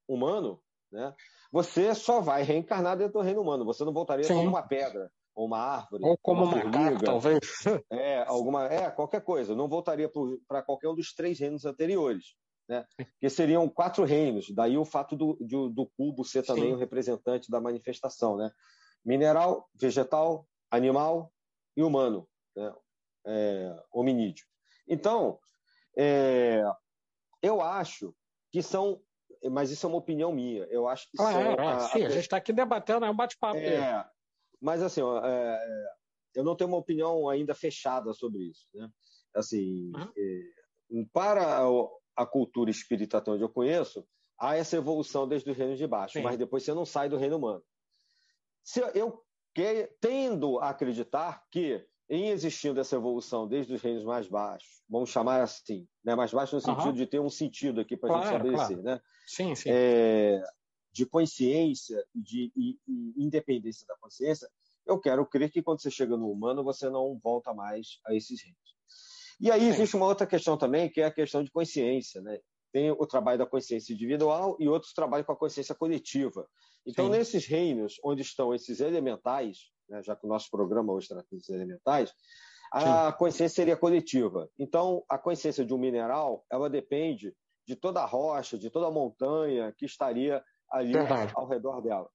humano, 0.07 0.62
né, 0.91 1.13
você 1.51 1.93
só 1.93 2.21
vai 2.21 2.43
reencarnar 2.43 2.97
dentro 2.97 3.13
do 3.13 3.21
reino 3.21 3.41
humano. 3.41 3.65
Você 3.65 3.83
não 3.83 3.93
voltaria 3.93 4.23
Sim. 4.23 4.36
como 4.36 4.49
uma 4.49 4.63
pedra, 4.63 5.12
ou 5.36 5.45
uma 5.45 5.60
árvore, 5.60 6.03
ou 6.03 6.17
como 6.17 6.43
uma, 6.43 6.53
uma 6.53 6.62
formiga, 6.62 7.05
talvez. 7.05 7.39
É, 7.91 8.23
alguma, 8.27 8.65
é, 8.65 8.89
qualquer 8.89 9.21
coisa. 9.21 9.55
Não 9.55 9.67
voltaria 9.67 10.10
para 10.47 10.62
qualquer 10.62 10.89
um 10.89 10.95
dos 10.95 11.13
três 11.13 11.39
reinos 11.39 11.65
anteriores 11.65 12.36
né? 12.67 12.86
que 13.19 13.29
seriam 13.29 13.67
quatro 13.69 14.03
reinos. 14.03 14.49
Daí 14.53 14.77
o 14.77 14.86
fato 14.86 15.15
do, 15.15 15.38
do, 15.39 15.69
do 15.69 15.86
cubo 15.97 16.23
ser 16.23 16.43
também 16.43 16.69
Sim. 16.69 16.73
o 16.73 16.77
representante 16.77 17.49
da 17.49 17.62
manifestação. 17.62 18.36
Né? 18.36 18.51
Mineral, 19.05 19.69
vegetal, 19.73 20.47
animal 20.69 21.31
e 21.75 21.83
humano, 21.83 22.27
né? 22.55 22.73
é, 23.25 23.83
hominídeo. 23.91 24.45
Então, 24.88 25.39
é, 25.97 26.63
eu 27.41 27.62
acho 27.62 28.15
que 28.52 28.62
são 28.62 29.02
mas 29.52 29.69
isso 29.69 29.86
é 29.86 29.89
uma 29.89 30.00
opinião 30.00 30.32
minha. 30.34 30.63
Eu 30.65 30.88
acho 30.88 31.06
que 31.12 31.21
ah, 31.21 31.32
são, 31.32 31.41
é, 31.41 31.54
é. 31.54 31.67
A, 31.67 31.80
Sim, 31.80 32.04
a, 32.04 32.08
a 32.08 32.10
gente 32.10 32.21
está 32.21 32.38
aqui 32.38 32.52
debatendo, 32.52 33.06
é 33.06 33.10
um 33.10 33.15
bate-papo. 33.15 33.58
É, 33.58 34.04
mas 34.60 34.81
assim, 34.81 35.02
ó, 35.02 35.23
é, 35.23 35.88
eu 36.35 36.44
não 36.44 36.56
tenho 36.56 36.69
uma 36.69 36.77
opinião 36.77 37.29
ainda 37.29 37.54
fechada 37.54 38.13
sobre 38.13 38.44
isso. 38.44 38.67
Né? 38.73 38.90
Assim, 39.35 39.92
uhum. 40.90 41.06
para 41.13 41.62
a 42.15 42.25
cultura 42.25 42.71
espírita, 42.71 43.23
onde 43.27 43.44
eu 43.44 43.50
conheço, 43.50 44.08
há 44.40 44.56
essa 44.56 44.75
evolução 44.75 45.27
desde 45.27 45.50
os 45.50 45.58
reinos 45.58 45.77
de 45.77 45.88
baixo, 45.88 46.13
Sim. 46.13 46.21
mas 46.21 46.38
depois 46.38 46.63
você 46.63 46.73
não 46.73 46.85
sai 46.85 47.10
do 47.10 47.17
reino 47.17 47.38
humano. 47.38 47.63
Se 48.63 48.81
eu 48.96 49.23
que, 49.54 49.90
tendo 50.00 50.60
a 50.60 50.69
acreditar 50.69 51.44
que, 51.50 51.83
em 52.10 52.29
existindo 52.29 52.79
essa 52.79 52.95
evolução 52.95 53.47
desde 53.47 53.73
os 53.73 53.81
reinos 53.81 54.03
mais 54.03 54.27
baixos, 54.27 54.81
vamos 54.89 55.10
chamar 55.10 55.41
assim, 55.41 55.87
né, 56.03 56.15
mais 56.15 56.31
baixo 56.31 56.55
no 56.55 56.62
sentido 56.62 56.87
uhum. 56.87 56.93
de 56.93 57.05
ter 57.05 57.19
um 57.19 57.29
sentido 57.29 57.81
aqui 57.81 57.97
para 57.97 58.10
a 58.10 58.13
claro, 58.13 58.25
gente 58.25 58.35
estabelecer, 58.35 58.83
claro. 58.83 58.99
né? 58.99 59.01
Sim, 59.25 59.55
sim. 59.55 59.69
É, 59.71 60.41
de 60.91 61.05
consciência 61.05 62.03
de, 62.15 62.51
e, 62.55 62.77
e 62.87 63.23
independência 63.23 63.85
da 63.85 63.95
consciência, 63.97 64.49
eu 64.85 64.99
quero 64.99 65.25
crer 65.25 65.51
que 65.51 65.62
quando 65.62 65.81
você 65.81 65.91
chega 65.91 66.15
no 66.15 66.31
humano, 66.31 66.63
você 66.63 66.89
não 66.89 67.19
volta 67.21 67.53
mais 67.53 67.99
a 68.05 68.15
esses 68.15 68.41
reinos. 68.41 68.77
E 69.39 69.51
aí 69.51 69.67
existe 69.67 69.95
uma 69.95 70.08
outra 70.08 70.25
questão 70.25 70.58
também, 70.58 70.89
que 70.89 71.01
é 71.01 71.05
a 71.05 71.12
questão 71.12 71.43
de 71.43 71.51
consciência, 71.51 72.21
né? 72.21 72.39
Tem 72.71 72.89
o 72.89 73.05
trabalho 73.05 73.37
da 73.37 73.45
consciência 73.45 73.93
individual 73.93 74.58
e 74.60 74.67
outros 74.67 74.93
trabalham 74.93 75.25
com 75.25 75.31
a 75.31 75.37
consciência 75.37 75.75
coletiva. 75.75 76.47
Então, 76.85 77.05
Sim. 77.05 77.12
nesses 77.12 77.45
reinos 77.45 77.99
onde 78.03 78.21
estão 78.21 78.53
esses 78.53 78.79
elementais, 78.79 79.69
né, 79.90 80.02
já 80.04 80.15
que 80.15 80.25
o 80.25 80.29
nosso 80.29 80.50
programa 80.50 80.94
hoje 80.94 81.08
trata 81.08 81.27
dos 81.31 81.50
elementais, 81.50 82.13
a 82.71 83.12
Sim. 83.12 83.17
consciência 83.17 83.56
seria 83.56 83.77
coletiva. 83.77 84.50
Então, 84.60 85.04
a 85.10 85.17
consciência 85.17 85.65
de 85.65 85.73
um 85.73 85.77
mineral, 85.77 86.46
ela 86.52 86.69
depende 86.69 87.33
de 87.65 87.75
toda 87.75 88.02
a 88.02 88.06
rocha, 88.06 88.58
de 88.58 88.69
toda 88.69 88.88
a 88.88 88.92
montanha 88.92 89.73
que 89.77 89.85
estaria 89.85 90.44
ali 90.69 90.94
Verdade. 90.94 91.33
ao 91.35 91.48
redor 91.48 91.81
dela. 91.81 92.10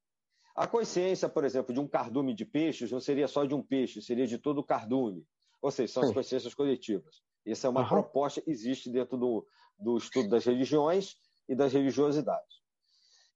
A 0.55 0.67
consciência, 0.67 1.29
por 1.29 1.45
exemplo, 1.45 1.73
de 1.73 1.81
um 1.81 1.89
cardume 1.89 2.35
de 2.35 2.45
peixes 2.45 2.91
não 2.91 3.01
seria 3.01 3.27
só 3.27 3.45
de 3.45 3.55
um 3.55 3.63
peixe, 3.63 4.03
seria 4.03 4.27
de 4.27 4.39
todo 4.39 4.59
o 4.59 4.65
cardume. 4.65 5.27
Ou 5.63 5.71
seja, 5.71 5.93
são 5.93 6.03
as 6.03 6.13
consciências 6.13 6.55
coletivas. 6.55 7.23
Essa 7.47 7.67
é 7.67 7.71
uma 7.71 7.83
uhum. 7.83 7.89
proposta 7.89 8.41
que 8.41 8.51
existe 8.51 8.91
dentro 8.91 9.17
do, 9.17 9.47
do 9.79 9.97
estudo 9.97 10.29
das 10.29 10.45
religiões 10.45 11.17
e 11.49 11.55
das 11.55 11.73
religiosidades. 11.73 12.62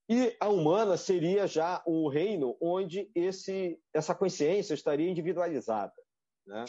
E 0.09 0.35
a 0.39 0.47
humana 0.47 0.95
seria 0.95 1.47
já 1.47 1.81
o 1.85 2.07
reino 2.07 2.57
onde 2.61 3.11
esse, 3.13 3.77
essa 3.93 4.15
consciência 4.15 4.73
estaria 4.73 5.09
individualizada. 5.09 5.93
Né? 6.45 6.63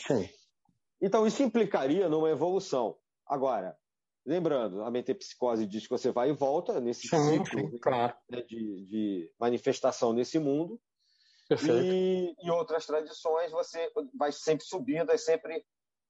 Então, 1.00 1.26
isso 1.26 1.42
implicaria 1.42 2.08
numa 2.08 2.30
evolução. 2.30 2.98
Agora, 3.24 3.78
lembrando, 4.26 4.82
a 4.82 4.90
metempsicose 4.90 5.66
diz 5.66 5.84
que 5.84 5.90
você 5.90 6.10
vai 6.10 6.30
e 6.30 6.34
volta 6.34 6.80
nesse 6.80 7.06
sim, 7.06 7.16
ciclo 7.30 7.70
sim, 7.70 7.78
claro. 7.78 8.14
né, 8.28 8.42
de, 8.42 8.86
de, 8.86 9.32
manifestação 9.38 10.12
nesse 10.12 10.38
mundo. 10.38 10.80
E 11.50 12.34
em 12.42 12.50
outras 12.50 12.84
tradições, 12.84 13.50
você 13.52 13.90
vai 14.18 14.32
sempre 14.32 14.66
subindo, 14.66 15.10
é 15.10 15.16
sempre 15.16 15.64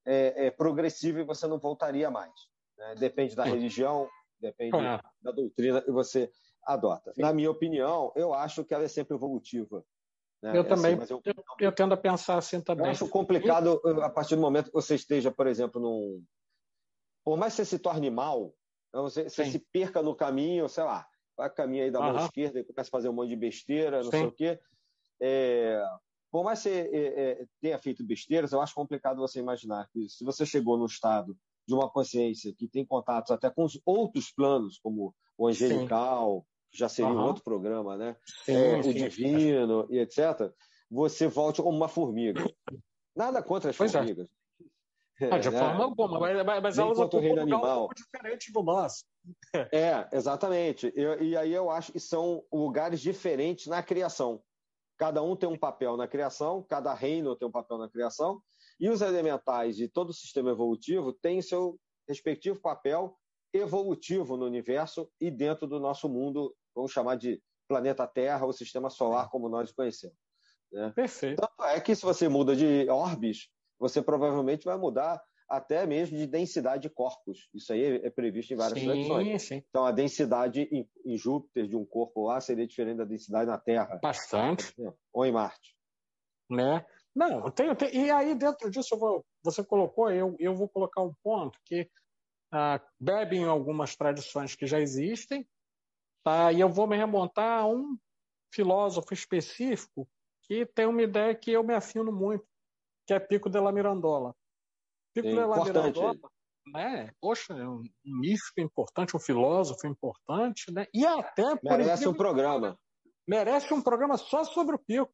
é, 0.05 0.47
é 0.47 0.51
progressivo 0.51 1.21
e 1.21 1.25
você 1.25 1.47
não 1.47 1.59
voltaria 1.59 2.11
mais. 2.11 2.33
Né? 2.77 2.95
Depende 2.97 3.37
da 3.37 3.45
religião, 3.45 4.09
depende 4.41 4.77
ah. 4.77 5.01
da 5.23 5.31
doutrina 5.31 5.83
que 5.83 5.93
você 5.93 6.33
adota. 6.69 7.13
Sim. 7.15 7.23
Na 7.23 7.33
minha 7.33 7.51
opinião, 7.51 8.13
eu 8.15 8.35
acho 8.35 8.65
que 8.65 8.75
ela 8.75 8.85
é 8.85 8.89
sempre 8.89 9.17
evolutiva. 9.17 9.83
Né? 10.43 10.57
Eu 10.57 10.63
é 10.63 10.65
também, 10.65 10.95
assim, 10.95 11.15
eu, 11.15 11.23
eu, 11.25 11.35
eu, 11.61 11.73
tendo 11.73 11.95
a 11.95 11.97
pensar 11.97 12.37
assim 12.37 12.61
também. 12.61 12.87
Eu 12.87 12.93
acho 12.93 13.09
complicado 13.09 13.81
a 14.03 14.11
partir 14.11 14.37
do 14.37 14.43
momento 14.43 14.67
que 14.67 14.75
você 14.75 14.95
esteja, 14.95 15.31
por 15.31 15.47
exemplo, 15.47 15.81
num. 15.81 16.23
Por 17.25 17.37
mais 17.37 17.55
que 17.55 17.65
você 17.65 17.65
se 17.65 17.79
torne 17.79 18.11
mal, 18.11 18.55
né, 18.95 19.01
você, 19.01 19.29
você 19.29 19.45
se 19.47 19.59
perca 19.73 20.03
no 20.03 20.15
caminho, 20.15 20.69
sei 20.69 20.85
lá, 20.85 21.07
vai 21.37 21.51
caminho 21.51 21.85
aí 21.85 21.91
da 21.91 22.01
mão 22.01 22.17
esquerda 22.25 22.61
e 22.61 22.65
começa 22.65 22.89
a 22.89 22.93
fazer 22.93 23.09
um 23.09 23.13
monte 23.13 23.31
de 23.31 23.37
besteira, 23.37 24.03
não 24.03 24.11
Sim. 24.11 24.19
sei 24.19 24.27
o 24.27 24.33
quê. 24.33 24.61
É, 25.21 25.83
por 26.31 26.45
mais 26.45 26.63
que 26.63 26.69
você 26.69 26.91
é, 26.93 27.43
é, 27.43 27.47
tenha 27.61 27.79
feito 27.79 28.05
besteiras, 28.05 28.53
eu 28.53 28.61
acho 28.61 28.75
complicado 28.75 29.19
você 29.19 29.41
imaginar 29.41 29.89
que 29.91 30.09
se 30.09 30.25
você 30.25 30.47
chegou 30.47 30.77
no 30.79 30.87
estado 30.87 31.37
de 31.67 31.75
uma 31.75 31.91
consciência 31.91 32.55
que 32.57 32.69
tem 32.69 32.87
contatos 32.87 33.31
até 33.31 33.51
com 33.51 33.65
os 33.65 33.81
outros 33.85 34.33
planos, 34.33 34.79
como 34.79 35.15
o 35.37 35.49
angelical, 35.49 36.47
que 36.71 36.79
já 36.79 36.89
seria 36.89 37.11
uhum. 37.11 37.19
um 37.19 37.25
outro 37.25 37.43
programa, 37.43 37.97
né? 37.97 38.17
Sim, 38.45 38.53
é, 38.53 38.83
sim, 38.83 38.91
o 38.91 38.95
divino 38.95 39.87
sim. 39.87 39.95
e 39.95 39.99
etc., 39.99 40.53
você 40.91 41.27
volte 41.27 41.63
como 41.63 41.77
uma 41.77 41.89
formiga. 41.89 42.45
Nada 43.15 43.43
contra 43.43 43.71
as 43.71 43.77
pois 43.77 43.95
é. 43.95 43.99
formigas. 43.99 44.29
É. 45.21 45.29
Ah, 45.31 45.39
de 45.39 45.51
né? 45.51 45.59
forma 45.59 45.85
alguma, 45.85 46.21
mas, 46.21 46.63
mas 46.63 46.79
elas 46.79 46.99
ocupam 46.99 47.27
um 47.27 47.45
lugar 47.45 47.57
um 47.57 47.79
pouco 47.79 47.95
diferente 47.95 48.53
do 48.53 48.63
nosso. 48.63 49.05
É, 49.73 50.09
exatamente. 50.13 50.91
Eu, 50.97 51.23
e 51.23 51.37
aí 51.37 51.53
eu 51.53 51.71
acho 51.71 51.93
que 51.93 52.01
são 52.01 52.43
lugares 52.51 53.01
diferentes 53.01 53.67
na 53.67 53.83
criação. 53.83 54.41
Cada 54.97 55.23
um 55.23 55.37
tem 55.37 55.49
um 55.49 55.59
papel 55.59 55.97
na 55.97 56.09
criação, 56.09 56.65
cada 56.67 56.95
reino 56.95 57.37
tem 57.37 57.47
um 57.47 57.53
papel 57.53 57.77
na 57.77 57.91
criação, 57.91 58.41
e 58.81 58.89
os 58.89 59.03
elementais 59.03 59.77
de 59.77 59.87
todo 59.87 60.11
o 60.11 60.15
sistema 60.15 60.51
evolutivo 60.51 61.13
têm 61.13 61.43
seu 61.43 61.79
respectivo 62.09 62.59
papel 62.59 63.17
evolutivo 63.53 64.37
no 64.37 64.47
universo 64.47 65.11
e 65.21 65.31
dentro 65.31 65.67
do 65.67 65.81
nosso 65.81 66.09
mundo, 66.09 66.55
vamos 66.75 66.93
chamar 66.93 67.17
de 67.17 67.41
planeta 67.69 68.07
Terra 68.07 68.47
ou 68.47 68.53
sistema 68.53 68.91
solar 68.91 69.29
como 69.31 69.49
nós 69.49 69.73
conhecemos. 69.73 70.17
Né? 70.73 70.93
Perfeito. 70.95 71.41
Tanto 71.41 71.65
é 71.65 71.81
que 71.81 71.95
se 71.95 72.03
você 72.03 72.29
muda 72.29 72.55
de 72.55 72.89
orbes, 72.91 73.49
você 73.79 74.03
provavelmente 74.03 74.65
vai 74.65 74.77
mudar 74.77 75.23
até 75.49 75.87
mesmo 75.87 76.17
de 76.17 76.27
densidade 76.27 76.83
de 76.83 76.91
corpos. 76.91 77.49
Isso 77.55 77.73
aí 77.73 78.01
é 78.05 78.11
previsto 78.11 78.53
em 78.53 78.57
várias 78.57 78.83
tradições. 78.83 79.51
Então, 79.51 79.87
a 79.87 79.93
densidade 79.93 80.63
em, 80.71 80.87
em, 81.07 81.17
Júpiter 81.17 81.67
de 81.67 81.75
um 81.75 81.87
corpo 81.87 82.27
lá 82.27 82.41
seria 82.41 82.67
diferente 82.67 82.99
da 82.99 83.05
densidade 83.05 83.47
na 83.47 83.59
Terra. 83.59 83.99
Bastante. 84.03 84.75
Ou 85.13 85.25
em 85.25 85.33
Marte. 85.33 85.75
Né? 86.51 86.85
Não, 87.15 87.51
tem, 87.51 87.75
tem, 87.75 87.95
e 87.95 88.11
aí 88.11 88.35
dentro 88.35 88.71
disso 88.71 88.97
vou, 88.97 89.25
você 89.43 89.65
colocou, 89.65 90.11
eu, 90.11 90.37
eu 90.39 90.55
vou 90.55 90.69
colocar 90.69 91.03
um 91.03 91.13
ponto 91.23 91.59
que 91.65 91.89
ah, 92.53 92.81
bebe 92.99 93.37
em 93.37 93.45
algumas 93.45 93.95
tradições 93.97 94.55
que 94.55 94.67
já 94.67 94.81
existem, 94.81 95.47
tá? 96.25 96.53
e 96.53 96.61
eu 96.61 96.69
vou 96.69 96.87
me 96.87 96.97
remontar 96.97 97.61
a 97.61 97.67
um 97.67 97.97
filósofo 98.53 99.13
específico 99.13 100.09
que 100.43 100.65
tem 100.65 100.87
uma 100.87 101.03
ideia 101.03 101.35
que 101.35 101.53
eu 101.53 101.63
me 101.63 101.75
afino 101.75 102.11
muito, 102.11 102.47
que 103.07 103.13
é 103.13 103.21
Pico 103.21 103.51
de 103.51 103.61
la 103.61 103.71
Mirandola. 103.71 104.35
Pico 105.15 105.29
de 105.29 105.35
la 105.35 105.65
Mirandola, 105.65 106.19
né? 106.73 107.13
Poxa, 107.21 107.53
é 107.55 107.69
um 107.69 107.83
místico 108.05 108.61
importante, 108.61 109.15
um 109.15 109.21
filósofo 109.21 109.87
importante, 109.87 110.73
né? 110.73 110.87
E 110.95 111.05
até 111.05 111.59
merece 111.63 112.09
um 112.09 112.15
programa. 112.15 112.79
Merece 113.27 113.75
um 113.75 113.83
programa 113.83 114.17
só 114.17 114.43
sobre 114.45 114.75
o 114.75 114.79
Pico, 114.79 115.13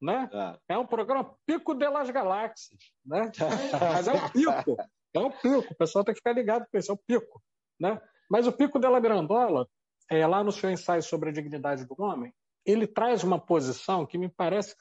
né? 0.00 0.28
É, 0.68 0.74
é 0.74 0.78
um 0.78 0.86
programa 0.86 1.34
Pico 1.46 1.74
de 1.74 1.88
las 1.88 2.10
Galáxias, 2.10 2.78
né? 3.04 3.32
Mas 3.80 4.06
é 4.06 4.12
o 4.12 4.32
Pico. 4.32 4.76
É 5.14 5.20
o 5.20 5.30
pico, 5.30 5.72
o 5.72 5.76
pessoal 5.76 6.04
tem 6.04 6.12
que 6.12 6.18
ficar 6.18 6.32
ligado 6.32 6.66
com 6.70 6.76
isso, 6.76 6.90
é 6.90 6.94
o 6.94 6.98
pico. 6.98 7.42
Né? 7.78 8.00
Mas 8.28 8.46
o 8.46 8.52
pico 8.52 8.78
della 8.78 9.00
Mirandola, 9.00 9.68
é, 10.10 10.26
lá 10.26 10.42
no 10.42 10.50
seu 10.50 10.70
ensaio 10.70 11.02
sobre 11.02 11.30
a 11.30 11.32
dignidade 11.32 11.86
do 11.86 11.94
homem, 11.98 12.34
ele 12.66 12.86
traz 12.86 13.22
uma 13.22 13.38
posição 13.38 14.04
que 14.04 14.18
me 14.18 14.28
parece 14.28 14.74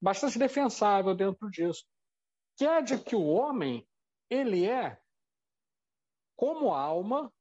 bastante 0.00 0.38
defensável 0.38 1.14
dentro 1.14 1.50
disso, 1.50 1.84
que 2.56 2.64
é 2.64 2.82
de 2.82 2.98
que 2.98 3.16
o 3.16 3.24
homem 3.24 3.86
ele 4.28 4.66
é, 4.66 5.00
como 6.36 6.72
alma, 6.72 7.32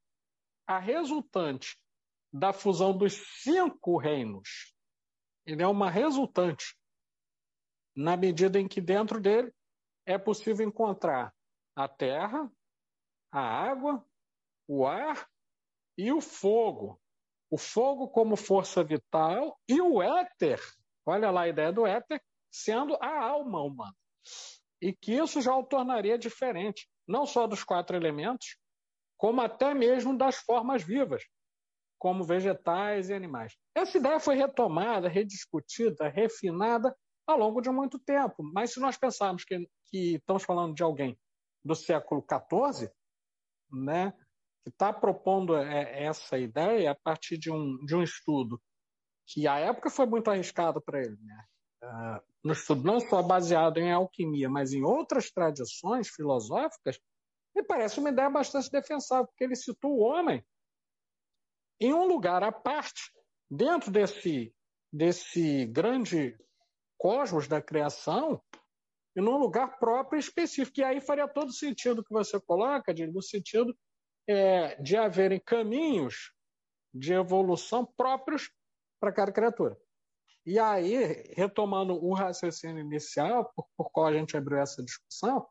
a 0.68 0.80
resultante 0.80 1.78
da 2.32 2.54
fusão 2.54 2.96
dos 2.96 3.14
cinco 3.42 3.98
reinos. 3.98 4.74
Ele 5.46 5.64
é 5.64 5.68
uma 5.68 5.90
resultante, 5.90 6.76
na 7.96 8.16
medida 8.16 8.60
em 8.60 8.68
que 8.68 8.80
dentro 8.80 9.20
dele 9.20 9.54
é 10.06 10.18
possível 10.18 10.66
encontrar 10.68 11.34
a 11.80 11.88
terra, 11.88 12.52
a 13.32 13.40
água, 13.40 14.06
o 14.68 14.86
ar 14.86 15.30
e 15.98 16.12
o 16.12 16.20
fogo. 16.20 17.00
O 17.50 17.58
fogo 17.58 18.10
como 18.10 18.36
força 18.36 18.84
vital 18.84 19.58
e 19.66 19.80
o 19.80 20.04
éter, 20.04 20.60
olha 21.06 21.32
lá 21.32 21.44
a 21.44 21.48
ideia 21.48 21.72
do 21.72 21.88
éter, 21.88 22.22
sendo 22.52 22.98
a 23.00 23.24
alma 23.24 23.64
humana. 23.64 23.96
E 24.82 24.92
que 24.92 25.14
isso 25.14 25.42
já 25.42 25.56
o 25.56 25.64
tornaria 25.64 26.18
diferente, 26.18 26.86
não 27.08 27.26
só 27.26 27.48
dos 27.48 27.64
quatro 27.64 27.96
elementos, 27.96 28.58
como 29.18 29.40
até 29.40 29.74
mesmo 29.74 30.18
das 30.18 30.36
formas 30.36 30.84
vivas, 30.84 31.24
como 31.98 32.26
vegetais 32.26 33.10
e 33.10 33.14
animais. 33.14 33.56
Essa 33.74 33.98
ideia 33.98 34.20
foi 34.20 34.36
retomada, 34.36 35.08
rediscutida, 35.08 36.10
refinada 36.10 36.94
ao 37.26 37.38
longo 37.38 37.62
de 37.62 37.70
muito 37.70 37.98
tempo. 38.00 38.44
Mas 38.44 38.74
se 38.74 38.82
nós 38.82 38.98
pensarmos 38.98 39.46
que, 39.46 39.66
que 39.86 40.16
estamos 40.16 40.44
falando 40.44 40.76
de 40.76 40.84
alguém 40.84 41.18
do 41.64 41.76
século 41.76 42.24
XIV, 42.24 42.92
né, 43.72 44.12
que 44.64 44.70
está 44.70 44.92
propondo 44.92 45.56
é, 45.56 46.04
essa 46.04 46.38
ideia 46.38 46.92
a 46.92 46.96
partir 46.96 47.38
de 47.38 47.52
um, 47.52 47.78
de 47.86 47.96
um 47.96 48.04
estudo 48.04 48.62
que 49.26 49.48
à 49.48 49.60
época 49.60 49.90
foi 49.90 50.08
muito 50.08 50.30
arriscado 50.30 50.82
para 50.82 51.00
ele, 51.00 51.18
né? 51.22 51.46
Uh, 51.84 52.52
estudo 52.52 52.84
não 52.84 53.00
só 53.00 53.22
baseado 53.22 53.78
em 53.78 53.92
alquimia, 53.92 54.50
mas 54.50 54.74
em 54.74 54.84
outras 54.84 55.30
tradições 55.30 56.10
filosóficas, 56.10 57.00
me 57.56 57.64
parece 57.64 58.00
uma 58.00 58.10
ideia 58.10 58.30
bastante 58.30 58.72
defensável, 58.72 59.28
porque 59.28 59.44
ele 59.44 59.56
situa 59.56 59.92
o 59.92 60.00
homem 60.00 60.44
em 61.80 61.94
um 61.94 62.06
lugar 62.06 62.44
à 62.44 62.52
parte, 62.52 63.12
dentro 63.50 63.92
desse, 63.92 64.54
desse 64.92 65.66
grande 65.68 66.38
cosmos 66.98 67.48
da 67.48 67.62
criação, 67.62 68.42
e 69.20 69.22
num 69.22 69.38
lugar 69.38 69.78
próprio 69.78 70.18
específico. 70.18 70.80
E 70.80 70.84
aí 70.84 71.02
faria 71.02 71.28
todo 71.28 71.52
sentido 71.52 72.04
que 72.04 72.14
você 72.14 72.40
coloca, 72.40 72.94
no 73.12 73.22
sentido 73.22 73.78
é, 74.28 74.82
de 74.82 74.96
haverem 74.96 75.42
caminhos 75.46 76.32
de 76.94 77.14
evolução 77.14 77.86
próprios 77.98 78.50
para 79.00 79.12
cada 79.12 79.32
criatura. 79.32 79.78
E 80.46 80.58
aí, 80.58 81.34
retomando 81.36 81.94
o 81.94 82.14
raciocínio 82.14 82.80
inicial, 82.80 83.52
por, 83.54 83.68
por 83.78 83.92
qual 83.92 84.08
a 84.08 84.14
gente 84.14 84.38
abriu 84.38 84.58
essa 84.58 84.82
discussão, 84.82 85.46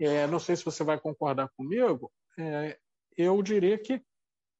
é, 0.00 0.26
não 0.26 0.40
sei 0.40 0.56
se 0.56 0.64
você 0.64 0.82
vai 0.82 0.98
concordar 0.98 1.48
comigo, 1.56 2.12
é, 2.36 2.78
eu 3.16 3.40
diria 3.42 3.78
que 3.78 4.02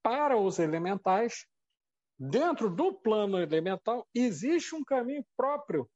para 0.03 0.37
os 0.37 0.61
elementais, 0.61 1.45
dentro 2.19 2.71
do 2.71 2.95
plano 2.95 3.41
elemental, 3.41 4.07
existe 4.15 4.75
um 4.75 4.85
caminho 4.85 5.27
próprio 5.37 5.91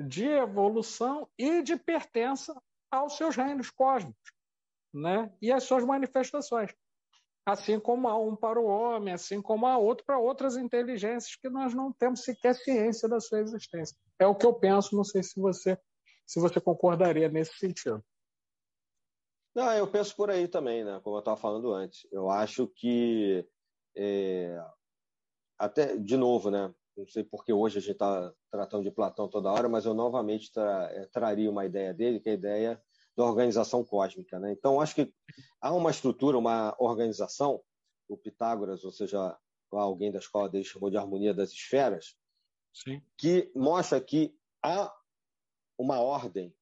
de 0.00 0.26
evolução 0.26 1.28
e 1.38 1.62
de 1.62 1.76
pertença 1.76 2.54
aos 2.90 3.16
seus 3.16 3.36
reinos 3.36 3.70
cósmicos 3.70 4.32
né? 4.92 5.32
e 5.40 5.52
às 5.52 5.64
suas 5.64 5.84
manifestações. 5.84 6.74
Assim 7.46 7.80
como 7.80 8.08
há 8.08 8.18
um 8.18 8.36
para 8.36 8.60
o 8.60 8.66
homem, 8.66 9.14
assim 9.14 9.40
como 9.40 9.66
há 9.66 9.76
outro 9.78 10.04
para 10.04 10.18
outras 10.18 10.56
inteligências 10.56 11.36
que 11.36 11.48
nós 11.48 11.74
não 11.74 11.92
temos 11.92 12.22
sequer 12.22 12.54
ciência 12.54 13.08
da 13.08 13.18
sua 13.20 13.40
existência. 13.40 13.96
É 14.18 14.26
o 14.26 14.34
que 14.34 14.46
eu 14.46 14.54
penso, 14.54 14.96
não 14.96 15.04
sei 15.04 15.22
se 15.22 15.40
você, 15.40 15.78
se 16.26 16.40
você 16.40 16.60
concordaria 16.60 17.28
nesse 17.28 17.54
sentido. 17.56 18.04
Não, 19.54 19.72
eu 19.72 19.90
penso 19.90 20.14
por 20.14 20.30
aí 20.30 20.46
também, 20.46 20.84
né? 20.84 21.00
como 21.02 21.16
eu 21.16 21.20
estava 21.20 21.36
falando 21.36 21.72
antes. 21.72 22.06
Eu 22.12 22.30
acho 22.30 22.68
que, 22.68 23.46
é, 23.96 24.62
até 25.58 25.96
de 25.96 26.16
novo, 26.16 26.50
né? 26.50 26.72
Não 27.00 27.08
sei 27.08 27.24
porque 27.24 27.52
hoje 27.52 27.78
a 27.78 27.80
gente 27.80 27.92
está 27.92 28.32
tratando 28.50 28.84
de 28.84 28.90
Platão 28.90 29.28
toda 29.28 29.50
hora, 29.50 29.68
mas 29.68 29.86
eu 29.86 29.94
novamente 29.94 30.52
tra 30.52 30.90
eh, 30.92 31.06
traria 31.06 31.50
uma 31.50 31.64
ideia 31.64 31.94
dele, 31.94 32.20
que 32.20 32.28
é 32.28 32.32
a 32.32 32.34
ideia 32.34 32.82
da 33.16 33.24
organização 33.24 33.84
cósmica. 33.84 34.38
Né? 34.38 34.52
Então, 34.52 34.80
acho 34.80 34.94
que 34.94 35.12
há 35.60 35.72
uma 35.72 35.90
estrutura, 35.90 36.38
uma 36.38 36.76
organização, 36.78 37.62
o 38.08 38.16
Pitágoras, 38.16 38.84
ou 38.84 38.92
seja, 38.92 39.36
alguém 39.70 40.10
da 40.10 40.18
escola 40.18 40.48
dele 40.48 40.64
chamou 40.64 40.90
de 40.90 40.96
harmonia 40.96 41.32
das 41.32 41.50
esferas, 41.50 42.16
Sim. 42.74 43.02
que 43.16 43.50
mostra 43.54 44.00
que 44.00 44.34
há 44.62 44.92
uma 45.78 46.00
ordem, 46.00 46.54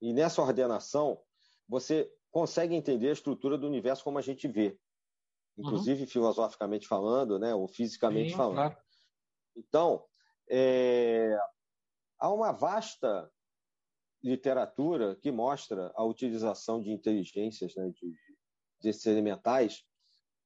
e 0.00 0.12
nessa 0.12 0.40
ordenação 0.42 1.20
você 1.68 2.10
consegue 2.30 2.74
entender 2.74 3.08
a 3.08 3.12
estrutura 3.12 3.58
do 3.58 3.66
universo 3.66 4.04
como 4.04 4.18
a 4.18 4.22
gente 4.22 4.46
vê, 4.48 4.78
inclusive 5.58 6.02
uhum. 6.02 6.08
filosoficamente 6.08 6.86
falando, 6.86 7.38
né, 7.38 7.54
ou 7.54 7.66
fisicamente 7.66 8.30
Sim, 8.30 8.36
falando. 8.36 8.56
Claro. 8.56 8.85
Então, 9.56 10.04
é, 10.48 11.36
há 12.18 12.32
uma 12.32 12.52
vasta 12.52 13.30
literatura 14.22 15.16
que 15.16 15.30
mostra 15.30 15.92
a 15.94 16.04
utilização 16.04 16.82
de 16.82 16.90
inteligências, 16.90 17.74
né, 17.76 17.90
de, 17.90 18.14
desses 18.80 19.06
elementais, 19.06 19.84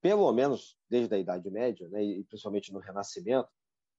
pelo 0.00 0.32
menos 0.32 0.78
desde 0.88 1.14
a 1.14 1.18
Idade 1.18 1.50
Média, 1.50 1.88
né, 1.88 2.02
e 2.02 2.24
principalmente 2.24 2.72
no 2.72 2.78
Renascimento. 2.78 3.48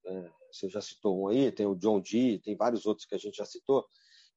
É, 0.05 0.31
você 0.51 0.69
já 0.69 0.81
citou 0.81 1.21
um 1.21 1.27
aí, 1.27 1.51
tem 1.51 1.65
o 1.65 1.75
John 1.75 2.01
Dee, 2.01 2.39
tem 2.39 2.55
vários 2.55 2.85
outros 2.85 3.05
que 3.05 3.15
a 3.15 3.17
gente 3.17 3.37
já 3.37 3.45
citou, 3.45 3.85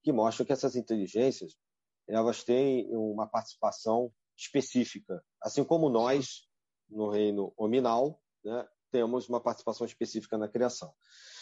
que 0.02 0.12
mostram 0.12 0.44
que 0.44 0.52
essas 0.52 0.76
inteligências 0.76 1.56
elas 2.06 2.44
têm 2.44 2.86
uma 2.94 3.26
participação 3.26 4.12
específica, 4.36 5.24
assim 5.40 5.64
como 5.64 5.88
nós 5.88 6.46
no 6.88 7.08
reino 7.08 7.52
hominal, 7.56 8.20
né, 8.44 8.68
temos 8.94 9.28
uma 9.28 9.40
participação 9.40 9.84
específica 9.84 10.38
na 10.38 10.46
criação. 10.46 10.94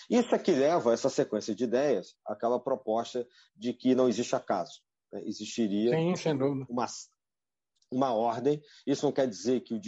Isso 0.08 0.34
é 0.34 0.38
que 0.38 0.52
leva 0.52 0.90
a 0.90 0.94
essa 0.94 1.10
sequência 1.10 1.54
de 1.54 1.64
ideias 1.64 2.16
àquela 2.26 2.58
proposta 2.58 3.28
de 3.54 3.74
que 3.74 3.94
não 3.94 4.08
existe 4.08 4.34
acaso. 4.34 4.80
Né? 5.12 5.22
Existiria 5.26 5.90
Sim, 5.90 6.14
uma, 6.70 6.86
uma 7.92 8.14
ordem. 8.14 8.58
Isso 8.86 9.04
não 9.04 9.12
quer 9.12 9.28
dizer 9.28 9.60
que 9.60 9.74
o, 9.74 9.80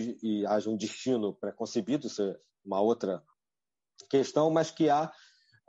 haja 0.47 0.69
um 0.69 0.77
destino 0.77 1.33
preconcebido, 1.33 2.07
isso 2.07 2.23
é 2.23 2.39
uma 2.63 2.83
outra 2.83 3.25
questão, 4.11 4.51
mas 4.51 4.71
que 4.71 4.91
há 4.91 5.11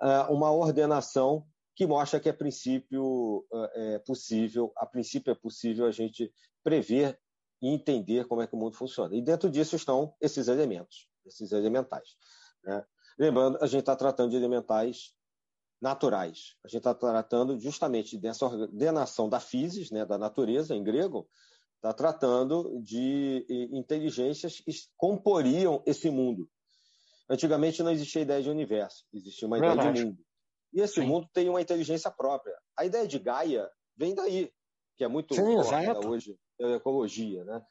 uh, 0.01 0.33
uma 0.33 0.51
ordenação 0.51 1.47
que 1.77 1.87
mostra 1.87 2.19
que, 2.19 2.27
a 2.27 2.33
princípio, 2.33 3.37
uh, 3.49 3.69
é 3.73 3.99
possível, 3.99 4.73
a 4.75 4.85
princípio 4.85 5.31
é 5.31 5.35
possível 5.35 5.85
a 5.85 5.91
gente 5.91 6.29
prever 6.61 7.17
e 7.61 7.69
entender 7.69 8.27
como 8.27 8.41
é 8.41 8.47
que 8.47 8.53
o 8.53 8.59
mundo 8.59 8.75
funciona. 8.75 9.15
E 9.15 9.21
dentro 9.21 9.49
disso 9.49 9.77
estão 9.77 10.13
esses 10.19 10.49
elementos, 10.49 11.07
esses 11.25 11.51
elementais. 11.51 12.15
Né? 12.63 12.85
Lembrando, 13.17 13.57
a 13.61 13.67
gente 13.67 13.81
está 13.81 13.95
tratando 13.95 14.31
de 14.31 14.35
elementais 14.35 15.13
naturais. 15.81 16.55
A 16.63 16.67
gente 16.67 16.77
está 16.77 16.93
tratando 16.93 17.59
justamente 17.59 18.17
dessa 18.17 18.45
ordenação 18.45 19.29
da 19.29 19.39
physis, 19.39 19.91
né, 19.91 20.05
da 20.05 20.17
natureza, 20.17 20.75
em 20.75 20.83
grego, 20.83 21.29
está 21.75 21.93
tratando 21.93 22.81
de 22.81 23.45
inteligências 23.71 24.59
que 24.59 24.71
comporiam 24.97 25.83
esse 25.85 26.09
mundo. 26.09 26.49
Antigamente 27.29 27.83
não 27.83 27.91
existia 27.91 28.21
ideia 28.21 28.41
de 28.41 28.49
universo, 28.49 29.05
existia 29.13 29.47
uma 29.47 29.59
Verdade. 29.59 29.79
ideia 29.79 29.93
de 29.93 30.05
mundo. 30.05 30.25
E 30.73 30.81
esse 30.81 30.95
Sim. 30.95 31.07
mundo 31.07 31.29
tem 31.33 31.49
uma 31.49 31.61
inteligência 31.61 32.11
própria. 32.11 32.55
A 32.77 32.85
ideia 32.85 33.07
de 33.07 33.17
Gaia 33.19 33.69
vem 33.95 34.13
daí, 34.13 34.51
que 34.97 35.03
é 35.03 35.07
muito 35.07 35.33
Sim, 35.33 35.41
hoje 36.05 36.37
pela 36.57 36.75
ecologia. 36.75 37.43
Né? 37.43 37.61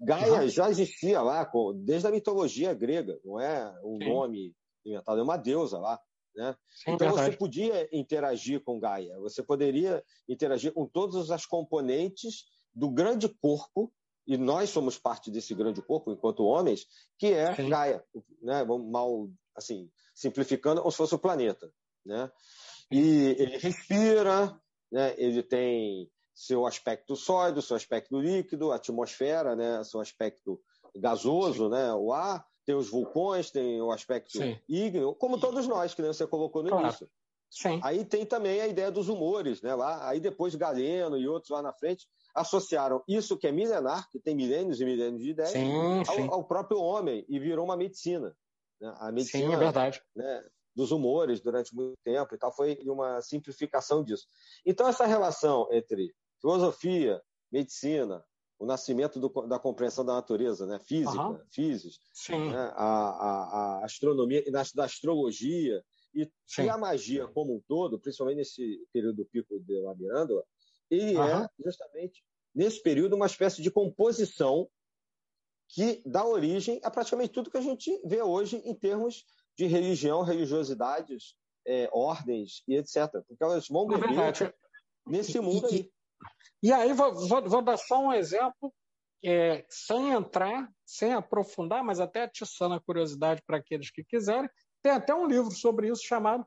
Gaia 0.00 0.48
já 0.48 0.70
existia 0.70 1.20
lá, 1.20 1.50
desde 1.76 2.06
a 2.06 2.10
mitologia 2.10 2.74
grega, 2.74 3.18
não 3.24 3.40
é 3.40 3.74
um 3.82 3.98
Sim. 3.98 4.04
nome 4.04 4.56
inventado, 4.84 5.20
é 5.20 5.22
uma 5.22 5.36
deusa 5.36 5.78
lá. 5.78 6.00
Né? 6.34 6.54
Sim, 6.68 6.92
então 6.92 7.08
verdade. 7.08 7.32
você 7.32 7.38
podia 7.38 7.88
interagir 7.96 8.60
com 8.62 8.80
Gaia, 8.80 9.18
você 9.20 9.42
poderia 9.42 10.04
interagir 10.28 10.72
com 10.72 10.86
todas 10.86 11.30
as 11.30 11.46
componentes 11.46 12.44
do 12.74 12.90
grande 12.90 13.28
corpo, 13.28 13.92
e 14.26 14.36
nós 14.36 14.70
somos 14.70 14.98
parte 14.98 15.30
desse 15.30 15.54
grande 15.54 15.82
corpo 15.82 16.10
enquanto 16.10 16.44
homens, 16.44 16.86
que 17.18 17.26
é 17.26 17.54
Sim. 17.54 17.68
Gaia, 17.68 18.04
né? 18.42 18.64
mal 18.64 19.28
assim 19.54 19.90
simplificando, 20.14 20.80
como 20.80 20.90
se 20.90 20.96
fosse 20.96 21.14
o 21.14 21.18
planeta, 21.18 21.70
né? 22.04 22.30
E 22.90 23.36
ele 23.38 23.58
respira, 23.58 24.58
né? 24.90 25.14
Ele 25.18 25.42
tem 25.42 26.10
seu 26.34 26.66
aspecto 26.66 27.14
sólido, 27.14 27.62
seu 27.62 27.76
aspecto 27.76 28.18
líquido, 28.18 28.72
atmosfera, 28.72 29.54
né? 29.54 29.84
Seu 29.84 30.00
aspecto 30.00 30.60
gasoso, 30.96 31.64
Sim. 31.64 31.70
né? 31.70 31.94
O 31.94 32.12
ar 32.12 32.44
tem 32.66 32.74
os 32.74 32.90
vulcões, 32.90 33.50
tem 33.50 33.80
o 33.80 33.92
aspecto 33.92 34.38
Sim. 34.38 34.58
ígneo, 34.68 35.14
como 35.14 35.38
todos 35.38 35.66
nós, 35.66 35.94
que 35.94 36.02
você 36.02 36.26
colocou 36.26 36.62
no 36.62 36.70
claro. 36.70 36.86
início. 36.86 37.08
Sim. 37.50 37.78
Aí 37.84 38.04
tem 38.04 38.26
também 38.26 38.60
a 38.60 38.66
ideia 38.66 38.90
dos 38.90 39.08
humores, 39.08 39.62
né? 39.62 39.74
Lá, 39.74 40.08
aí 40.08 40.18
depois 40.18 40.56
Galeno 40.56 41.16
e 41.16 41.28
outros 41.28 41.50
lá 41.50 41.62
na 41.62 41.72
frente 41.72 42.08
associaram 42.34 43.00
isso 43.06 43.38
que 43.38 43.46
é 43.46 43.52
milenar, 43.52 44.08
que 44.10 44.18
tem 44.18 44.34
milênios 44.34 44.80
e 44.80 44.84
milênios 44.84 45.22
de 45.22 45.30
ideias. 45.30 45.54
Ao, 46.08 46.34
ao, 46.34 46.44
próprio 46.44 46.80
homem 46.80 47.24
e 47.28 47.38
virou 47.38 47.64
uma 47.64 47.76
medicina. 47.76 48.36
Né? 48.80 48.92
A 48.98 49.12
medicina 49.12 49.46
sim, 49.46 49.54
é 49.54 49.56
verdade. 49.56 50.02
Né, 50.16 50.44
dos 50.74 50.90
humores 50.90 51.40
durante 51.40 51.72
muito 51.74 51.96
tempo 52.02 52.34
e 52.34 52.38
tal 52.38 52.52
foi 52.52 52.76
uma 52.82 53.22
simplificação 53.22 54.02
disso. 54.02 54.26
Então 54.66 54.88
essa 54.88 55.06
relação 55.06 55.68
entre 55.70 56.12
filosofia, 56.40 57.22
medicina, 57.50 58.24
o 58.58 58.66
nascimento 58.66 59.18
do, 59.18 59.28
da 59.46 59.58
compreensão 59.58 60.04
da 60.04 60.14
natureza, 60.14 60.66
né? 60.66 60.78
física, 60.78 61.28
uhum. 61.28 61.40
física, 61.50 61.98
né? 62.30 62.72
a, 62.74 62.84
a, 62.84 63.78
a, 63.80 63.84
astronomia, 63.84 64.42
da 64.50 64.84
astrologia 64.84 65.84
e, 66.14 66.30
e, 66.58 66.68
a 66.68 66.78
magia 66.78 67.26
como 67.26 67.54
um 67.54 67.60
todo, 67.66 67.98
principalmente 67.98 68.38
nesse 68.38 68.80
período 68.92 69.16
do 69.16 69.24
pico 69.26 69.58
de 69.60 69.80
La 69.80 69.94
Miranda, 69.94 70.44
ele 70.90 71.16
uhum. 71.16 71.24
é 71.24 71.48
justamente 71.64 72.24
nesse 72.54 72.82
período 72.82 73.16
uma 73.16 73.26
espécie 73.26 73.60
de 73.60 73.70
composição 73.70 74.68
que 75.68 76.02
dá 76.06 76.24
origem 76.24 76.80
a 76.84 76.90
praticamente 76.90 77.32
tudo 77.32 77.50
que 77.50 77.56
a 77.56 77.62
gente 77.62 78.00
vê 78.04 78.22
hoje 78.22 78.56
em 78.64 78.74
termos 78.74 79.24
de 79.56 79.66
religião, 79.66 80.22
religiosidades, 80.22 81.34
é, 81.66 81.88
ordens 81.92 82.62
e 82.68 82.76
etc. 82.76 83.10
Porque 83.26 83.42
elas 83.42 83.68
vão 83.68 83.92
é 83.92 83.98
beber 83.98 84.54
nesse 85.06 85.40
mundo 85.40 85.66
aí. 85.66 85.90
E 86.62 86.72
aí, 86.72 86.92
vou, 86.92 87.14
vou, 87.28 87.48
vou 87.48 87.62
dar 87.62 87.76
só 87.76 88.00
um 88.00 88.12
exemplo, 88.12 88.72
é, 89.24 89.64
sem 89.68 90.10
entrar, 90.10 90.70
sem 90.84 91.12
aprofundar, 91.12 91.82
mas 91.82 92.00
até 92.00 92.22
atiçando 92.22 92.74
a 92.74 92.80
curiosidade 92.80 93.42
para 93.46 93.58
aqueles 93.58 93.90
que 93.90 94.04
quiserem. 94.04 94.48
Tem 94.82 94.92
até 94.92 95.14
um 95.14 95.26
livro 95.26 95.50
sobre 95.50 95.88
isso 95.88 96.04
chamado 96.04 96.46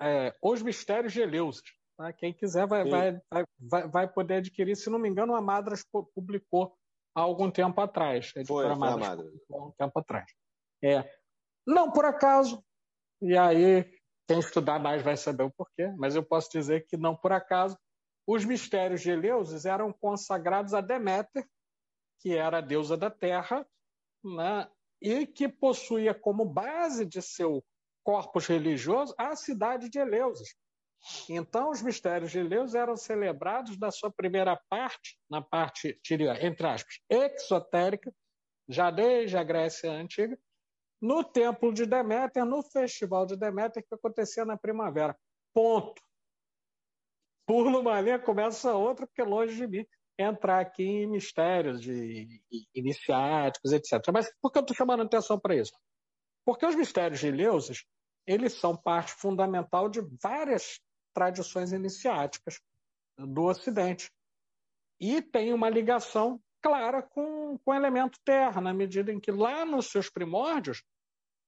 é, 0.00 0.34
Os 0.42 0.62
Mistérios 0.62 1.12
de 1.12 1.20
Eleusis. 1.20 1.62
Tá? 1.96 2.12
Quem 2.12 2.32
quiser 2.32 2.66
vai, 2.66 2.88
vai, 2.88 3.20
vai, 3.58 3.88
vai, 3.88 4.08
poder 4.08 4.36
adquirir. 4.36 4.74
Se 4.74 4.90
não 4.90 4.98
me 4.98 5.08
engano, 5.08 5.34
a 5.34 5.40
Madras 5.40 5.84
publicou 6.14 6.74
há 7.14 7.20
algum 7.20 7.50
tempo 7.50 7.80
atrás. 7.80 8.32
A 8.36 8.44
foi, 8.44 8.66
foi 8.66 8.74
Madras, 8.74 9.06
a 9.06 9.10
Madras. 9.10 9.32
Há 9.52 9.56
um 9.56 9.72
tempo 9.72 9.98
atrás. 9.98 10.32
É. 10.82 11.08
Não 11.66 11.92
por 11.92 12.04
acaso, 12.04 12.64
e 13.20 13.36
aí 13.36 13.84
quem 14.26 14.38
estudar 14.38 14.78
mais 14.78 15.02
vai 15.02 15.16
saber 15.16 15.42
o 15.42 15.50
porquê, 15.50 15.88
mas 15.98 16.16
eu 16.16 16.22
posso 16.22 16.50
dizer 16.50 16.86
que 16.86 16.96
não 16.96 17.14
por 17.14 17.32
acaso, 17.32 17.76
os 18.26 18.44
mistérios 18.44 19.00
de 19.00 19.10
Eleusis 19.10 19.64
eram 19.64 19.92
consagrados 19.92 20.74
a 20.74 20.80
Deméter, 20.80 21.48
que 22.20 22.36
era 22.36 22.58
a 22.58 22.62
deusa 22.62 22.96
da 22.96 23.10
terra, 23.10 23.66
né? 24.22 24.68
e 25.00 25.26
que 25.26 25.48
possuía 25.48 26.14
como 26.14 26.44
base 26.44 27.06
de 27.06 27.22
seu 27.22 27.64
corpus 28.04 28.46
religioso 28.46 29.14
a 29.16 29.34
cidade 29.34 29.88
de 29.88 29.98
Eleusis. 29.98 30.54
Então, 31.28 31.70
os 31.70 31.80
mistérios 31.80 32.30
de 32.30 32.40
Eleusis 32.40 32.74
eram 32.74 32.96
celebrados 32.96 33.78
na 33.78 33.90
sua 33.90 34.10
primeira 34.10 34.60
parte, 34.68 35.18
na 35.30 35.40
parte, 35.40 35.98
entre 36.10 36.66
aspas, 36.66 37.00
exotérica, 37.08 38.14
já 38.68 38.90
desde 38.90 39.36
a 39.38 39.42
Grécia 39.42 39.90
Antiga, 39.90 40.38
no 41.00 41.24
templo 41.24 41.72
de 41.72 41.86
Deméter, 41.86 42.44
no 42.44 42.62
festival 42.62 43.24
de 43.24 43.34
Deméter, 43.34 43.82
que 43.82 43.94
acontecia 43.94 44.44
na 44.44 44.58
primavera. 44.58 45.18
Ponto 45.54 46.02
pulo 47.50 47.80
uma 47.80 48.00
linha, 48.00 48.16
começa 48.16 48.72
outra, 48.72 49.08
porque 49.08 49.24
longe 49.24 49.56
de 49.56 49.66
mim 49.66 49.84
entrar 50.16 50.60
aqui 50.60 50.84
em 50.84 51.06
mistérios 51.08 51.82
de 51.82 52.40
iniciáticos, 52.72 53.72
etc. 53.72 53.94
Mas 54.12 54.32
por 54.40 54.52
que 54.52 54.58
eu 54.58 54.60
estou 54.60 54.76
chamando 54.76 55.02
atenção 55.02 55.36
para 55.36 55.56
isso? 55.56 55.72
Porque 56.44 56.64
os 56.64 56.76
mistérios 56.76 57.18
de 57.18 57.26
Eleusis, 57.26 57.84
eles 58.24 58.52
são 58.52 58.76
parte 58.76 59.12
fundamental 59.14 59.88
de 59.88 60.00
várias 60.22 60.78
tradições 61.12 61.72
iniciáticas 61.72 62.60
do 63.18 63.42
Ocidente. 63.42 64.08
E 65.00 65.20
tem 65.20 65.52
uma 65.52 65.68
ligação 65.68 66.40
clara 66.62 67.02
com, 67.02 67.58
com 67.58 67.72
o 67.72 67.74
elemento 67.74 68.20
terra, 68.24 68.60
na 68.60 68.72
medida 68.72 69.10
em 69.12 69.18
que 69.18 69.32
lá 69.32 69.64
nos 69.64 69.90
seus 69.90 70.08
primórdios 70.08 70.84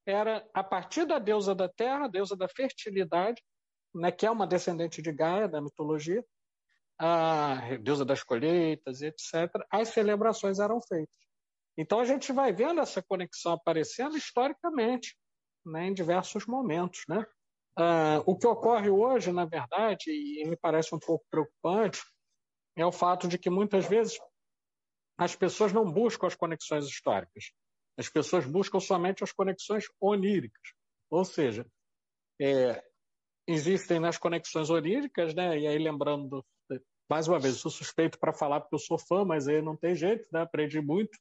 era 0.05 0.45
a 0.53 0.65
partir 0.65 1.05
da 1.07 1.21
deusa 1.21 1.55
da 1.55 1.69
terra, 1.69 2.09
deusa 2.09 2.35
da 2.37 2.49
fertilidade, 2.49 3.41
né, 3.95 4.11
que 4.11 4.27
é 4.27 4.31
uma 4.31 4.47
descendente 4.47 5.03
de 5.03 5.13
Gaia, 5.13 5.49
da 5.49 5.61
mitologia, 5.61 6.25
a 6.99 7.77
deusa 7.81 8.05
das 8.05 8.23
colheitas, 8.23 9.03
etc., 9.03 9.51
as 9.71 9.89
celebrações 9.89 10.59
eram 10.59 10.81
feitas. 10.81 11.15
Então 11.77 12.01
a 12.01 12.05
gente 12.05 12.33
vai 12.33 12.53
vendo 12.53 12.81
essa 12.81 13.03
conexão 13.03 13.55
aparecendo 13.55 14.17
historicamente, 14.17 15.17
né, 15.65 15.87
em 15.87 15.95
diversos 15.95 16.47
momentos. 16.47 17.03
Né? 17.09 17.25
Ah, 17.77 18.23
o 18.27 18.37
que 18.37 18.47
ocorre 18.47 18.91
hoje, 18.91 19.33
na 19.33 19.45
verdade, 19.45 20.11
e 20.11 20.45
me 20.47 20.57
parece 20.57 20.95
um 20.95 20.99
pouco 20.99 21.25
preocupante, 21.31 22.01
é 22.77 22.85
o 22.85 22.93
fato 22.93 23.27
de 23.27 23.39
que 23.39 23.51
muitas 23.51 23.87
vezes 23.87 24.19
as 25.19 25.35
pessoas 25.35 25.73
não 25.73 25.91
buscam 25.91 26.27
as 26.27 26.35
conexões 26.35 26.87
históricas. 26.87 27.53
As 27.97 28.09
pessoas 28.09 28.47
buscam 28.47 28.81
somente 28.81 29.23
as 29.23 29.33
conexões 29.33 29.85
oníricas. 30.01 30.73
Ou 31.11 31.25
seja, 31.25 31.67
é, 32.41 32.83
existem 33.47 33.99
nas 34.01 34.19
conexões 34.19 34.71
oníricas, 34.71 35.35
né? 35.35 35.59
E 35.59 35.67
aí 35.67 35.79
lembrando 35.79 36.45
mais 37.13 37.29
uma 37.29 37.39
vez, 37.39 37.57
sou 37.57 37.71
suspeito 37.71 38.19
para 38.19 38.33
falar 38.33 38.61
porque 38.61 38.75
eu 38.75 38.79
sou 38.79 38.99
fã, 38.99 39.23
mas 39.23 39.47
aí 39.47 39.61
não 39.61 39.77
tem 39.77 39.95
jeito, 39.95 40.27
né? 40.33 40.41
Aprendi 40.41 40.81
muito 40.81 41.19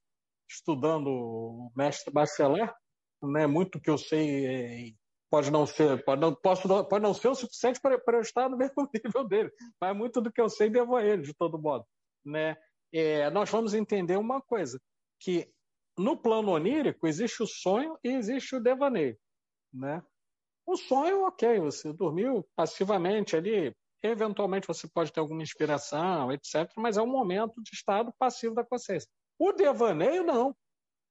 estudando 0.49 1.07
o 1.07 1.71
mestre 1.75 2.13
Bacelar, 2.13 2.73
né? 3.21 3.45
Muito 3.45 3.79
que 3.79 3.89
eu 3.89 3.97
sei 3.97 4.45
é, 4.45 4.93
pode 5.29 5.51
não 5.51 5.65
ser, 5.65 6.03
pode 6.03 6.21
não, 6.21 6.33
posso, 6.33 6.67
pode 6.85 7.03
não 7.03 7.13
ser 7.13 7.29
o 7.29 7.35
suficiente 7.35 7.79
para, 7.81 7.99
para 7.99 8.17
eu 8.17 8.21
estar 8.21 8.49
no 8.49 8.55
mesmo 8.57 8.89
nível 8.93 9.27
dele, 9.27 9.51
mas 9.79 9.95
muito 9.95 10.21
do 10.21 10.31
que 10.31 10.39
eu 10.39 10.49
sei 10.49 10.69
devo 10.69 10.95
a 10.95 11.03
ele, 11.03 11.23
de 11.23 11.33
todo 11.33 11.61
modo, 11.61 11.85
né? 12.25 12.55
É, 12.93 13.29
nós 13.29 13.49
vamos 13.49 13.73
entender 13.73 14.17
uma 14.17 14.41
coisa, 14.41 14.79
que 15.19 15.49
no 15.97 16.17
plano 16.17 16.51
onírico 16.51 17.07
existe 17.07 17.43
o 17.43 17.47
sonho 17.47 17.97
e 18.03 18.09
existe 18.09 18.55
o 18.55 18.61
devaneio, 18.61 19.17
né? 19.73 20.03
O 20.65 20.77
sonho, 20.77 21.23
ok, 21.23 21.59
você 21.59 21.91
dormiu 21.91 22.47
passivamente 22.55 23.35
ali, 23.35 23.75
eventualmente 24.01 24.67
você 24.67 24.87
pode 24.87 25.11
ter 25.11 25.19
alguma 25.19 25.43
inspiração, 25.43 26.31
etc., 26.31 26.71
mas 26.77 26.97
é 26.97 27.01
um 27.01 27.07
momento 27.07 27.61
de 27.61 27.71
estado 27.73 28.13
passivo 28.17 28.55
da 28.55 28.63
consciência. 28.63 29.09
O 29.37 29.51
devaneio, 29.51 30.23
não. 30.23 30.55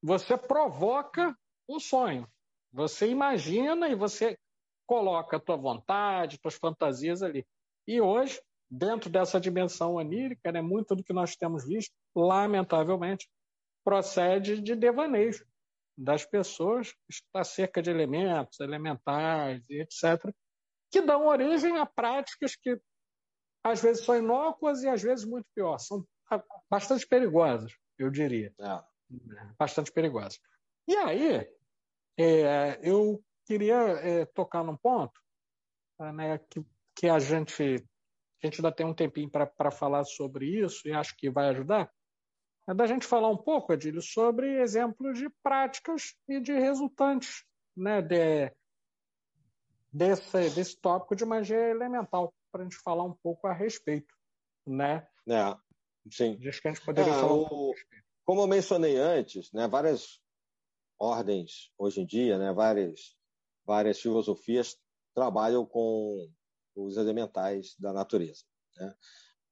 Você 0.03 0.37
provoca 0.37 1.37
o 1.69 1.79
sonho. 1.79 2.27
Você 2.73 3.09
imagina 3.09 3.89
e 3.89 3.95
você 3.95 4.39
coloca 4.87 5.37
a 5.37 5.41
tua 5.41 5.57
vontade, 5.57 6.39
tuas 6.39 6.55
fantasias 6.55 7.23
ali. 7.23 7.47
E 7.87 8.01
hoje, 8.01 8.41
dentro 8.71 9.11
dessa 9.11 9.41
dimensão 9.41 9.95
onírica, 9.95 10.53
né, 10.53 10.61
muito 10.61 10.95
do 10.95 11.03
que 11.05 11.13
nós 11.13 11.37
temos 11.37 11.67
visto, 11.67 11.93
lamentavelmente, 12.15 13.29
procede 13.85 14.61
de 14.61 14.75
devaneios 14.75 15.45
das 15.97 16.25
pessoas 16.25 16.95
acerca 17.35 17.83
de 17.83 17.91
elementos, 17.91 18.61
elementares, 18.61 19.69
etc., 19.69 20.33
que 20.91 21.01
dão 21.01 21.27
origem 21.27 21.79
a 21.79 21.87
práticas 21.87 22.57
que 22.57 22.81
às 23.63 23.81
vezes 23.81 24.05
são 24.05 24.17
inócuas 24.17 24.83
e 24.83 24.89
às 24.89 25.03
vezes 25.03 25.25
muito 25.25 25.47
piores. 25.55 25.87
São 25.87 26.05
bastante 26.69 27.07
perigosas, 27.07 27.73
eu 27.99 28.11
diria. 28.11 28.53
É. 28.59 28.83
Bastante 29.59 29.93
perigosas. 29.93 30.41
E 30.89 30.97
aí, 30.97 31.49
é, 32.19 32.81
eu 32.83 33.23
queria 33.47 33.77
é, 33.77 34.25
tocar 34.27 34.65
num 34.65 34.77
ponto 34.77 35.21
né, 36.15 36.39
que, 36.51 36.65
que 36.97 37.09
a 37.09 37.19
gente 37.19 37.85
a 38.43 38.47
gente 38.47 38.59
ainda 38.59 38.73
tem 38.73 38.87
um 38.87 38.95
tempinho 38.95 39.31
para 39.31 39.71
falar 39.71 40.03
sobre 40.05 40.47
isso 40.47 40.89
e 40.89 40.93
acho 40.93 41.15
que 41.17 41.29
vai 41.29 41.51
ajudar, 41.51 41.93
é 42.71 42.75
da 42.75 42.87
gente 42.87 43.05
falar 43.05 43.29
um 43.29 43.37
pouco, 43.37 43.73
Adílio, 43.73 44.01
sobre 44.01 44.61
exemplos 44.61 45.19
de 45.19 45.29
práticas 45.43 46.15
e 46.29 46.39
de 46.39 46.53
resultantes 46.53 47.45
né, 47.77 48.01
de, 48.01 48.53
desse, 49.93 50.51
desse 50.51 50.81
tópico 50.81 51.17
de 51.17 51.25
magia 51.25 51.69
elemental, 51.69 52.33
para 52.53 52.61
a 52.61 52.65
gente 52.65 52.77
falar 52.77 53.03
um 53.03 53.13
pouco 53.13 53.49
a 53.49 53.53
respeito. 53.53 54.15
Né? 54.65 55.05
É, 55.29 55.57
sim. 56.13 56.39
Acho 56.47 56.63
que 56.63 56.69
a 56.69 56.73
gente 56.73 56.85
poderia 56.85 57.13
é, 57.13 57.17
falar 57.17 57.35
um 57.35 57.49
pouco 57.49 57.75
Como 58.25 58.43
eu 58.43 58.47
mencionei 58.47 58.97
antes, 58.97 59.51
né, 59.53 59.67
várias 59.67 60.21
ordens 60.97 61.73
hoje 61.77 62.03
em 62.03 62.07
dia, 62.07 62.39
né, 62.39 62.53
várias, 62.53 63.17
várias 63.67 64.01
filosofias 64.01 64.79
trabalham 65.13 65.67
com 65.67 66.31
os 66.77 66.97
elementais 66.97 67.75
da 67.81 67.93
natureza. 67.93 68.45
Né? 68.77 68.95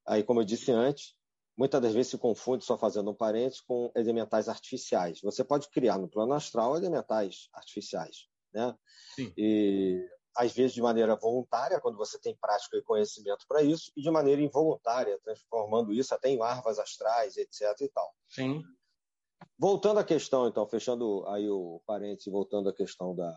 Aí, 0.07 0.23
como 0.23 0.41
eu 0.41 0.45
disse 0.45 0.71
antes, 0.71 1.18
muitas 1.59 1.83
das 1.83 1.93
vezes 1.93 2.13
se 2.13 2.19
confunde, 2.19 2.65
só 2.65 2.79
fazendo 2.79 3.11
um 3.11 3.15
parênteses, 3.15 3.61
com 3.61 3.91
elementais 3.97 4.49
artificiais. 4.49 5.21
Você 5.21 5.43
pode 5.43 5.69
criar 5.69 5.99
no 5.99 6.09
plano 6.09 6.33
astral 6.33 6.77
elementais 6.77 7.49
artificiais, 7.53 8.29
né? 8.55 8.73
Sim. 9.17 9.33
E 9.37 10.01
às 10.37 10.53
vezes 10.53 10.73
de 10.73 10.81
maneira 10.81 11.17
voluntária, 11.17 11.81
quando 11.81 11.99
você 11.99 12.17
tem 12.21 12.37
prática 12.37 12.77
e 12.77 12.83
conhecimento 12.83 13.45
para 13.49 13.61
isso, 13.61 13.91
e 13.97 14.01
de 14.01 14.09
maneira 14.09 14.41
involuntária, 14.41 15.19
transformando 15.25 15.93
isso 15.93 16.15
até 16.15 16.29
em 16.29 16.39
larvas 16.39 16.79
astrais, 16.79 17.37
etc. 17.37 17.63
e 17.81 17.89
tal. 17.89 18.15
Sim. 18.29 18.63
Voltando 19.59 19.99
à 19.99 20.05
questão, 20.05 20.47
então, 20.47 20.65
fechando 20.69 21.27
aí 21.27 21.51
o 21.51 21.83
parênteses, 21.85 22.33
voltando 22.33 22.69
à 22.69 22.73
questão 22.73 23.17
da, 23.17 23.37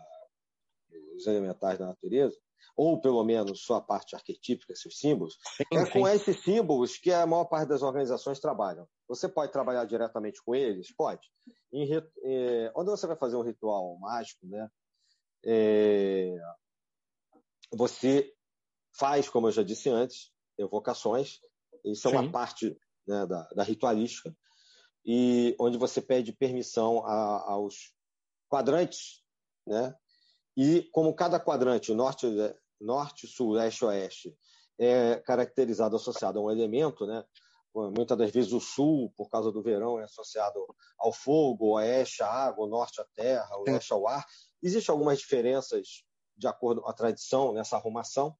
dos 1.12 1.26
elementais 1.26 1.76
da 1.76 1.86
natureza, 1.86 2.38
ou 2.76 3.00
pelo 3.00 3.22
menos 3.24 3.64
sua 3.64 3.80
parte 3.80 4.14
arquetípica, 4.14 4.74
seus 4.74 4.98
símbolos, 4.98 5.38
sim, 5.56 5.64
é 5.72 5.90
com 5.90 6.08
esses 6.08 6.42
símbolos 6.42 6.96
que 6.96 7.12
a 7.12 7.26
maior 7.26 7.44
parte 7.44 7.68
das 7.68 7.82
organizações 7.82 8.40
trabalham. 8.40 8.88
Você 9.08 9.28
pode 9.28 9.52
trabalhar 9.52 9.84
diretamente 9.84 10.42
com 10.42 10.54
eles? 10.54 10.94
Pode. 10.94 11.28
Em, 11.72 11.86
é, 11.94 12.72
onde 12.74 12.90
você 12.90 13.06
vai 13.06 13.16
fazer 13.16 13.36
um 13.36 13.42
ritual 13.42 13.98
mágico, 13.98 14.46
né? 14.46 14.68
É, 15.44 16.38
você 17.72 18.32
faz, 18.96 19.28
como 19.28 19.48
eu 19.48 19.52
já 19.52 19.62
disse 19.62 19.88
antes, 19.88 20.30
evocações, 20.58 21.40
isso 21.84 22.08
é 22.08 22.10
uma 22.10 22.30
parte 22.30 22.78
né, 23.06 23.26
da, 23.26 23.48
da, 23.48 23.62
ritualística, 23.62 24.34
e 25.04 25.56
onde 25.58 25.76
você 25.76 26.00
pede 26.00 26.32
permissão 26.32 27.04
a, 27.04 27.52
aos 27.52 27.92
quadrantes, 28.48 29.22
né? 29.66 29.94
E 30.56 30.82
como 30.92 31.14
cada 31.14 31.40
quadrante, 31.40 31.94
norte, 31.94 32.26
norte, 32.80 33.26
sul, 33.26 33.52
leste, 33.52 33.84
oeste, 33.84 34.36
é 34.78 35.16
caracterizado, 35.16 35.96
associado 35.96 36.38
a 36.38 36.42
um 36.42 36.50
elemento, 36.50 37.06
né? 37.06 37.24
Muitas 37.74 38.18
das 38.18 38.30
vezes 38.30 38.52
o 38.52 38.60
sul, 38.60 39.10
por 39.16 39.30
causa 39.30 39.50
do 39.50 39.62
verão, 39.62 39.98
é 39.98 40.04
associado 40.04 40.58
ao 40.98 41.10
fogo, 41.10 41.68
o 41.68 41.72
oeste 41.72 42.22
à 42.22 42.28
água, 42.28 42.66
o 42.66 42.68
norte 42.68 43.00
à 43.00 43.06
terra, 43.14 43.48
o 43.56 43.62
leste 43.62 43.92
ao 43.94 44.06
ar. 44.06 44.26
Existem 44.62 44.92
algumas 44.92 45.18
diferenças 45.18 46.04
de 46.36 46.46
acordo 46.46 46.82
com 46.82 46.90
a 46.90 46.92
tradição 46.92 47.52
nessa 47.54 47.76
arrumação, 47.76 48.36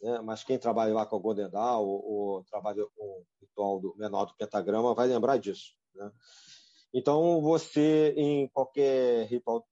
né? 0.00 0.20
mas 0.22 0.42
quem 0.42 0.58
trabalha 0.58 0.94
lá 0.94 1.04
com 1.04 1.16
o 1.16 1.20
Godendal 1.20 1.86
ou, 1.86 2.04
ou, 2.04 2.44
trabalha 2.44 2.82
com 2.96 3.04
o 3.04 3.26
ritual 3.38 3.80
do 3.80 3.94
menor 3.98 4.24
do 4.24 4.36
pentagrama 4.36 4.94
vai 4.94 5.06
lembrar 5.06 5.36
disso. 5.36 5.74
Né? 5.94 6.10
Então, 6.94 7.42
você, 7.42 8.14
em 8.16 8.48
qualquer 8.48 9.26
ritual 9.26 9.66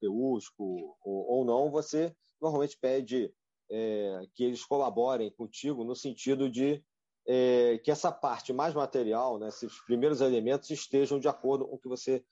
teúsco 0.00 0.96
ou, 1.04 1.38
ou 1.38 1.44
não, 1.44 1.70
você 1.70 2.14
normalmente 2.40 2.78
pede 2.78 3.32
é, 3.70 4.26
que 4.34 4.44
eles 4.44 4.64
colaborem 4.64 5.30
contigo 5.30 5.84
no 5.84 5.94
sentido 5.94 6.50
de 6.50 6.84
é, 7.26 7.78
que 7.78 7.90
essa 7.90 8.10
parte 8.10 8.52
mais 8.52 8.74
material, 8.74 9.38
né, 9.38 9.48
esses 9.48 9.78
primeiros 9.84 10.20
elementos 10.20 10.70
estejam 10.70 11.18
de 11.18 11.28
acordo 11.28 11.66
com 11.66 11.76
o 11.76 11.78
que 11.78 11.88
você 11.88 12.24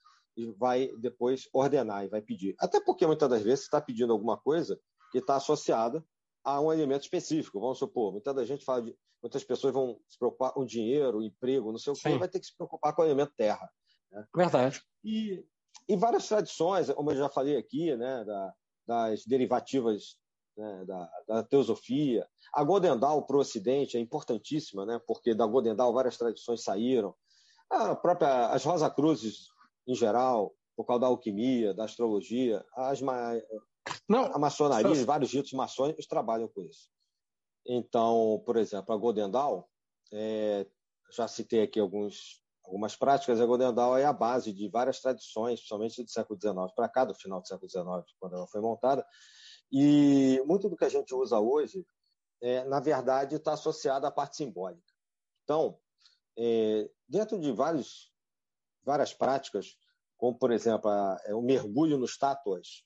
vai 0.56 0.90
depois 0.98 1.48
ordenar 1.52 2.04
e 2.04 2.08
vai 2.08 2.22
pedir. 2.22 2.54
Até 2.58 2.80
porque 2.80 3.06
muitas 3.06 3.28
das 3.28 3.42
vezes 3.42 3.60
você 3.60 3.66
está 3.66 3.80
pedindo 3.80 4.12
alguma 4.12 4.36
coisa 4.36 4.80
que 5.12 5.18
está 5.18 5.36
associada 5.36 6.04
a 6.44 6.60
um 6.60 6.72
elemento 6.72 7.02
específico. 7.02 7.60
Vamos 7.60 7.78
supor, 7.78 8.12
muita 8.12 8.32
da 8.32 8.44
gente 8.44 8.64
fala 8.64 8.82
de, 8.82 8.96
muitas 9.22 9.44
pessoas 9.44 9.74
vão 9.74 10.00
se 10.08 10.18
preocupar 10.18 10.52
com 10.52 10.64
dinheiro, 10.64 11.22
emprego, 11.22 11.70
não 11.70 11.78
sei 11.78 11.92
o 11.92 11.96
que, 11.96 12.18
vai 12.18 12.28
ter 12.28 12.40
que 12.40 12.46
se 12.46 12.56
preocupar 12.56 12.94
com 12.94 13.02
o 13.02 13.04
elemento 13.04 13.32
terra. 13.36 13.70
Né? 14.10 14.24
Verdade. 14.34 14.82
E, 15.04 15.44
e 15.90 15.96
várias 15.96 16.28
tradições, 16.28 16.90
como 16.92 17.10
eu 17.10 17.16
já 17.16 17.28
falei 17.28 17.56
aqui, 17.56 17.96
né, 17.96 18.24
da, 18.24 18.54
das 18.86 19.24
derivativas 19.26 20.16
né, 20.56 20.84
da, 20.84 21.10
da, 21.26 21.42
teosofia. 21.42 22.26
A 22.54 22.62
Godendal 22.62 23.26
para 23.26 23.36
o 23.36 23.40
Ocidente 23.40 23.96
é 23.96 24.00
importantíssima, 24.00 24.86
né, 24.86 25.00
porque 25.06 25.34
da 25.34 25.46
Godendal 25.46 25.92
várias 25.92 26.16
tradições 26.16 26.62
saíram. 26.62 27.14
A 27.68 27.96
própria, 27.96 28.48
as 28.48 28.64
Rosa 28.64 28.88
Cruzes, 28.88 29.48
em 29.86 29.94
geral, 29.94 30.54
por 30.76 30.84
causa 30.84 31.00
da 31.00 31.06
alquimia, 31.08 31.74
da 31.74 31.84
astrologia, 31.84 32.64
as, 32.76 33.00
Não, 34.08 34.24
a 34.32 34.38
maçonaria, 34.38 34.94
só... 34.94 35.04
vários 35.04 35.32
ritos 35.32 35.52
maçônicos 35.52 36.06
trabalham 36.06 36.48
com 36.48 36.62
isso. 36.62 36.88
Então, 37.66 38.42
por 38.46 38.56
exemplo, 38.56 38.94
a 38.94 38.96
Godendal, 38.96 39.68
é, 40.12 40.66
já 41.12 41.26
citei 41.28 41.62
aqui 41.62 41.78
alguns, 41.78 42.42
algumas 42.70 42.94
práticas, 42.94 43.40
a 43.40 43.46
Godendal 43.46 43.98
é 43.98 44.04
a 44.04 44.12
base 44.12 44.52
de 44.52 44.68
várias 44.68 45.00
tradições, 45.00 45.58
principalmente 45.58 46.04
do 46.04 46.10
século 46.10 46.40
XIX 46.40 46.72
para 46.74 46.88
cá, 46.88 47.04
do 47.04 47.14
final 47.14 47.40
do 47.40 47.48
século 47.48 47.68
XIX, 47.68 47.84
quando 48.18 48.36
ela 48.36 48.46
foi 48.46 48.60
montada, 48.60 49.04
e 49.72 50.40
muito 50.46 50.68
do 50.68 50.76
que 50.76 50.84
a 50.84 50.88
gente 50.88 51.12
usa 51.12 51.40
hoje, 51.40 51.84
é, 52.40 52.64
na 52.64 52.78
verdade, 52.78 53.34
está 53.34 53.54
associado 53.54 54.06
à 54.06 54.10
parte 54.10 54.36
simbólica. 54.36 54.86
Então, 55.42 55.78
é, 56.38 56.88
dentro 57.08 57.40
de 57.40 57.50
vários, 57.50 58.12
várias 58.84 59.12
práticas, 59.12 59.76
como, 60.16 60.38
por 60.38 60.52
exemplo, 60.52 60.88
a, 60.88 61.20
é, 61.24 61.34
o 61.34 61.42
mergulho 61.42 61.98
nos 61.98 62.16
tátuas, 62.16 62.84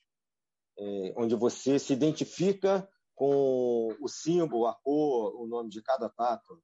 é, 0.79 1.15
onde 1.17 1.35
você 1.35 1.79
se 1.79 1.93
identifica 1.93 2.89
com 3.15 3.95
o 4.01 4.09
símbolo, 4.09 4.67
a 4.67 4.75
cor, 4.75 5.37
o 5.37 5.47
nome 5.47 5.69
de 5.69 5.83
cada 5.83 6.09
tátua. 6.09 6.59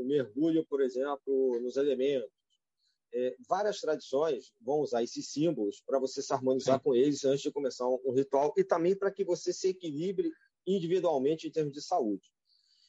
O 0.00 0.04
mergulho, 0.04 0.64
por 0.66 0.80
exemplo, 0.80 1.60
nos 1.60 1.76
elementos, 1.76 2.30
é, 3.12 3.36
várias 3.48 3.80
tradições 3.80 4.52
vão 4.60 4.80
usar 4.80 5.02
esses 5.02 5.30
símbolos 5.30 5.82
para 5.84 5.98
você 5.98 6.22
se 6.22 6.32
harmonizar 6.32 6.78
Sim. 6.78 6.84
com 6.84 6.94
eles 6.94 7.24
antes 7.24 7.42
de 7.42 7.50
começar 7.50 7.88
um, 7.88 7.98
um 8.04 8.12
ritual 8.12 8.54
e 8.56 8.62
também 8.62 8.96
para 8.96 9.10
que 9.10 9.24
você 9.24 9.52
se 9.52 9.68
equilibre 9.68 10.30
individualmente 10.66 11.48
em 11.48 11.50
termos 11.50 11.72
de 11.72 11.82
saúde. 11.82 12.30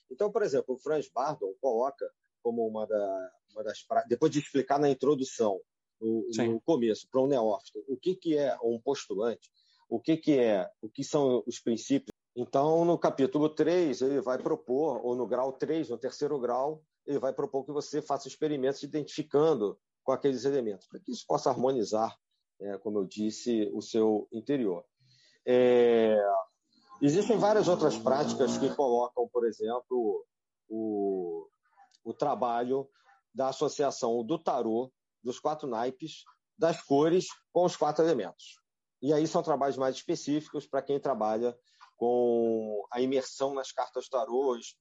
Então, 0.10 0.32
por 0.32 0.44
exemplo, 0.44 0.76
o 0.76 0.78
Franz 0.78 1.10
Bardon 1.10 1.54
coloca 1.60 2.10
como 2.44 2.68
uma, 2.68 2.86
da, 2.86 3.32
uma 3.54 3.64
das 3.64 3.84
depois 4.08 4.32
de 4.32 4.40
explicar 4.40 4.80
na 4.80 4.90
introdução, 4.90 5.60
no, 6.00 6.28
no 6.36 6.62
começo, 6.62 7.08
para 7.10 7.22
um 7.22 7.28
neófito, 7.28 7.84
o 7.88 7.96
que, 7.96 8.16
que 8.16 8.38
é 8.38 8.58
um 8.64 8.80
postulante, 8.80 9.50
o 9.88 10.00
que, 10.00 10.18
que 10.18 10.38
é, 10.38 10.70
o 10.82 10.90
que 10.90 11.04
são 11.04 11.44
os 11.46 11.60
princípios 11.60 12.12
Então, 12.36 12.84
no 12.84 12.98
capítulo 12.98 13.50
3, 13.50 14.02
ele 14.02 14.22
vai 14.22 14.38
propor, 14.38 15.06
ou 15.06 15.16
no 15.16 15.28
grau 15.28 15.54
3, 15.54 15.90
no 15.90 15.98
terceiro 15.98 16.40
grau, 16.40 16.84
ele 17.12 17.20
vai 17.20 17.34
propor 17.34 17.66
que 17.66 17.72
você 17.72 18.02
faça 18.02 18.28
experimentos 18.28 18.84
identificando 18.84 19.80
com 20.04 20.12
aqueles 20.12 20.46
elementos, 20.46 20.88
para 20.88 21.00
que 21.00 21.12
isso 21.12 21.26
possa 21.28 21.50
harmonizar, 21.50 22.18
é, 22.60 22.78
como 22.78 23.00
eu 23.00 23.06
disse, 23.06 23.70
o 23.74 23.82
seu 23.82 24.28
interior. 24.32 24.84
É... 25.46 26.18
Existem 27.02 27.38
várias 27.38 27.68
outras 27.68 27.98
práticas 27.98 28.58
que 28.58 28.74
colocam, 28.76 29.28
por 29.30 29.46
exemplo, 29.46 30.26
o, 30.70 31.48
o 32.04 32.14
trabalho 32.14 32.88
da 33.34 33.50
associação 33.50 34.24
do 34.24 34.38
tarô, 34.38 34.92
dos 35.24 35.40
quatro 35.40 35.68
naipes, 35.68 36.24
das 36.58 36.82
cores 36.84 37.28
com 37.52 37.66
os 37.66 37.76
quatro 37.76 38.06
elementos. 38.06 38.60
E 39.02 39.12
aí 39.12 39.26
são 39.28 39.42
trabalhos 39.42 39.78
mais 39.78 39.96
específicos 39.96 40.68
para 40.68 40.82
quem 40.82 41.00
trabalha 41.00 41.58
com 41.98 42.86
a 42.92 43.02
imersão 43.02 43.54
nas 43.54 43.72
cartas 43.72 44.08
tarôs, 44.08 44.76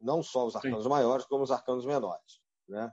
não 0.00 0.22
só 0.22 0.46
os 0.46 0.56
arcanos 0.56 0.84
Sim. 0.84 0.88
maiores, 0.88 1.26
como 1.26 1.44
os 1.44 1.50
arcanos 1.50 1.84
menores. 1.84 2.40
Né? 2.68 2.90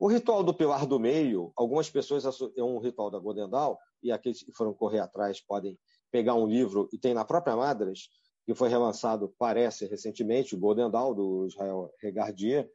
O 0.00 0.08
ritual 0.08 0.42
do 0.42 0.52
pilar 0.52 0.86
do 0.86 0.98
meio, 0.98 1.52
algumas 1.56 1.88
pessoas 1.88 2.24
é 2.56 2.62
um 2.62 2.78
ritual 2.78 3.10
da 3.10 3.18
Golden 3.18 3.48
Dawn, 3.48 3.76
e 4.02 4.10
aqueles 4.10 4.42
que 4.42 4.52
foram 4.52 4.74
correr 4.74 4.98
atrás 4.98 5.40
podem 5.40 5.78
pegar 6.10 6.34
um 6.34 6.46
livro, 6.46 6.88
e 6.92 6.98
tem 6.98 7.14
na 7.14 7.24
própria 7.24 7.56
Madras, 7.56 8.08
que 8.44 8.54
foi 8.54 8.68
relançado, 8.68 9.32
parece, 9.38 9.86
recentemente, 9.86 10.54
o 10.54 10.58
Golden 10.58 10.90
Dawn, 10.90 11.14
do 11.14 11.46
Israel 11.46 11.92
Regardier, 12.00 12.68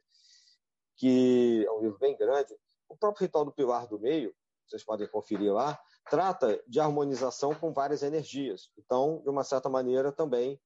que 0.96 1.64
é 1.66 1.70
um 1.70 1.82
livro 1.82 1.98
bem 1.98 2.16
grande. 2.16 2.56
O 2.88 2.96
próprio 2.96 3.26
ritual 3.26 3.44
do 3.44 3.52
pilar 3.52 3.86
do 3.86 4.00
meio, 4.00 4.34
vocês 4.66 4.84
podem 4.84 5.06
conferir 5.08 5.52
lá, 5.52 5.78
trata 6.10 6.62
de 6.66 6.80
harmonização 6.80 7.54
com 7.54 7.72
várias 7.72 8.02
energias. 8.02 8.70
Então, 8.78 9.20
de 9.22 9.30
uma 9.30 9.44
certa 9.44 9.68
maneira, 9.68 10.10
também 10.10 10.60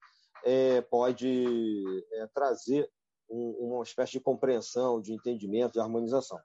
é, 0.44 0.80
pode 0.82 2.04
é, 2.12 2.26
trazer 2.28 2.88
um, 3.32 3.74
uma 3.74 3.82
espécie 3.82 4.12
de 4.12 4.20
compreensão, 4.20 5.00
de 5.00 5.12
entendimento, 5.12 5.72
de 5.72 5.80
harmonização. 5.80 6.38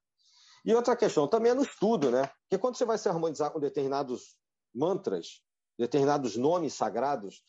E 0.66 0.74
outra 0.74 0.96
questão 0.96 1.28
também 1.28 1.52
é 1.52 1.56
no 1.56 1.62
estudo, 1.62 2.10
né? 2.10 2.30
Porque 2.42 2.58
quando 2.58 2.76
você 2.76 2.86
vai 2.86 2.98
se 2.98 3.08
harmonizar 3.08 3.52
com 3.52 3.60
determinados 3.60 4.36
mantras, 4.74 5.42
determinados 5.78 6.36
nomes 6.36 6.74
sagrados, 6.74 7.44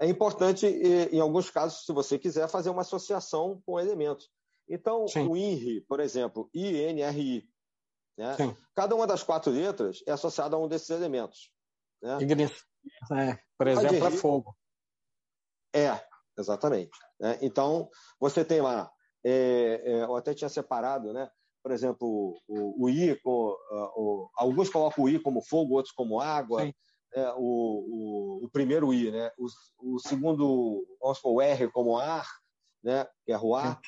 é 0.00 0.08
importante, 0.08 0.66
em 0.66 1.20
alguns 1.20 1.50
casos, 1.50 1.84
se 1.84 1.92
você 1.92 2.18
quiser, 2.18 2.48
fazer 2.48 2.70
uma 2.70 2.82
associação 2.82 3.62
com 3.64 3.78
elementos. 3.78 4.28
Então, 4.68 5.06
Sim. 5.06 5.28
o 5.28 5.36
INRI, 5.36 5.82
por 5.82 6.00
exemplo, 6.00 6.50
INRI, 6.52 7.48
né? 8.16 8.36
cada 8.74 8.94
uma 8.94 9.06
das 9.06 9.22
quatro 9.22 9.52
letras 9.52 10.02
é 10.06 10.12
associada 10.12 10.56
a 10.56 10.58
um 10.58 10.68
desses 10.68 10.90
elementos. 10.90 11.52
Né? 12.02 12.18
É, 13.12 13.38
por 13.56 13.68
exemplo, 13.68 14.06
é 14.06 14.10
fogo. 14.10 14.56
É, 15.72 16.00
exatamente. 16.38 16.96
Né? 17.20 17.38
Então, 17.42 17.88
você 18.20 18.44
tem 18.44 18.60
lá, 18.60 18.90
é, 19.24 19.82
é, 19.84 20.02
eu 20.02 20.16
até 20.16 20.34
tinha 20.34 20.48
separado, 20.48 21.12
né? 21.12 21.28
por 21.64 21.72
exemplo, 21.72 22.38
o, 22.46 22.84
o 22.84 22.90
I, 22.90 23.18
com, 23.22 23.48
uh, 23.48 23.90
o, 23.96 24.30
alguns 24.36 24.68
colocam 24.68 25.04
o 25.04 25.08
I 25.08 25.18
como 25.18 25.40
fogo, 25.40 25.76
outros 25.76 25.94
como 25.94 26.20
água. 26.20 26.70
É, 27.16 27.32
o, 27.36 27.38
o, 27.38 28.44
o, 28.44 28.50
primeiro 28.50 28.92
I, 28.92 29.10
né? 29.10 29.30
O, 29.38 29.94
o 29.94 29.98
segundo, 29.98 30.84
vamos 31.00 31.18
supor, 31.18 31.36
o 31.36 31.40
R 31.40 31.70
como 31.70 31.96
ar, 31.96 32.26
né? 32.82 33.06
que 33.24 33.32
é 33.32 33.34
ruar. 33.34 33.80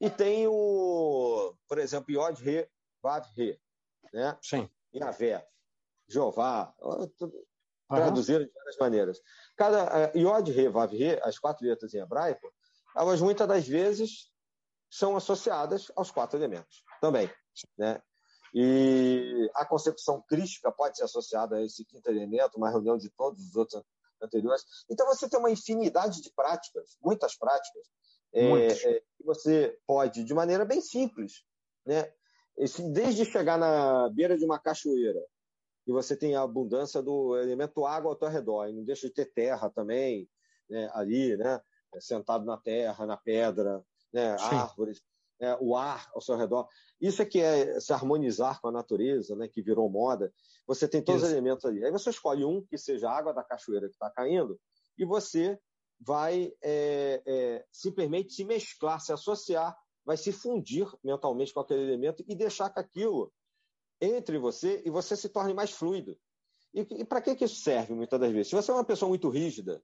E 0.00 0.08
tem 0.08 0.46
o, 0.46 1.52
por 1.66 1.78
exemplo, 1.78 2.12
Yod, 2.12 2.40
Re, 2.40 2.68
Vav, 3.02 3.26
Re. 3.34 3.58
Né? 4.12 4.38
Sim. 4.40 4.68
Yavé, 4.94 5.44
Jeová, 6.06 6.72
traduziram 7.94 8.44
de 8.44 8.52
várias 8.52 8.76
maneiras. 8.78 9.20
Cada 9.56 10.12
uh, 10.12 10.18
Yod, 10.18 10.50
Re, 10.50 10.68
Vav, 10.68 10.92
Re, 10.92 11.20
as 11.22 11.38
quatro 11.38 11.66
letras 11.66 11.92
em 11.94 11.98
hebraico, 11.98 12.52
elas 12.96 13.20
muitas 13.20 13.46
das 13.46 13.66
vezes 13.66 14.30
são 14.90 15.16
associadas 15.16 15.90
aos 15.96 16.10
quatro 16.10 16.38
elementos 16.38 16.82
também. 17.00 17.30
Né? 17.76 18.00
E 18.54 19.50
a 19.54 19.64
concepção 19.64 20.22
crística 20.28 20.70
pode 20.70 20.96
ser 20.96 21.04
associada 21.04 21.56
a 21.56 21.62
esse 21.64 21.84
quinto 21.84 22.08
elemento, 22.08 22.56
uma 22.56 22.70
reunião 22.70 22.96
de 22.96 23.10
todos 23.10 23.44
os 23.44 23.56
outros 23.56 23.82
anteriores. 24.22 24.62
Então, 24.88 25.06
você 25.06 25.28
tem 25.28 25.38
uma 25.38 25.50
infinidade 25.50 26.22
de 26.22 26.32
práticas, 26.32 26.96
muitas 27.02 27.36
práticas, 27.36 27.82
é, 28.32 28.66
é, 28.66 29.00
que 29.16 29.24
você 29.24 29.78
pode, 29.86 30.24
de 30.24 30.34
maneira 30.34 30.64
bem 30.64 30.80
simples, 30.80 31.44
né? 31.86 32.12
Esse, 32.56 32.82
desde 32.92 33.24
chegar 33.24 33.58
na 33.58 34.08
beira 34.10 34.38
de 34.38 34.44
uma 34.44 34.58
cachoeira, 34.60 35.20
e 35.86 35.92
você 35.92 36.16
tem 36.16 36.34
a 36.34 36.42
abundância 36.42 37.02
do 37.02 37.36
elemento 37.36 37.84
água 37.84 38.10
ao 38.10 38.16
teu 38.16 38.28
redor, 38.28 38.68
e 38.68 38.72
não 38.72 38.84
deixa 38.84 39.06
de 39.06 39.14
ter 39.14 39.32
terra 39.32 39.70
também, 39.70 40.28
né, 40.68 40.90
ali, 40.92 41.36
né, 41.36 41.60
sentado 42.00 42.44
na 42.44 42.56
terra, 42.56 43.06
na 43.06 43.16
pedra, 43.16 43.84
né, 44.12 44.36
árvores, 44.40 45.02
né, 45.40 45.56
o 45.60 45.76
ar 45.76 46.10
ao 46.14 46.20
seu 46.20 46.36
redor. 46.36 46.68
Isso 47.00 47.20
é 47.22 47.24
que 47.24 47.40
é 47.40 47.78
se 47.80 47.92
harmonizar 47.92 48.60
com 48.60 48.68
a 48.68 48.72
natureza, 48.72 49.36
né, 49.36 49.48
que 49.48 49.62
virou 49.62 49.88
moda. 49.90 50.32
Você 50.66 50.88
tem 50.88 51.02
todos 51.02 51.22
Isso. 51.22 51.30
os 51.30 51.32
elementos 51.32 51.64
ali. 51.64 51.84
Aí 51.84 51.90
você 51.90 52.10
escolhe 52.10 52.44
um 52.44 52.64
que 52.64 52.78
seja 52.78 53.08
a 53.08 53.16
água 53.16 53.34
da 53.34 53.44
cachoeira 53.44 53.86
que 53.86 53.94
está 53.94 54.10
caindo, 54.10 54.58
e 54.96 55.04
você 55.04 55.58
vai 56.00 56.52
é, 56.62 57.22
é, 57.26 57.64
simplesmente 57.70 58.32
se 58.32 58.44
mesclar, 58.44 59.00
se 59.00 59.12
associar, 59.12 59.76
vai 60.04 60.16
se 60.16 60.32
fundir 60.32 60.86
mentalmente 61.02 61.52
com 61.52 61.60
aquele 61.60 61.82
elemento 61.82 62.24
e 62.28 62.34
deixar 62.34 62.70
que 62.70 62.80
aquilo 62.80 63.32
entre 64.04 64.38
você 64.38 64.82
e 64.84 64.90
você 64.90 65.16
se 65.16 65.28
torne 65.28 65.54
mais 65.54 65.70
fluido. 65.70 66.16
E, 66.72 66.80
e 66.80 67.04
para 67.04 67.20
que, 67.20 67.34
que 67.34 67.44
isso 67.44 67.56
serve 67.56 67.94
muitas 67.94 68.18
das 68.20 68.32
vezes? 68.32 68.48
Se 68.48 68.56
você 68.56 68.70
é 68.70 68.74
uma 68.74 68.84
pessoa 68.84 69.08
muito 69.08 69.28
rígida, 69.28 69.82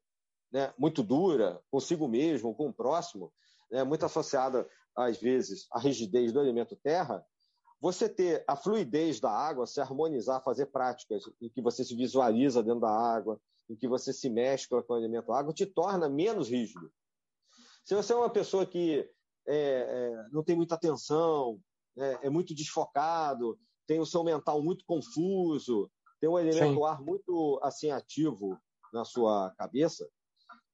né, 0.52 0.72
muito 0.78 1.02
dura 1.02 1.62
consigo 1.70 2.08
mesmo, 2.08 2.54
com 2.54 2.68
o 2.68 2.72
próximo, 2.72 3.32
né, 3.70 3.84
muito 3.84 4.04
associada, 4.04 4.68
às 4.96 5.18
vezes, 5.18 5.66
à 5.70 5.78
rigidez 5.78 6.32
do 6.32 6.40
elemento 6.40 6.76
terra, 6.76 7.24
você 7.80 8.08
ter 8.08 8.44
a 8.46 8.54
fluidez 8.56 9.20
da 9.20 9.30
água, 9.30 9.66
se 9.66 9.80
harmonizar, 9.80 10.42
fazer 10.42 10.66
práticas 10.66 11.22
em 11.40 11.48
que 11.48 11.62
você 11.62 11.84
se 11.84 11.94
visualiza 11.94 12.62
dentro 12.62 12.80
da 12.80 12.90
água, 12.90 13.40
em 13.70 13.76
que 13.76 13.88
você 13.88 14.12
se 14.12 14.28
mescla 14.28 14.82
com 14.82 14.94
o 14.94 14.98
elemento 14.98 15.32
água, 15.32 15.54
te 15.54 15.64
torna 15.64 16.08
menos 16.08 16.48
rígido. 16.48 16.92
Se 17.84 17.94
você 17.94 18.12
é 18.12 18.16
uma 18.16 18.28
pessoa 18.28 18.66
que 18.66 19.08
é, 19.46 19.54
é, 19.54 20.28
não 20.30 20.44
tem 20.44 20.56
muita 20.56 20.74
atenção, 20.74 21.58
é, 21.96 22.26
é, 22.26 22.30
muito 22.30 22.54
desfocado, 22.54 23.58
tem 23.90 23.98
o 23.98 24.06
seu 24.06 24.22
mental 24.22 24.62
muito 24.62 24.84
confuso, 24.86 25.90
tem 26.20 26.30
um 26.30 26.38
elemento 26.38 26.74
Sim. 26.74 26.84
ar 26.84 27.02
muito 27.02 27.58
assim 27.60 27.90
ativo 27.90 28.56
na 28.92 29.04
sua 29.04 29.52
cabeça, 29.58 30.08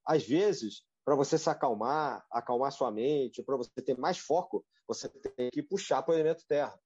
às 0.04 0.22
vezes 0.22 0.84
para 1.02 1.14
você 1.14 1.38
se 1.38 1.48
acalmar, 1.48 2.26
acalmar 2.30 2.70
sua 2.72 2.90
mente, 2.90 3.42
para 3.42 3.56
você 3.56 3.70
ter 3.82 3.96
mais 3.96 4.18
foco, 4.18 4.66
você 4.86 5.08
tem 5.08 5.48
que 5.50 5.62
puxar 5.62 6.02
para 6.02 6.12
o 6.12 6.14
elemento 6.14 6.44
terra. 6.46 6.78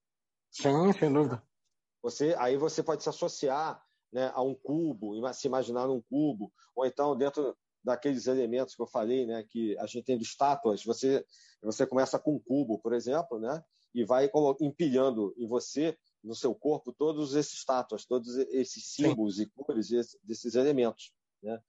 Sim, 0.53 0.93
sem 0.93 1.13
dúvida. 1.13 1.43
Você, 2.01 2.37
aí 2.39 2.57
você 2.57 2.81
pode 2.81 3.03
se 3.03 3.09
associar 3.09 3.83
né, 4.13 4.31
a 4.33 4.41
um 4.41 4.55
cubo, 4.55 5.15
se 5.35 5.49
imaginar 5.49 5.89
num 5.89 6.01
cubo, 6.01 6.53
ou 6.77 6.87
então 6.87 7.17
dentro 7.17 7.57
daqueles 7.83 8.29
elementos 8.29 8.77
que 8.77 8.83
eu 8.83 8.87
falei, 8.87 9.27
né, 9.27 9.45
que 9.49 9.77
a 9.79 9.87
gente 9.87 10.05
tem 10.05 10.17
de 10.17 10.23
estátuas, 10.23 10.85
você, 10.85 11.27
você 11.61 11.85
começa 11.85 12.21
com 12.21 12.37
um 12.37 12.39
cubo, 12.39 12.79
por 12.79 12.93
exemplo, 12.93 13.41
né, 13.41 13.65
e 13.93 14.05
vai 14.05 14.31
empilhando 14.61 15.35
em 15.37 15.49
você, 15.49 15.99
no 16.23 16.35
seu 16.35 16.55
corpo, 16.55 16.93
todos 16.93 17.35
esses 17.35 17.55
estátuas, 17.55 18.05
todos 18.05 18.37
esses 18.37 18.93
símbolos 18.93 19.37
Sim. 19.37 19.43
e 19.43 19.47
cores 19.47 19.89
desses 20.23 20.55
elementos. 20.55 21.13
Né? 21.43 21.61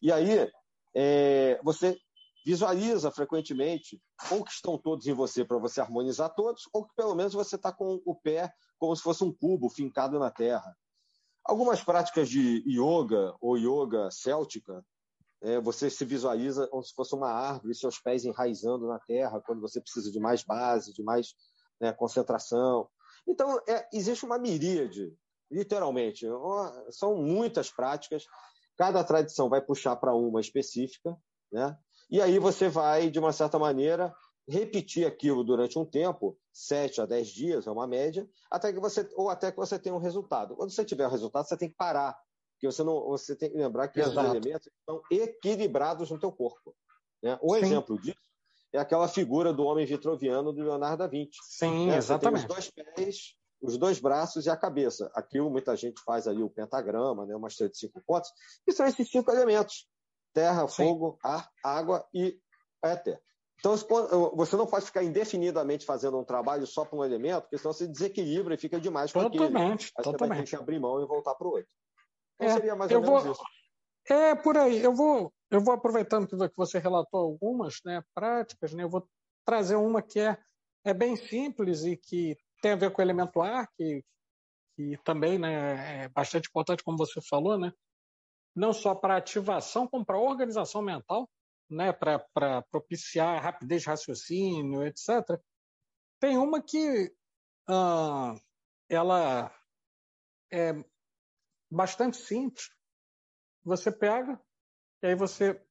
E 0.00 0.12
aí, 0.12 0.50
é, 0.94 1.60
você 1.62 1.98
visualiza 2.46 3.10
frequentemente, 3.10 4.00
ou 4.30 4.44
que 4.44 4.52
estão 4.52 4.78
todos 4.78 5.06
em 5.06 5.12
você 5.12 5.44
para 5.44 5.58
você 5.58 5.80
harmonizar 5.80 6.32
todos, 6.34 6.68
ou 6.72 6.86
que 6.86 6.94
pelo 6.94 7.14
menos 7.14 7.34
você 7.34 7.56
está 7.56 7.72
com 7.72 8.00
o 8.04 8.14
pé 8.14 8.52
como 8.78 8.94
se 8.94 9.02
fosse 9.02 9.24
um 9.24 9.32
cubo 9.32 9.68
fincado 9.68 10.18
na 10.18 10.30
terra. 10.30 10.76
Algumas 11.44 11.82
práticas 11.82 12.28
de 12.28 12.62
yoga 12.66 13.34
ou 13.40 13.56
yoga 13.56 14.10
céltica, 14.10 14.84
é, 15.40 15.60
você 15.60 15.90
se 15.90 16.04
visualiza 16.04 16.66
como 16.68 16.82
se 16.82 16.94
fosse 16.94 17.14
uma 17.14 17.30
árvore, 17.30 17.74
seus 17.74 17.98
pés 17.98 18.24
enraizando 18.24 18.86
na 18.86 18.98
terra, 18.98 19.40
quando 19.40 19.60
você 19.60 19.80
precisa 19.80 20.10
de 20.10 20.18
mais 20.18 20.42
base, 20.42 20.92
de 20.92 21.02
mais 21.02 21.34
né, 21.80 21.92
concentração. 21.92 22.88
Então, 23.26 23.60
é, 23.68 23.88
existe 23.92 24.24
uma 24.24 24.38
miríade, 24.38 25.12
literalmente. 25.50 26.26
São 26.90 27.16
muitas 27.16 27.70
práticas 27.70 28.24
Cada 28.78 29.02
tradição 29.02 29.48
vai 29.48 29.60
puxar 29.60 29.96
para 29.96 30.14
uma 30.14 30.40
específica, 30.40 31.18
né? 31.52 31.76
E 32.08 32.22
aí 32.22 32.38
você 32.38 32.68
vai, 32.68 33.10
de 33.10 33.18
uma 33.18 33.32
certa 33.32 33.58
maneira, 33.58 34.14
repetir 34.48 35.04
aquilo 35.04 35.42
durante 35.42 35.76
um 35.76 35.84
tempo, 35.84 36.38
7 36.52 37.00
a 37.00 37.06
10 37.06 37.28
dias, 37.28 37.66
é 37.66 37.70
uma 37.72 37.88
média, 37.88 38.26
até 38.48 38.72
que 38.72 38.78
você, 38.78 39.06
ou 39.16 39.28
até 39.28 39.50
que 39.50 39.56
você 39.56 39.78
tenha 39.78 39.94
um 39.94 39.98
resultado. 39.98 40.54
Quando 40.54 40.70
você 40.70 40.84
tiver 40.84 41.06
o 41.06 41.10
resultado, 41.10 41.48
você 41.48 41.56
tem 41.56 41.68
que 41.68 41.74
parar, 41.74 42.16
porque 42.52 42.70
você, 42.70 42.84
não, 42.84 43.00
você 43.08 43.34
tem 43.34 43.50
que 43.50 43.58
lembrar 43.58 43.88
que 43.88 43.98
Exato. 43.98 44.20
esses 44.20 44.30
elementos 44.30 44.68
estão 44.68 45.02
equilibrados 45.10 46.08
no 46.08 46.20
teu 46.20 46.30
corpo. 46.30 46.74
Né? 47.20 47.36
Um 47.42 47.54
Sim. 47.54 47.66
exemplo 47.66 48.00
disso 48.00 48.27
é 48.78 48.82
aquela 48.82 49.08
figura 49.08 49.52
do 49.52 49.64
homem 49.64 49.84
vitroviano 49.84 50.52
do 50.52 50.62
Leonardo 50.62 50.98
da 50.98 51.06
Vinci. 51.06 51.38
Sim, 51.42 51.88
né? 51.88 51.96
exatamente. 51.96 52.46
Você 52.48 52.48
tem 52.48 52.56
os 52.56 52.72
dois 52.72 52.94
pés 52.94 53.38
os 53.60 53.76
dois 53.76 53.98
braços 53.98 54.46
e 54.46 54.50
a 54.50 54.56
cabeça. 54.56 55.10
Aquilo 55.14 55.50
muita 55.50 55.74
gente 55.76 56.00
faz 56.02 56.28
ali 56.28 56.42
o 56.42 56.50
pentagrama, 56.50 57.26
né, 57.26 57.34
uma 57.34 57.48
estrela 57.48 57.70
de 57.70 57.78
cinco 57.78 58.00
pontos, 58.06 58.30
que 58.64 58.72
são 58.72 58.86
esses 58.86 59.10
cinco 59.10 59.30
elementos. 59.30 59.88
terra, 60.32 60.68
Sim. 60.68 60.84
fogo, 60.84 61.18
ar, 61.24 61.50
água 61.64 62.06
e 62.14 62.38
éter. 62.82 63.20
Então, 63.58 63.74
você 64.36 64.56
não 64.56 64.66
pode 64.66 64.84
ficar 64.84 65.02
indefinidamente 65.02 65.84
fazendo 65.84 66.16
um 66.16 66.22
trabalho 66.22 66.64
só 66.64 66.84
para 66.84 66.96
um 66.96 67.04
elemento, 67.04 67.42
porque 67.42 67.58
senão 67.58 67.72
você 67.72 67.88
desequilibra 67.88 68.54
e 68.54 68.58
fica 68.58 68.78
demais 68.78 69.10
aquele. 69.10 69.30
Totalmente, 69.30 69.92
Aí 69.96 70.04
totalmente. 70.04 70.18
Você 70.18 70.28
vai 70.28 70.44
ter 70.44 70.50
que 70.50 70.56
abrir 70.56 70.78
mão 70.78 71.02
e 71.02 71.06
voltar 71.06 71.34
para 71.34 71.48
o 71.48 71.50
outro. 71.50 71.66
Então, 72.36 72.48
é, 72.48 72.52
seria 72.52 72.76
mais 72.76 72.92
ou 72.92 73.00
menos 73.00 73.22
vou, 73.24 73.32
isso. 73.32 73.42
É, 74.10 74.34
por 74.34 74.56
aí. 74.56 74.82
Eu 74.82 74.94
vou, 74.94 75.32
eu 75.50 75.60
vou 75.60 75.74
aproveitando 75.74 76.26
que 76.26 76.56
você 76.56 76.78
relatou 76.78 77.20
algumas 77.20 77.80
né, 77.84 78.02
práticas, 78.14 78.72
né, 78.72 78.82
eu 78.84 78.90
vou 78.90 79.08
trazer 79.44 79.76
uma 79.76 80.02
que 80.02 80.20
é, 80.20 80.36
é 80.84 80.94
bem 80.94 81.16
simples 81.16 81.84
e 81.84 81.96
que 81.96 82.36
tem 82.62 82.72
a 82.72 82.76
ver 82.76 82.90
com 82.90 83.00
o 83.00 83.04
elemento 83.04 83.40
ar, 83.40 83.68
que, 83.76 84.04
que 84.76 84.96
também 85.04 85.38
né, 85.38 86.04
é 86.04 86.08
bastante 86.08 86.48
importante, 86.48 86.82
como 86.82 86.98
você 86.98 87.20
falou, 87.22 87.58
né? 87.58 87.72
não 88.54 88.72
só 88.72 88.94
para 88.94 89.16
ativação, 89.16 89.86
como 89.86 90.04
para 90.04 90.18
organização 90.18 90.82
mental 90.82 91.30
né, 91.70 91.92
para 91.92 92.62
propiciar 92.70 93.42
rapidez 93.42 93.82
de 93.82 93.88
raciocínio, 93.88 94.84
etc. 94.84 95.40
Tem 96.18 96.36
uma 96.38 96.62
que 96.62 97.14
ah, 97.68 98.34
ela 98.88 99.54
é 100.50 100.72
bastante 101.70 102.16
simples. 102.16 102.70
Você 103.68 103.92
pega 103.92 104.40
e 105.02 105.08
aí 105.08 105.14
você 105.14 105.62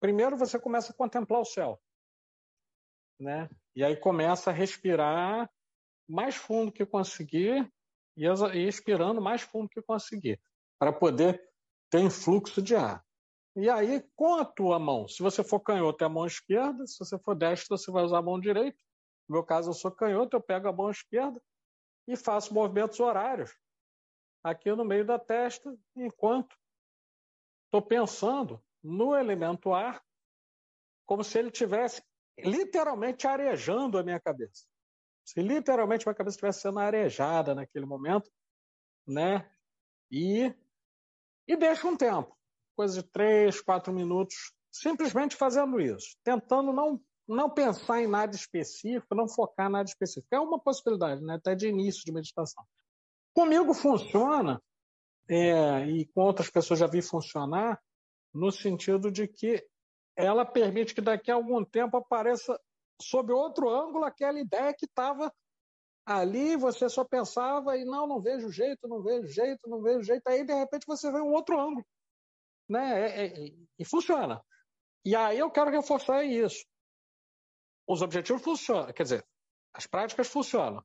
primeiro 0.00 0.38
você 0.38 0.58
começa 0.58 0.90
a 0.90 0.96
contemplar 0.96 1.40
o 1.40 1.44
céu, 1.44 1.78
né? 3.20 3.50
E 3.76 3.84
aí 3.84 3.94
começa 3.94 4.48
a 4.48 4.54
respirar 4.54 5.50
mais 6.08 6.34
fundo 6.34 6.72
que 6.72 6.86
conseguir 6.86 7.70
e 8.16 8.26
expirando 8.66 9.20
mais 9.20 9.42
fundo 9.42 9.68
que 9.68 9.82
conseguir 9.82 10.40
para 10.78 10.90
poder 10.90 11.46
ter 11.90 12.00
influxo 12.00 12.62
de 12.62 12.74
ar. 12.74 13.04
E 13.54 13.68
aí, 13.68 14.02
com 14.16 14.36
a 14.36 14.44
tua 14.44 14.78
mão, 14.78 15.06
se 15.06 15.22
você 15.22 15.44
for 15.44 15.60
canhoto, 15.60 16.02
é 16.02 16.06
a 16.06 16.10
mão 16.10 16.26
esquerda, 16.26 16.86
se 16.86 16.98
você 16.98 17.18
for 17.18 17.34
destro, 17.34 17.76
você 17.76 17.90
vai 17.90 18.04
usar 18.04 18.18
a 18.18 18.22
mão 18.22 18.40
direita. 18.40 18.78
No 19.28 19.34
meu 19.34 19.44
caso, 19.44 19.70
eu 19.70 19.74
sou 19.74 19.90
canhoto, 19.90 20.36
eu 20.36 20.40
pego 20.40 20.68
a 20.68 20.72
mão 20.72 20.90
esquerda 20.90 21.42
e 22.06 22.16
faço 22.16 22.54
movimentos 22.54 22.98
horários 22.98 23.54
aqui 24.42 24.72
no 24.72 24.84
meio 24.84 25.04
da 25.04 25.18
testa, 25.18 25.76
enquanto 25.96 26.56
estou 27.68 27.82
pensando 27.82 28.62
no 28.82 29.14
elemento 29.14 29.72
ar, 29.72 30.02
como 31.06 31.22
se 31.22 31.38
ele 31.38 31.50
tivesse 31.50 32.02
literalmente 32.38 33.26
arejando 33.26 33.98
a 33.98 34.02
minha 34.02 34.20
cabeça. 34.20 34.66
Se 35.24 35.40
literalmente 35.40 36.06
minha 36.06 36.14
cabeça 36.14 36.36
estivesse 36.36 36.60
sendo 36.62 36.78
arejada 36.78 37.54
naquele 37.54 37.86
momento, 37.86 38.30
né? 39.06 39.50
E, 40.10 40.52
e 41.46 41.56
deixa 41.56 41.86
um 41.86 41.96
tempo 41.96 42.38
coisa 42.78 43.02
de 43.02 43.08
três, 43.08 43.60
quatro 43.60 43.92
minutos, 43.92 44.52
simplesmente 44.70 45.34
fazendo 45.34 45.80
isso, 45.80 46.16
tentando 46.22 46.72
não, 46.72 47.00
não 47.26 47.50
pensar 47.50 48.00
em 48.00 48.06
nada 48.06 48.36
específico, 48.36 49.16
não 49.16 49.28
focar 49.28 49.66
em 49.66 49.72
nada 49.72 49.88
específico. 49.88 50.32
É 50.32 50.38
uma 50.38 50.60
possibilidade, 50.60 51.20
né? 51.20 51.34
até 51.34 51.56
de 51.56 51.66
início 51.66 52.04
de 52.04 52.12
meditação. 52.12 52.64
Comigo 53.34 53.74
funciona, 53.74 54.62
é, 55.28 55.86
e 55.86 56.06
com 56.06 56.22
outras 56.22 56.50
pessoas 56.50 56.80
já 56.80 56.86
vi 56.86 57.02
funcionar, 57.02 57.80
no 58.34 58.50
sentido 58.50 59.10
de 59.10 59.26
que 59.26 59.64
ela 60.16 60.44
permite 60.44 60.94
que 60.94 61.00
daqui 61.00 61.30
a 61.30 61.34
algum 61.34 61.64
tempo 61.64 61.96
apareça 61.96 62.58
sob 63.00 63.32
outro 63.32 63.68
ângulo 63.68 64.04
aquela 64.04 64.40
ideia 64.40 64.74
que 64.74 64.86
estava 64.86 65.32
ali, 66.04 66.56
você 66.56 66.88
só 66.88 67.04
pensava 67.04 67.76
e 67.76 67.84
não, 67.84 68.06
não 68.06 68.20
vejo 68.20 68.50
jeito, 68.50 68.88
não 68.88 69.02
vejo 69.02 69.28
jeito, 69.28 69.68
não 69.68 69.82
vejo 69.82 70.02
jeito, 70.02 70.26
aí 70.26 70.44
de 70.44 70.54
repente 70.54 70.86
você 70.86 71.10
vê 71.12 71.20
um 71.20 71.32
outro 71.32 71.60
ângulo 71.60 71.84
né? 72.68 73.00
É, 73.00 73.26
é, 73.26 73.54
e 73.78 73.84
funciona. 73.84 74.44
E 75.04 75.16
aí 75.16 75.38
eu 75.38 75.50
quero 75.50 75.70
reforçar 75.70 76.22
isso. 76.24 76.64
Os 77.86 78.02
objetivos 78.02 78.42
funcionam, 78.42 78.92
quer 78.92 79.02
dizer, 79.04 79.26
as 79.72 79.86
práticas 79.86 80.28
funcionam. 80.28 80.84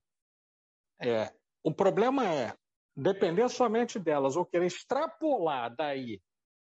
É, 1.01 1.33
o 1.63 1.73
problema 1.73 2.25
é 2.25 2.55
depender 2.95 3.49
somente 3.49 3.99
delas 3.99 4.35
ou 4.35 4.45
querer 4.45 4.67
extrapolar 4.67 5.75
daí 5.75 6.21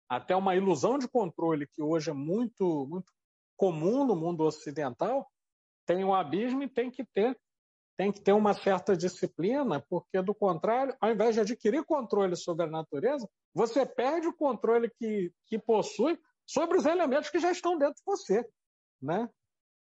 até 0.10 0.36
uma 0.36 0.56
ilusão 0.56 0.98
de 0.98 1.08
controle 1.08 1.68
que 1.68 1.82
hoje 1.82 2.10
é 2.10 2.14
muito, 2.14 2.88
muito 2.88 3.12
comum 3.56 4.06
no 4.06 4.16
mundo 4.16 4.44
ocidental, 4.44 5.30
tem 5.86 6.04
um 6.04 6.14
abismo 6.14 6.64
e 6.64 6.70
tem 6.70 6.90
que 6.90 7.06
ter 7.14 7.38
tem 7.98 8.14
que 8.14 8.22
ter 8.22 8.32
uma 8.32 8.54
certa 8.54 8.96
disciplina, 8.96 9.86
porque 9.90 10.22
do 10.22 10.34
contrário, 10.34 10.96
ao 11.02 11.12
invés 11.12 11.36
de 11.36 11.42
adquirir 11.42 11.84
controle 11.84 12.34
sobre 12.38 12.64
a 12.64 12.70
natureza, 12.70 13.30
você 13.54 13.86
perde 13.86 14.26
o 14.26 14.34
controle 14.34 14.90
que, 14.98 15.34
que 15.46 15.60
possui 15.60 16.18
sobre 16.46 16.78
os 16.78 16.86
elementos 16.86 17.30
que 17.30 17.40
já 17.40 17.52
estão 17.52 17.78
dentro 17.78 17.96
de 17.96 18.06
você, 18.06 18.50
né? 19.02 19.30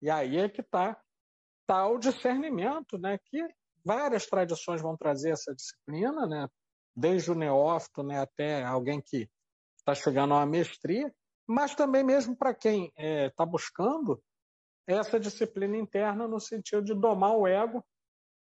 E 0.01 0.09
aí 0.09 0.35
é 0.35 0.49
que 0.49 0.59
está 0.59 1.01
tá 1.65 1.87
o 1.87 1.97
discernimento, 1.97 2.97
né? 2.97 3.17
Que 3.23 3.41
várias 3.83 4.25
tradições 4.25 4.81
vão 4.81 4.95
trazer 4.97 5.31
essa 5.31 5.53
disciplina, 5.53 6.25
né? 6.27 6.47
Desde 6.95 7.31
o 7.31 7.35
neófito, 7.35 8.03
né, 8.03 8.19
até 8.19 8.63
alguém 8.63 9.01
que 9.01 9.29
está 9.77 9.95
chegando 9.95 10.33
a 10.33 10.37
uma 10.37 10.45
mestria, 10.45 11.13
mas 11.47 11.73
também 11.73 12.03
mesmo 12.03 12.35
para 12.35 12.53
quem 12.53 12.85
está 12.87 13.01
é, 13.01 13.29
tá 13.29 13.45
buscando 13.45 14.21
essa 14.85 15.19
disciplina 15.19 15.77
interna 15.77 16.27
no 16.27 16.39
sentido 16.39 16.83
de 16.83 16.93
domar 16.93 17.35
o 17.35 17.47
ego 17.47 17.85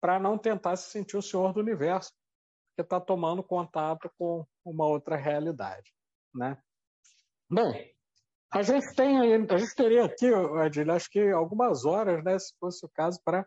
para 0.01 0.19
não 0.19 0.39
tentar 0.39 0.77
se 0.77 0.91
sentir 0.91 1.17
o 1.17 1.23
senhor 1.23 1.53
do 1.53 1.61
universo, 1.61 2.13
porque 2.69 2.83
está 2.83 2.99
tomando 3.01 3.43
contato 3.43 4.11
com 4.19 4.47
uma 4.65 4.87
outra 4.87 5.17
realidade, 5.17 5.93
né? 6.35 6.61
Bem, 7.51 7.95
a 8.53 8.63
gente 8.63 8.95
tem, 8.95 9.19
a 9.19 9.59
gente 9.59 9.75
teria 9.75 10.05
aqui, 10.05 10.27
Adilho, 10.33 10.93
acho 10.93 11.11
que 11.11 11.31
algumas 11.31 11.85
horas, 11.85 12.25
né, 12.25 12.39
se 12.39 12.55
fosse 12.59 12.85
o 12.85 12.89
caso, 12.89 13.21
para 13.25 13.47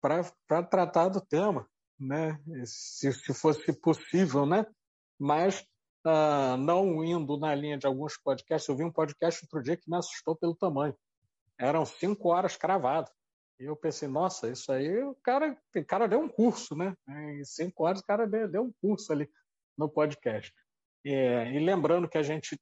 para 0.00 0.62
tratar 0.62 1.08
do 1.08 1.20
tema, 1.20 1.68
né? 1.98 2.40
Se, 2.64 3.12
se 3.12 3.34
fosse 3.34 3.72
possível, 3.72 4.46
né? 4.46 4.66
Mas 5.18 5.60
uh, 6.06 6.56
não 6.58 7.04
indo 7.04 7.38
na 7.38 7.54
linha 7.54 7.78
de 7.78 7.86
alguns 7.86 8.16
podcasts, 8.16 8.68
eu 8.68 8.76
vi 8.76 8.84
um 8.84 8.92
podcast 8.92 9.44
outro 9.44 9.62
dia 9.62 9.76
que 9.76 9.90
me 9.90 9.96
assustou 9.96 10.34
pelo 10.36 10.56
tamanho. 10.56 10.96
Eram 11.58 11.84
cinco 11.84 12.30
horas 12.30 12.56
cravado. 12.56 13.10
E 13.58 13.64
eu 13.64 13.76
pensei, 13.76 14.08
nossa, 14.08 14.50
isso 14.50 14.72
aí 14.72 15.02
o 15.02 15.14
cara, 15.16 15.54
o 15.76 15.84
cara 15.84 16.08
deu 16.08 16.20
um 16.20 16.28
curso, 16.28 16.74
né? 16.74 16.94
Em 17.06 17.44
cinco 17.44 17.84
horas 17.84 18.00
o 18.00 18.06
cara 18.06 18.26
deu, 18.26 18.48
deu 18.48 18.62
um 18.62 18.72
curso 18.80 19.12
ali 19.12 19.28
no 19.76 19.88
podcast. 19.88 20.52
É, 21.04 21.52
e 21.52 21.58
lembrando 21.58 22.08
que 22.08 22.16
a 22.16 22.22
gente 22.22 22.58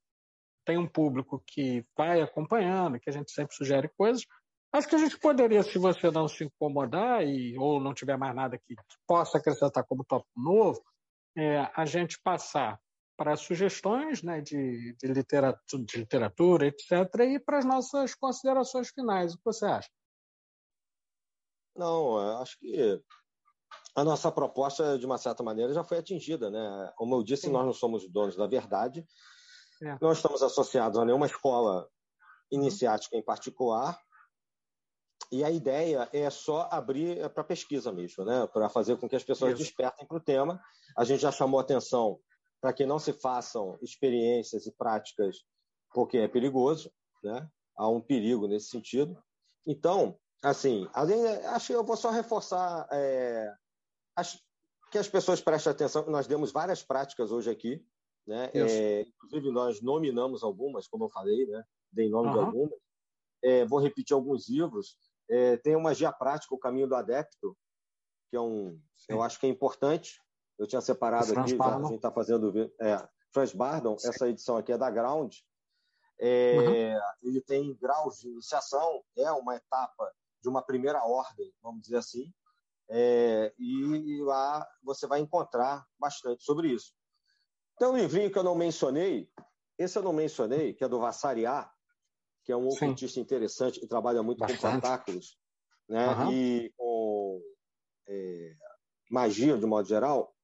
tem 0.64 0.76
um 0.76 0.89
público 0.89 1.43
que 1.47 1.84
vai 1.97 2.20
acompanhando, 2.20 2.99
que 2.99 3.09
a 3.09 3.12
gente 3.12 3.30
sempre 3.30 3.55
sugere 3.55 3.89
coisas, 3.97 4.24
acho 4.73 4.89
que 4.89 4.95
a 4.95 4.99
gente 4.99 5.19
poderia, 5.19 5.62
se 5.62 5.79
você 5.79 6.11
não 6.11 6.29
se 6.29 6.45
incomodar 6.45 7.27
e, 7.27 7.59
ou 7.59 7.81
não 7.81 7.95
tiver 7.95 8.16
mais 8.16 8.35
nada 8.35 8.59
que 8.59 8.75
possa 9.07 9.39
acrescentar 9.39 9.85
como 9.85 10.05
tópico 10.05 10.41
novo, 10.41 10.83
é, 11.37 11.71
a 11.75 11.85
gente 11.85 12.21
passar 12.23 12.81
para 13.16 13.37
sugestões 13.37 14.23
né, 14.23 14.41
de, 14.41 14.95
de, 14.95 15.12
literatura, 15.12 15.85
de 15.85 15.99
literatura, 15.99 16.66
etc., 16.69 16.93
e 17.29 17.41
para 17.41 17.59
as 17.59 17.64
nossas 17.64 18.14
considerações 18.14 18.91
finais. 18.91 19.35
O 19.35 19.39
que 19.39 19.45
você 19.45 19.66
acha? 19.66 19.91
Não, 21.75 22.41
acho 22.41 22.59
que 22.59 23.03
a 23.97 24.05
nossa 24.05 24.31
proposta, 24.31 24.97
de 24.99 25.05
uma 25.05 25.19
certa 25.19 25.43
maneira, 25.43 25.73
já 25.73 25.83
foi 25.83 25.99
atingida. 25.99 26.51
Né? 26.51 26.93
Como 26.97 27.16
eu 27.16 27.23
disse, 27.25 27.47
Sim. 27.47 27.53
nós 27.53 27.66
não 27.66 27.73
somos 27.73 28.09
donos 28.09 28.37
da 28.37 28.47
verdade, 28.47 29.05
é. 29.83 29.99
não 30.01 30.12
estamos 30.12 30.43
associados 30.43 30.99
a 30.99 31.05
nenhuma 31.05 31.27
escola 31.27 31.89
iniciática 32.51 33.16
em 33.16 33.25
particular, 33.25 33.99
e 35.31 35.45
a 35.45 35.51
ideia 35.51 36.09
é 36.12 36.29
só 36.31 36.68
abrir 36.70 37.18
é 37.18 37.29
para 37.29 37.45
pesquisa 37.45 37.93
mesmo, 37.93 38.24
né? 38.24 38.47
para 38.47 38.68
fazer 38.68 38.97
com 38.97 39.09
que 39.09 39.16
as 39.16 39.24
pessoas 39.24 39.53
Isso. 39.53 39.62
despertem 39.62 40.07
para 40.07 40.16
o 40.16 40.20
tema. 40.20 40.61
A 40.97 41.05
gente 41.05 41.20
já 41.20 41.31
chamou 41.31 41.61
atenção 41.61 42.18
para 42.61 42.72
que 42.72 42.87
não 42.87 42.99
se 42.99 43.12
façam 43.12 43.79
experiências 43.83 44.66
e 44.66 44.72
práticas 44.72 45.37
porque 45.93 46.18
é 46.18 46.29
perigoso, 46.29 46.91
né? 47.22 47.49
há 47.76 47.89
um 47.89 48.01
perigo 48.01 48.47
nesse 48.47 48.68
sentido. 48.68 49.16
Então, 49.66 50.18
Assim, 50.43 50.89
além, 50.93 51.26
acho 51.47 51.66
que 51.66 51.72
eu 51.72 51.85
vou 51.85 51.97
só 51.97 52.11
reforçar 52.11 52.87
é, 52.93 53.53
acho 54.16 54.39
que 54.91 54.99
as 54.99 55.09
pessoas 55.09 55.41
prestem 55.41 55.72
atenção. 55.72 56.07
Nós 56.09 56.26
demos 56.26 56.53
várias 56.53 56.83
práticas 56.83 57.33
hoje 57.33 57.51
aqui, 57.51 57.85
né? 58.26 58.51
É, 58.55 59.03
inclusive 59.03 59.51
nós 59.51 59.83
nominamos 59.83 60.43
algumas, 60.43 60.87
como 60.87 61.05
eu 61.05 61.11
falei, 61.11 61.47
né? 61.47 61.64
Dei 61.91 62.09
nome 62.09 62.29
uhum. 62.29 62.35
de 62.35 62.39
algumas. 62.39 62.81
É, 63.43 63.64
vou 63.66 63.81
repetir 63.81 64.14
alguns 64.14 64.49
livros. 64.49 64.97
É, 65.31 65.57
tem 65.59 65.76
uma 65.76 65.95
guia 65.95 66.12
prática, 66.12 66.55
O 66.55 66.59
Caminho 66.59 66.89
do 66.89 66.95
Adepto, 66.95 67.57
que 68.31 68.37
é 68.37 68.41
um, 68.41 68.81
Sim. 68.97 69.12
eu 69.12 69.22
acho 69.22 69.39
que 69.39 69.47
é 69.47 69.51
importante. 69.51 70.20
Eu 70.59 70.66
tinha 70.66 70.81
separado 70.81 71.24
aqui, 71.24 71.35
já, 71.35 71.41
a 71.41 71.83
gente 71.83 71.95
está 71.95 72.11
fazendo. 72.11 72.72
É, 72.81 73.09
Franz 73.33 73.53
Bardon, 73.53 73.97
Sim. 73.99 74.09
essa 74.09 74.29
edição 74.29 74.57
aqui 74.57 74.72
é 74.72 74.79
da 74.79 74.91
Ground. 74.91 75.35
É, 76.20 76.57
uhum. 76.59 77.29
Ele 77.29 77.41
tem 77.41 77.76
graus 77.76 78.18
de 78.18 78.29
iniciação, 78.29 79.03
é 79.16 79.31
uma 79.31 79.55
etapa 79.55 80.12
de 80.43 80.49
uma 80.49 80.62
primeira 80.62 81.05
ordem, 81.05 81.53
vamos 81.62 81.83
dizer 81.83 81.99
assim, 81.99 82.33
é, 82.91 83.53
e 83.59 84.22
lá 84.22 84.66
você 84.83 85.07
vai 85.07 85.20
encontrar 85.20 85.87
bastante 85.99 86.43
sobre 86.43 86.68
isso. 86.68 86.93
Tem 87.79 87.87
um 87.87 87.97
livrinho 87.97 88.31
que 88.31 88.39
eu 88.39 88.43
não 88.43 88.55
mencionei, 88.55 89.31
esse 89.79 89.97
eu 89.97 90.03
não 90.03 90.12
mencionei, 90.12 90.74
que 90.74 90.83
é 90.83 90.89
do 90.89 90.99
Vassariá, 90.99 91.70
que 92.49 92.53
é 92.53 92.57
um 92.57 92.66
ocultista 92.66 93.20
interessante 93.20 93.78
e 93.84 93.86
trabalha 93.86 94.22
muito 94.22 94.38
Bastante. 94.38 94.62
com 94.62 94.70
tentáculos, 94.70 95.38
né? 95.86 96.09
Uhum. 96.14 96.32
E 96.32 96.72
com 96.78 97.42
é, 98.09 98.55
magia, 99.11 99.59
de 99.59 99.66
modo 99.66 99.86
geral. 99.86 100.34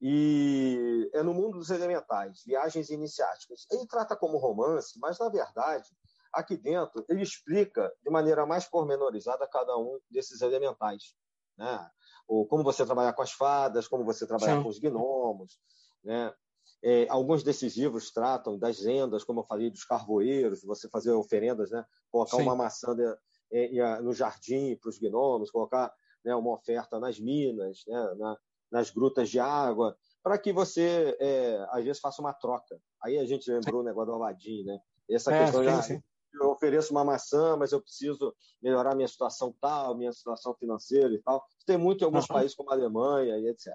E 0.00 1.08
é 1.14 1.22
no 1.22 1.32
mundo 1.32 1.58
dos 1.58 1.70
elementais, 1.70 2.42
viagens 2.44 2.90
iniciáticas. 2.90 3.64
Ele 3.70 3.86
trata 3.86 4.16
como 4.16 4.38
romance, 4.38 4.98
mas 4.98 5.20
na 5.20 5.28
verdade, 5.28 5.88
aqui 6.34 6.56
dentro, 6.56 7.04
ele 7.08 7.22
explica 7.22 7.92
de 8.02 8.10
maneira 8.10 8.44
mais 8.44 8.64
pormenorizada 8.68 9.46
cada 9.46 9.78
um 9.78 10.00
desses 10.10 10.40
elementais. 10.40 11.14
Né? 11.56 11.90
Ou 12.26 12.44
como 12.44 12.64
você 12.64 12.84
trabalhar 12.84 13.12
com 13.12 13.22
as 13.22 13.30
fadas, 13.30 13.86
como 13.86 14.04
você 14.04 14.26
trabalhar 14.26 14.56
Sim. 14.56 14.64
com 14.64 14.68
os 14.68 14.80
gnomos, 14.80 15.60
né? 16.02 16.34
É, 16.82 17.06
alguns 17.08 17.42
desses 17.42 17.76
livros 17.76 18.10
tratam 18.10 18.58
das 18.58 18.80
lendas, 18.80 19.22
como 19.22 19.40
eu 19.40 19.44
falei, 19.44 19.70
dos 19.70 19.84
carvoeiros, 19.84 20.62
você 20.62 20.88
fazer 20.88 21.12
oferendas, 21.12 21.70
né? 21.70 21.84
colocar 22.10 22.38
Sim. 22.38 22.42
uma 22.42 22.56
maçã 22.56 22.96
de, 22.96 23.04
é, 23.52 24.00
no 24.00 24.14
jardim 24.14 24.76
para 24.76 24.88
os 24.88 24.98
gnomos, 24.98 25.50
colocar 25.50 25.92
né, 26.24 26.34
uma 26.34 26.52
oferta 26.52 26.98
nas 26.98 27.18
minas, 27.18 27.82
né, 27.86 28.14
na, 28.18 28.38
nas 28.70 28.90
grutas 28.90 29.28
de 29.28 29.38
água, 29.38 29.96
para 30.22 30.38
que 30.38 30.52
você, 30.52 31.16
é, 31.18 31.66
às 31.70 31.84
vezes, 31.84 32.00
faça 32.00 32.20
uma 32.20 32.32
troca. 32.32 32.80
Aí 33.02 33.18
a 33.18 33.24
gente 33.24 33.50
lembrou 33.50 33.80
o 33.80 33.84
negócio 33.84 34.12
do 34.12 34.22
Aladim, 34.22 34.64
né? 34.64 34.78
Essa 35.08 35.34
é, 35.34 35.44
questão 35.44 35.82
sim, 35.82 35.96
de, 35.96 36.04
eu 36.40 36.50
ofereço 36.50 36.92
uma 36.92 37.04
maçã, 37.04 37.56
mas 37.56 37.72
eu 37.72 37.80
preciso 37.80 38.34
melhorar 38.62 38.94
minha 38.94 39.08
situação 39.08 39.54
tal, 39.60 39.96
minha 39.96 40.12
situação 40.12 40.54
financeira 40.54 41.12
e 41.12 41.18
tal. 41.18 41.44
Tem 41.66 41.76
muito 41.76 42.02
em 42.02 42.04
alguns 42.04 42.28
uhum. 42.28 42.34
países 42.34 42.54
como 42.54 42.70
a 42.70 42.74
Alemanha 42.74 43.36
e 43.38 43.48
etc. 43.48 43.74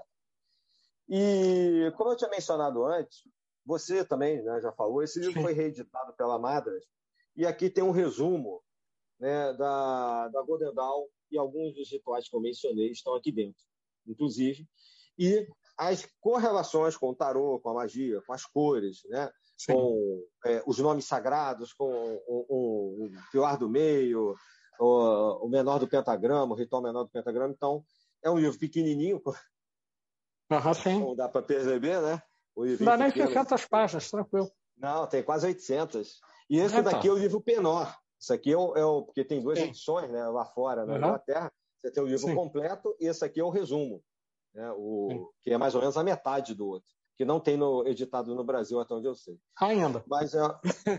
E, 1.07 1.91
como 1.97 2.11
eu 2.11 2.17
tinha 2.17 2.29
mencionado 2.29 2.83
antes, 2.85 3.23
você 3.65 4.03
também 4.03 4.41
né, 4.43 4.59
já 4.61 4.71
falou, 4.71 5.03
esse 5.03 5.19
livro 5.19 5.41
foi 5.41 5.53
reeditado 5.53 6.13
pela 6.13 6.39
Madras, 6.39 6.83
e 7.35 7.45
aqui 7.45 7.69
tem 7.69 7.83
um 7.83 7.91
resumo 7.91 8.61
né, 9.19 9.53
da, 9.53 10.27
da 10.29 10.41
Golden 10.43 10.73
Dawn 10.73 11.05
e 11.31 11.37
alguns 11.37 11.73
dos 11.73 11.91
rituais 11.91 12.29
que 12.29 12.35
eu 12.35 12.41
mencionei 12.41 12.91
estão 12.91 13.15
aqui 13.15 13.31
dentro, 13.31 13.61
inclusive, 14.07 14.67
e 15.17 15.47
as 15.77 16.07
correlações 16.21 16.95
com 16.95 17.09
o 17.09 17.15
tarô, 17.15 17.59
com 17.59 17.69
a 17.69 17.73
magia, 17.73 18.21
com 18.25 18.33
as 18.33 18.45
cores, 18.45 19.01
né, 19.09 19.29
com 19.67 20.23
é, 20.45 20.63
os 20.65 20.77
nomes 20.79 21.05
sagrados, 21.05 21.73
com 21.73 21.91
o, 22.27 22.45
o, 22.47 23.05
o 23.05 23.11
pilar 23.31 23.57
do 23.57 23.69
meio, 23.69 24.35
o, 24.79 25.45
o 25.45 25.49
menor 25.49 25.79
do 25.79 25.87
pentagrama, 25.87 26.53
o 26.53 26.57
ritual 26.57 26.81
menor 26.81 27.03
do 27.03 27.09
pentagrama. 27.09 27.53
Então, 27.53 27.83
é 28.23 28.29
um 28.29 28.37
livro 28.37 28.59
pequenininho, 28.59 29.21
Uhum. 30.49 30.99
Não 30.99 31.15
dá 31.15 31.27
para 31.27 31.41
perceber, 31.41 32.01
né? 32.01 32.21
Não 32.55 32.85
dá 32.85 32.97
nem 32.97 33.11
600 33.11 33.65
páginas, 33.65 34.09
tranquilo. 34.09 34.49
Não, 34.77 35.07
tem 35.07 35.23
quase 35.23 35.47
800. 35.47 36.19
E 36.49 36.59
esse 36.59 36.77
é, 36.77 36.81
daqui 36.81 37.07
é 37.07 37.11
o 37.11 37.17
livro 37.17 37.41
Penor. 37.41 37.93
Isso 38.19 38.33
aqui 38.33 38.51
é 38.51 38.57
o, 38.57 38.75
é 38.75 38.85
o 38.85 39.03
porque 39.03 39.23
tem 39.23 39.41
duas 39.41 39.59
sim. 39.59 39.65
edições 39.65 40.09
né, 40.09 40.27
lá 40.27 40.45
fora, 40.45 40.85
na 40.85 40.93
uhum. 40.93 40.97
Inglaterra. 40.99 41.51
Você 41.81 41.91
tem 41.91 42.03
o 42.03 42.07
livro 42.07 42.27
sim. 42.27 42.35
completo 42.35 42.95
e 42.99 43.07
esse 43.07 43.23
aqui 43.23 43.39
é 43.39 43.43
o 43.43 43.49
resumo, 43.49 44.01
né, 44.53 44.71
o, 44.75 45.31
que 45.43 45.51
é 45.51 45.57
mais 45.57 45.75
ou 45.75 45.81
menos 45.81 45.97
a 45.97 46.03
metade 46.03 46.55
do 46.55 46.67
outro, 46.67 46.89
que 47.15 47.23
não 47.23 47.39
tem 47.39 47.57
no, 47.57 47.85
editado 47.85 48.33
no 48.33 48.43
Brasil, 48.43 48.79
até 48.79 48.93
onde 48.95 49.07
eu 49.07 49.13
sei. 49.13 49.37
Ainda. 49.61 50.03
Mas 50.07 50.33
é, 50.33 50.39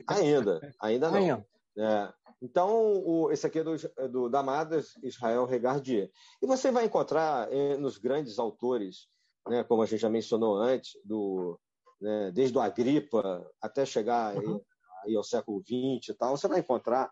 ainda, 0.07 0.61
ainda 0.81 1.11
não. 1.11 1.19
Ainda. 1.19 1.47
É, 1.79 2.13
então, 2.41 3.03
o, 3.05 3.31
esse 3.33 3.47
aqui 3.47 3.59
é 3.59 3.65
do, 3.65 3.75
é 3.75 4.09
do 4.09 4.29
Damadas 4.29 4.95
Israel 5.03 5.47
Regardier. 5.47 6.11
E 6.41 6.47
você 6.47 6.71
vai 6.71 6.85
encontrar 6.85 7.51
eh, 7.53 7.77
nos 7.77 7.99
grandes 7.99 8.39
autores 8.39 9.09
né, 9.49 9.65
como 9.65 9.83
a 9.83 9.87
gente 9.87 10.01
já 10.01 10.09
mencionou 10.09 10.57
antes, 10.57 10.93
do, 11.05 11.59
né, 12.01 12.31
desde 12.33 12.57
o 12.57 12.61
Agripa 12.61 13.49
até 13.61 13.85
chegar 13.85 14.35
uhum. 14.37 14.55
aí, 14.55 14.61
aí 15.05 15.17
ao 15.17 15.25
século 15.25 15.61
XX 15.61 16.11
e 16.11 16.15
tal, 16.15 16.37
você 16.37 16.49
vai 16.49 16.61
encontrar 16.61 17.11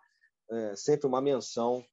é, 0.50 0.76
sempre 0.76 1.06
uma 1.06 1.20
menção 1.20 1.84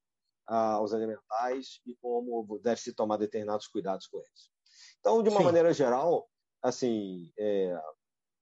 aos 0.48 0.92
elementais 0.92 1.80
e 1.86 1.96
como 1.96 2.60
deve 2.62 2.82
se 2.82 2.94
tomar 2.94 3.18
determinados 3.18 3.68
cuidados 3.68 4.08
com 4.08 4.18
eles. 4.18 4.50
Então, 5.00 5.24
de 5.24 5.30
uma 5.30 5.39
Sim. 5.39 5.46
maneira 5.46 5.74
geral, 5.74 6.28
assim, 6.62 7.32
é, 7.39 7.80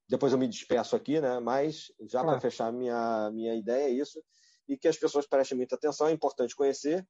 depois 0.09 0.33
eu 0.33 0.39
me 0.39 0.47
despeço 0.47 0.95
aqui, 0.95 1.21
né? 1.21 1.39
Mas 1.39 1.91
já 2.01 2.23
para 2.23 2.39
fechar 2.41 2.73
minha 2.73 3.29
minha 3.31 3.55
ideia 3.55 3.85
é 3.85 3.91
isso 3.91 4.21
e 4.67 4.77
que 4.77 4.87
as 4.87 4.97
pessoas 4.97 5.27
prestem 5.27 5.57
muita 5.57 5.75
atenção. 5.75 6.07
É 6.07 6.11
importante 6.11 6.55
conhecer, 6.55 7.07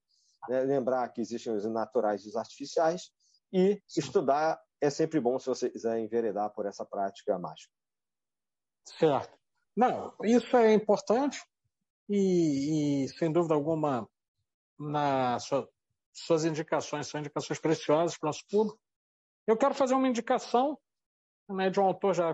né, 0.49 0.61
lembrar 0.61 1.07
que 1.09 1.21
existem 1.21 1.53
os 1.53 1.65
naturais 1.65 2.25
e 2.25 2.29
os 2.29 2.35
artificiais 2.35 3.11
e 3.51 3.81
estudar 3.97 4.59
é 4.81 4.89
sempre 4.89 5.19
bom 5.19 5.37
se 5.39 5.47
você 5.47 5.69
quiser 5.69 5.99
enveredar 5.99 6.49
por 6.51 6.65
essa 6.65 6.85
prática 6.85 7.37
mágica. 7.37 7.71
Certo. 8.85 9.37
Não, 9.75 10.13
isso 10.23 10.55
é 10.57 10.73
importante 10.73 11.41
e, 12.09 13.03
e 13.03 13.09
sem 13.09 13.31
dúvida 13.31 13.53
alguma, 13.53 14.09
nas 14.77 15.43
sua, 15.43 15.69
suas 16.11 16.45
indicações 16.45 17.07
são 17.07 17.19
indicações 17.19 17.59
preciosas 17.59 18.17
para 18.17 18.27
o 18.27 18.29
nosso 18.29 18.45
público. 18.49 18.79
Eu 19.45 19.57
quero 19.57 19.73
fazer 19.73 19.93
uma 19.93 20.07
indicação 20.07 20.77
né, 21.47 21.69
de 21.69 21.79
um 21.79 21.85
autor 21.85 22.13
já 22.13 22.33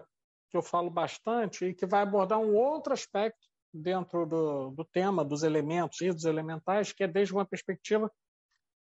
que 0.50 0.58
eu 0.58 0.62
falo 0.62 0.90
bastante 0.90 1.66
e 1.66 1.74
que 1.74 1.86
vai 1.86 2.02
abordar 2.02 2.40
um 2.40 2.56
outro 2.56 2.94
aspecto 2.94 3.48
dentro 3.74 4.26
do, 4.26 4.72
do 4.72 4.86
tema 4.86 5.24
dos 5.24 5.44
elementos 5.44 6.00
e 6.02 6.12
dos 6.12 6.24
elementais, 6.24 6.94
que 6.94 7.04
é 7.04 7.08
desde 7.08 7.34
uma 7.34 7.46
perspectiva 7.46 8.12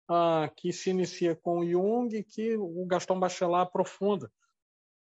uh, 0.10 0.54
que 0.56 0.72
se 0.72 0.90
inicia 0.90 1.36
com 1.36 1.66
Jung 1.66 2.24
que 2.24 2.56
o 2.58 2.86
Gaston 2.86 3.20
Bachelard 3.20 3.68
aprofunda, 3.68 4.32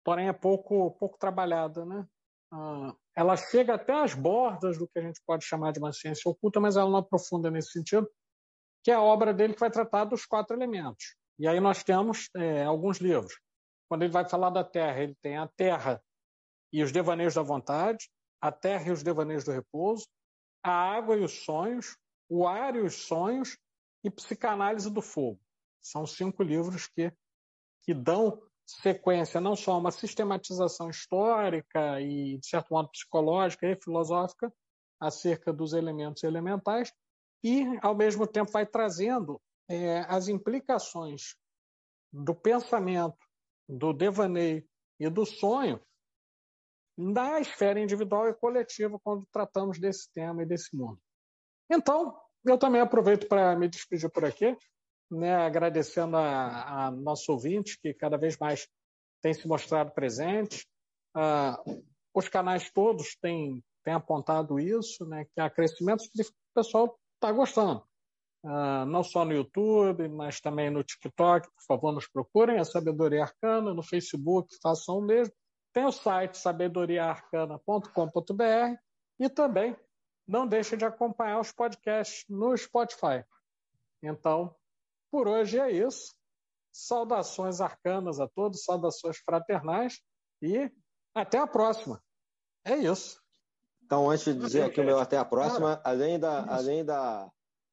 porém 0.03 0.27
é 0.27 0.33
pouco, 0.33 0.91
pouco 0.91 1.17
trabalhada. 1.17 1.85
Né? 1.85 2.07
Uh, 2.53 2.95
ela 3.15 3.35
chega 3.35 3.75
até 3.75 3.93
as 3.93 4.13
bordas 4.13 4.77
do 4.77 4.87
que 4.87 4.99
a 4.99 5.01
gente 5.01 5.21
pode 5.25 5.45
chamar 5.45 5.71
de 5.71 5.79
uma 5.79 5.93
ciência 5.93 6.29
oculta, 6.29 6.59
mas 6.59 6.77
ela 6.77 6.89
não 6.89 6.99
aprofunda 6.99 7.51
nesse 7.51 7.71
sentido, 7.71 8.09
que 8.83 8.91
é 8.91 8.93
a 8.93 9.01
obra 9.01 9.33
dele 9.33 9.53
que 9.53 9.59
vai 9.59 9.71
tratar 9.71 10.05
dos 10.05 10.25
quatro 10.25 10.55
elementos. 10.55 11.15
E 11.39 11.47
aí 11.47 11.59
nós 11.59 11.83
temos 11.83 12.29
é, 12.35 12.63
alguns 12.63 12.97
livros. 12.97 13.39
Quando 13.89 14.03
ele 14.03 14.11
vai 14.11 14.27
falar 14.27 14.49
da 14.49 14.63
Terra, 14.63 15.01
ele 15.01 15.15
tem 15.21 15.37
a 15.37 15.47
Terra 15.47 16.01
e 16.73 16.83
os 16.83 16.91
devaneios 16.91 17.35
da 17.35 17.41
vontade, 17.41 18.09
a 18.41 18.51
Terra 18.51 18.89
e 18.89 18.91
os 18.91 19.03
devaneios 19.03 19.43
do 19.43 19.51
repouso, 19.51 20.05
a 20.63 20.71
água 20.71 21.15
e 21.15 21.23
os 21.23 21.43
sonhos, 21.43 21.97
o 22.29 22.47
ar 22.47 22.75
e 22.75 22.79
os 22.79 22.95
sonhos, 22.95 23.57
e 24.07 24.11
Psicanálise 24.11 24.89
do 24.89 25.01
Fogo. 25.01 25.39
São 25.81 26.05
cinco 26.05 26.41
livros 26.41 26.87
que, 26.87 27.11
que 27.83 27.93
dão 27.93 28.41
sequência 28.65 29.39
não 29.39 29.55
só 29.55 29.73
a 29.73 29.77
uma 29.77 29.91
sistematização 29.91 30.89
histórica 30.89 32.01
e, 32.01 32.37
de 32.37 32.47
certo 32.47 32.73
modo, 32.73 32.89
psicológica 32.89 33.67
e 33.67 33.81
filosófica 33.81 34.51
acerca 34.99 35.53
dos 35.53 35.73
elementos 35.73 36.23
elementais 36.23 36.91
e, 37.43 37.63
ao 37.81 37.95
mesmo 37.95 38.25
tempo, 38.25 38.51
vai 38.51 38.65
trazendo 38.65 39.41
é, 39.69 39.99
as 40.07 40.27
implicações 40.27 41.35
do 42.11 42.33
pensamento, 42.33 43.17
do 43.69 43.93
devaneio 43.93 44.67
e 44.99 45.09
do 45.09 45.25
sonho 45.25 45.79
na 46.97 47.39
esfera 47.39 47.79
individual 47.79 48.27
e 48.27 48.33
coletiva 48.33 48.99
quando 49.03 49.27
tratamos 49.31 49.79
desse 49.79 50.11
tema 50.13 50.41
e 50.41 50.45
desse 50.45 50.75
mundo. 50.75 50.99
Então, 51.69 52.19
eu 52.51 52.57
também 52.57 52.81
aproveito 52.81 53.27
para 53.27 53.55
me 53.55 53.67
despedir 53.67 54.09
por 54.09 54.25
aqui, 54.25 54.57
né, 55.09 55.35
agradecendo 55.35 56.17
a, 56.17 56.87
a, 56.87 56.91
nosso 56.91 57.31
ouvinte, 57.31 57.79
que 57.81 57.93
cada 57.93 58.17
vez 58.17 58.37
mais 58.37 58.67
tem 59.21 59.33
se 59.33 59.47
mostrado 59.47 59.91
presente. 59.91 60.67
Uh, 61.15 61.81
os 62.13 62.27
canais 62.27 62.69
todos 62.71 63.15
têm, 63.21 63.63
têm 63.83 63.93
apontado 63.93 64.59
isso, 64.59 65.05
né, 65.05 65.25
que 65.25 65.39
há 65.39 65.49
crescimento 65.49 66.03
que 66.11 66.21
o 66.21 66.25
pessoal 66.53 66.99
está 67.15 67.31
gostando. 67.31 67.81
Uh, 68.43 68.85
não 68.85 69.03
só 69.03 69.25
no 69.25 69.33
YouTube, 69.33 70.07
mas 70.09 70.39
também 70.39 70.69
no 70.69 70.83
TikTok, 70.83 71.47
por 71.47 71.63
favor, 71.67 71.91
nos 71.91 72.07
procurem, 72.07 72.59
a 72.59 72.63
Sabedoria 72.63 73.23
Arcana, 73.23 73.73
no 73.73 73.81
Facebook, 73.83 74.55
façam 74.61 74.99
o 74.99 75.01
mesmo. 75.01 75.33
Tem 75.73 75.85
o 75.85 75.91
site 75.91 76.37
sabedoriaarcana.com.br 76.37 78.77
e 79.19 79.29
também 79.29 79.75
não 80.27 80.45
deixe 80.45 80.75
de 80.75 80.85
acompanhar 80.85 81.39
os 81.39 81.51
podcasts 81.51 82.25
no 82.27 82.55
Spotify. 82.57 83.23
Então, 84.03 84.53
por 85.09 85.27
hoje 85.27 85.59
é 85.59 85.71
isso. 85.71 86.15
Saudações 86.71 87.61
arcanas 87.61 88.19
a 88.19 88.27
todos, 88.27 88.63
saudações 88.63 89.17
fraternais 89.17 90.01
e 90.41 90.69
até 91.15 91.37
a 91.39 91.47
próxima. 91.47 92.03
É 92.65 92.75
isso. 92.75 93.21
Então, 93.83 94.09
antes 94.09 94.25
de 94.25 94.35
dizer 94.35 94.63
aqui 94.63 94.81
o 94.81 94.83
meu 94.83 94.99
até 94.99 95.17
a 95.17 95.23
próxima, 95.23 95.81
além 95.83 96.19
da, 96.19 96.43
além 96.53 96.83
da 96.83 97.31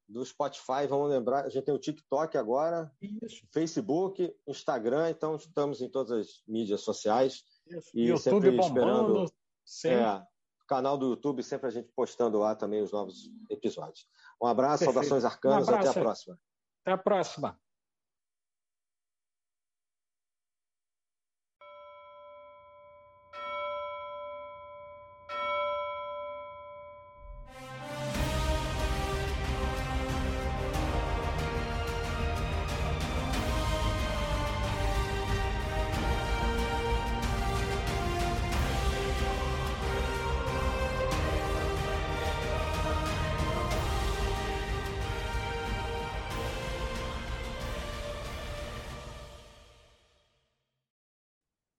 do 0.08 0.24
Spotify, 0.24 0.86
vamos 0.88 1.10
lembrar, 1.10 1.44
a 1.44 1.48
gente 1.48 1.64
tem 1.64 1.74
o 1.74 1.78
TikTok 1.78 2.36
agora, 2.36 2.92
Isso. 3.00 3.46
Facebook, 3.50 4.34
Instagram, 4.46 5.10
então 5.10 5.34
estamos 5.34 5.80
em 5.80 5.88
todas 5.88 6.12
as 6.12 6.42
mídias 6.46 6.82
sociais. 6.82 7.42
Isso. 7.66 7.90
E 7.94 8.08
YouTube 8.08 8.22
sempre 8.22 8.50
bombando, 8.50 9.24
esperando. 9.64 10.22
É, 10.22 10.26
canal 10.66 10.96
do 10.96 11.10
YouTube, 11.10 11.42
sempre 11.42 11.68
a 11.68 11.70
gente 11.70 11.90
postando 11.94 12.38
lá 12.38 12.54
também 12.54 12.82
os 12.82 12.92
novos 12.92 13.30
episódios. 13.50 14.06
Um 14.42 14.46
abraço, 14.46 14.84
Perfeito. 14.84 14.94
saudações 14.94 15.24
arcanas, 15.24 15.68
um 15.68 15.70
abraço. 15.70 15.90
até 15.90 16.00
a 16.00 16.02
próxima. 16.02 16.38
Até 16.84 16.92
a 16.92 16.98
próxima. 16.98 17.63